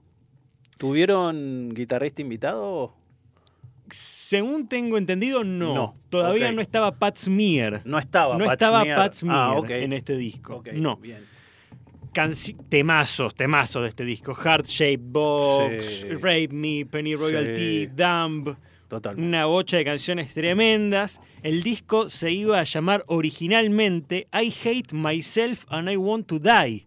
[0.78, 2.94] ¿Tuvieron guitarrista invitado?
[3.90, 5.74] Según tengo entendido, no.
[5.74, 7.82] No, Todavía no estaba Pat Smear.
[7.86, 8.98] No estaba No Pat estaba Smear.
[8.98, 10.64] Pat Smear Ah, en este disco.
[10.74, 10.98] No.
[10.98, 11.20] bien.
[12.14, 14.36] Canci- temazos, temazos de este disco.
[14.36, 16.10] Heart Shaped Box, Sí.
[16.10, 17.88] Rape Me, Penny Royalty, Sí.
[17.88, 18.56] Dumb.
[18.88, 19.18] Total.
[19.20, 21.20] Una bocha de canciones tremendas.
[21.42, 26.86] El disco se iba a llamar originalmente I Hate Myself and I Want to Die.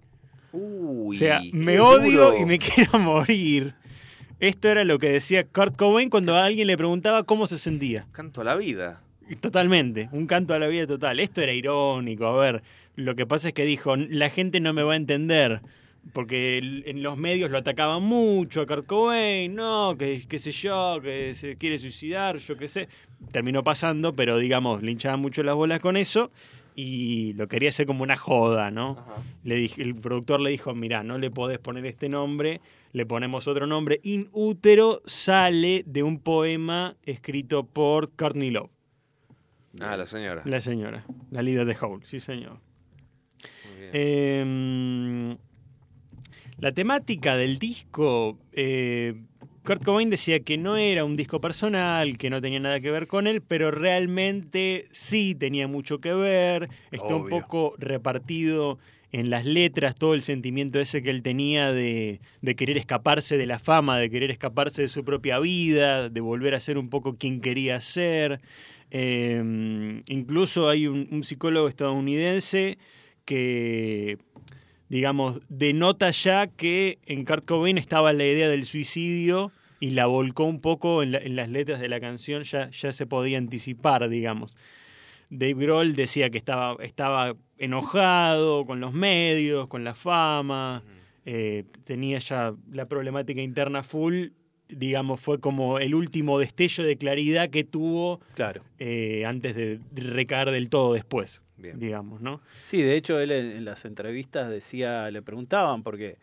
[0.57, 2.39] Uy, o sea, me odio duro.
[2.39, 3.75] y me quiero morir.
[4.41, 8.07] Esto era lo que decía Kurt Cobain cuando a alguien le preguntaba cómo se sentía.
[8.13, 9.03] Canto a la vida.
[9.41, 11.21] Totalmente, un canto a la vida total.
[11.21, 12.63] Esto era irónico, a ver,
[12.95, 15.63] lo que pasa es que dijo, la gente no me va a entender,
[16.13, 21.01] porque en los medios lo atacaban mucho a Kurt Cobain, no, que qué sé yo,
[21.03, 22.89] que se quiere suicidar, yo qué sé.
[23.33, 26.31] Terminó pasando, pero digamos, le hinchaban mucho las bolas con eso
[26.79, 29.03] y lo quería hacer como una joda, ¿no?
[29.45, 32.61] Le dije, el productor le dijo, mira, no le podés poner este nombre,
[32.93, 33.99] le ponemos otro nombre.
[34.03, 38.71] In útero sale de un poema escrito por Courtney Love.
[39.81, 40.43] Ah, la señora.
[40.45, 42.59] La señora, la líder de Howl, sí señor.
[43.71, 43.91] Muy bien.
[43.95, 45.37] Eh,
[46.59, 49.15] la temática del disco, eh,
[49.67, 53.09] Kurt Cobain decía que no era un disco personal, que no tenía nada que ver
[53.09, 58.79] con él, pero realmente sí tenía mucho que ver, está un poco repartido
[59.11, 63.47] en las letras, todo el sentimiento ese que él tenía de, de querer escaparse de
[63.47, 67.17] la fama, de querer escaparse de su propia vida, de volver a ser un poco
[67.17, 68.41] quien quería ser.
[68.93, 72.79] Eh, incluso hay un, un psicólogo estadounidense
[73.25, 74.19] que,
[74.89, 79.51] digamos, denota ya que en Kurt Cobain estaba la idea del suicidio
[79.81, 82.93] y la volcó un poco en, la- en las letras de la canción, ya, ya
[82.93, 84.55] se podía anticipar, digamos.
[85.29, 90.83] Dave Grohl decía que estaba, estaba enojado con los medios, con la fama,
[91.25, 94.29] eh, tenía ya la problemática interna full,
[94.69, 98.63] digamos, fue como el último destello de claridad que tuvo Claro.
[98.79, 101.79] eh, antes de recaer del todo después, Bien.
[101.79, 102.41] digamos, ¿no?
[102.65, 106.17] Sí, de hecho él en, en las entrevistas decía, le preguntaban, porque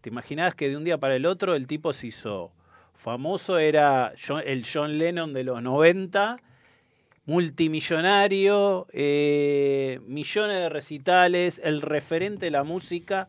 [0.00, 2.52] te imaginabas que de un día para el otro el tipo se hizo
[2.94, 6.38] famoso, era John- el John Lennon de los 90,
[7.26, 13.28] multimillonario, eh, millones de recitales, el referente de la música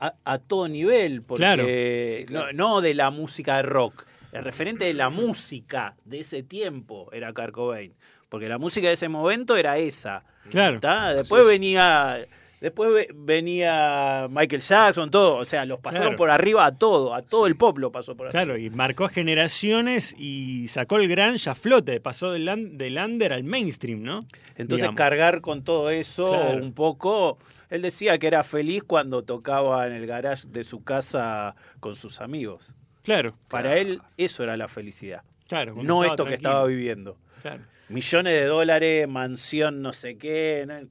[0.00, 1.64] a, a todo nivel, porque Claro.
[1.66, 2.52] Sí, No, claro.
[2.54, 7.32] no de la música de rock, el referente de la música de ese tiempo era
[7.32, 7.92] Kurt Cobain,
[8.28, 10.24] porque la música de ese momento era esa.
[10.50, 10.80] Claro.
[10.80, 11.12] ¿tá?
[11.14, 11.48] Después es.
[11.48, 12.26] venía
[12.60, 16.16] después ve- venía Michael Jackson, todo, o sea, los pasaron Claro.
[16.18, 18.42] por arriba a todo, a todo el pop lo pasó por arriba.
[18.44, 23.44] Claro, y marcó generaciones y sacó el grunge a flote, pasó del, del under al
[23.44, 24.26] mainstream, ¿no?
[24.56, 24.96] Entonces Digamos.
[24.96, 26.62] cargar con todo eso Claro.
[26.62, 27.38] un poco,
[27.70, 32.20] él decía que era feliz cuando tocaba en el garage de su casa con sus
[32.20, 32.74] amigos.
[33.02, 35.74] Claro, Para él eso era la felicidad, claro.
[35.82, 37.16] no esto que estaba viviendo.
[37.40, 37.62] Claro.
[37.88, 40.66] Millones de dólares, mansión, no sé qué.
[40.68, 40.88] No,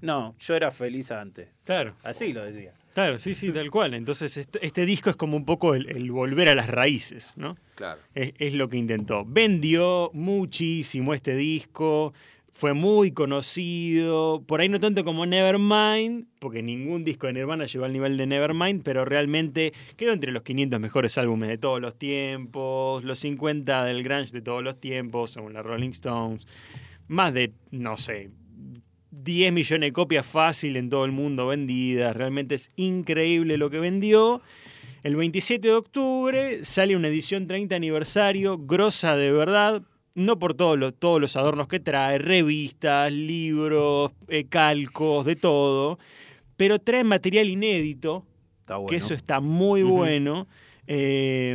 [0.00, 1.48] no, yo era feliz antes.
[1.64, 2.74] Claro, Así lo decía.
[2.94, 3.94] claro, sí, sí, tal cual.
[3.94, 7.56] Entonces, este, este disco es como un poco el, el volver a las raíces, ¿no?
[7.76, 8.00] Claro.
[8.14, 9.24] Es, es lo que intentó.
[9.24, 12.12] Vendió muchísimo este disco,
[12.54, 17.84] fue muy conocido, por ahí no tanto como Nevermind, porque ningún disco de Nirvana llegó
[17.84, 21.98] al nivel de Nevermind, pero realmente quedó entre los 500 mejores álbumes de todos los
[21.98, 26.46] tiempos, los 50 del grunge de todos los tiempos, según la Rolling Stones.
[27.08, 28.30] Más de, no sé,
[29.10, 32.16] 10 millones de copias fácil en todo el mundo vendidas.
[32.16, 34.42] Realmente es increíble lo que vendió.
[35.02, 39.82] El 27 de octubre sale una edición 30 aniversario, grosa de verdad,
[40.14, 45.98] no por todos los, todos los adornos que trae, revistas, libros, eh, calcos, de todo,
[46.56, 48.24] pero trae material inédito,
[48.60, 48.88] Está bueno.
[48.90, 50.46] que eso está muy bueno.
[50.86, 51.52] Eh,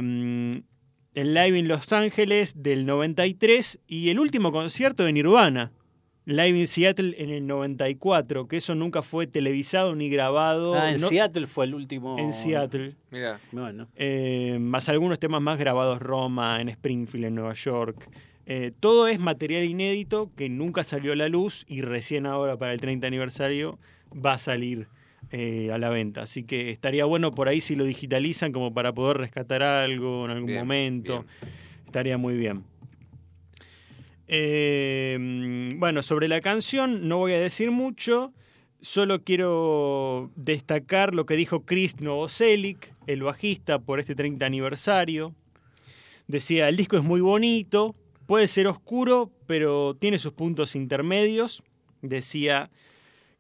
[1.16, 5.72] el live en Los Ángeles del 93 y el último concierto de Nirvana.
[6.26, 10.76] Live en Seattle en el 94, que eso nunca fue televisado ni grabado.
[10.76, 12.20] Ah, en no- Seattle fue el último.
[12.20, 12.96] En Seattle.
[13.10, 13.88] Mira, Bueno.
[13.96, 18.08] Eh, más algunos temas más grabados Roma, en Springfield, en Nueva York.
[18.52, 22.74] Eh, todo es material inédito que nunca salió a la luz y recién ahora para
[22.74, 23.78] el 30 aniversario
[24.14, 24.88] va a salir
[25.30, 26.24] eh, a la venta.
[26.24, 30.32] Así que estaría bueno por ahí si lo digitalizan como para poder rescatar algo en
[30.32, 31.26] algún Bien, momento.
[31.42, 31.52] bien.
[31.86, 32.64] Estaría muy bien.
[34.28, 38.34] Eh, bueno, sobre la canción no voy a decir mucho.
[38.82, 45.36] Solo quiero destacar lo que dijo Chris Novoselic, el bajista, por este 30 aniversario.
[46.28, 47.96] Decía, el disco es muy bonito,
[48.30, 51.64] puede ser oscuro, pero tiene sus puntos intermedios.
[52.04, 52.70] Decía,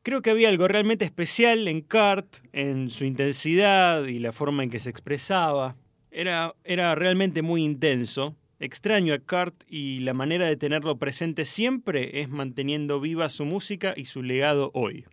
[0.02, 4.72] creo que había algo realmente especial en Kurt, en su intensidad y la forma en
[4.72, 5.76] que se expresaba.
[6.10, 8.36] Era, era realmente muy intenso.
[8.60, 13.94] Extraño a Kurt y la manera de tenerlo presente siempre es manteniendo viva su música
[13.96, 15.06] y su legado hoy.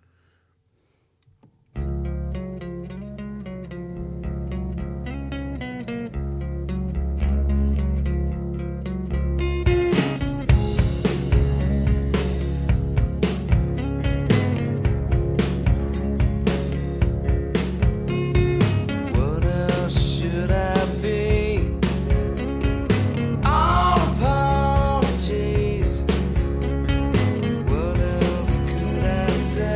[29.29, 29.76] I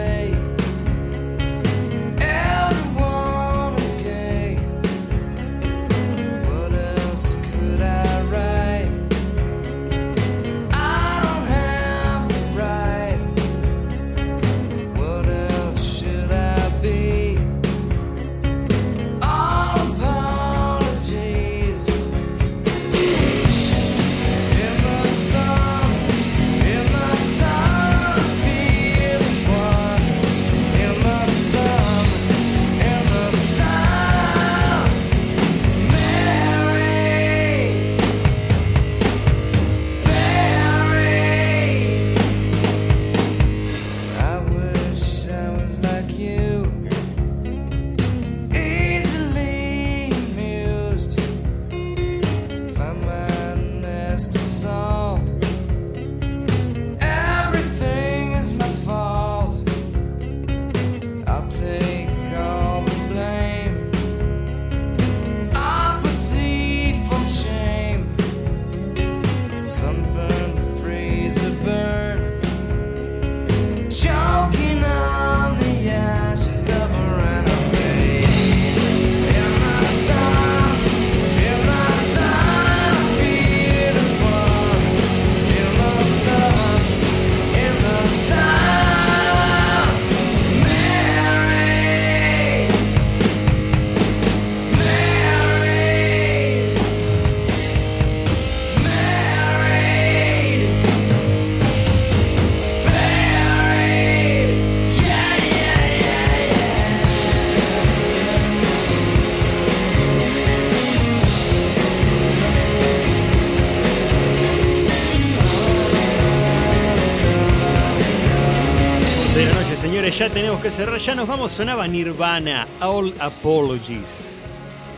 [120.00, 120.98] señores, ya tenemos que cerrar.
[120.98, 121.52] Ya nos vamos.
[121.52, 124.34] Sonaba Nirvana, All Apologies.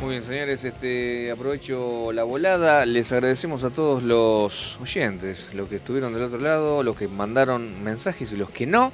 [0.00, 2.86] Muy bien, señores, este, aprovecho la volada.
[2.86, 7.82] Les agradecemos a todos los oyentes, los que estuvieron del otro lado, los que mandaron
[7.82, 8.92] mensajes y los que no.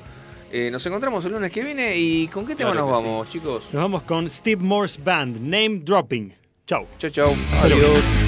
[0.50, 3.04] Eh, nos encontramos el lunes que viene y ¿con qué tema Claro nos sí.
[3.04, 3.64] vamos, chicos?
[3.70, 6.34] Nos vamos con Steve Morse Band, Name Dropping.
[6.66, 6.86] Chau.
[6.98, 7.34] Chau, chau.
[7.62, 8.27] Adiós.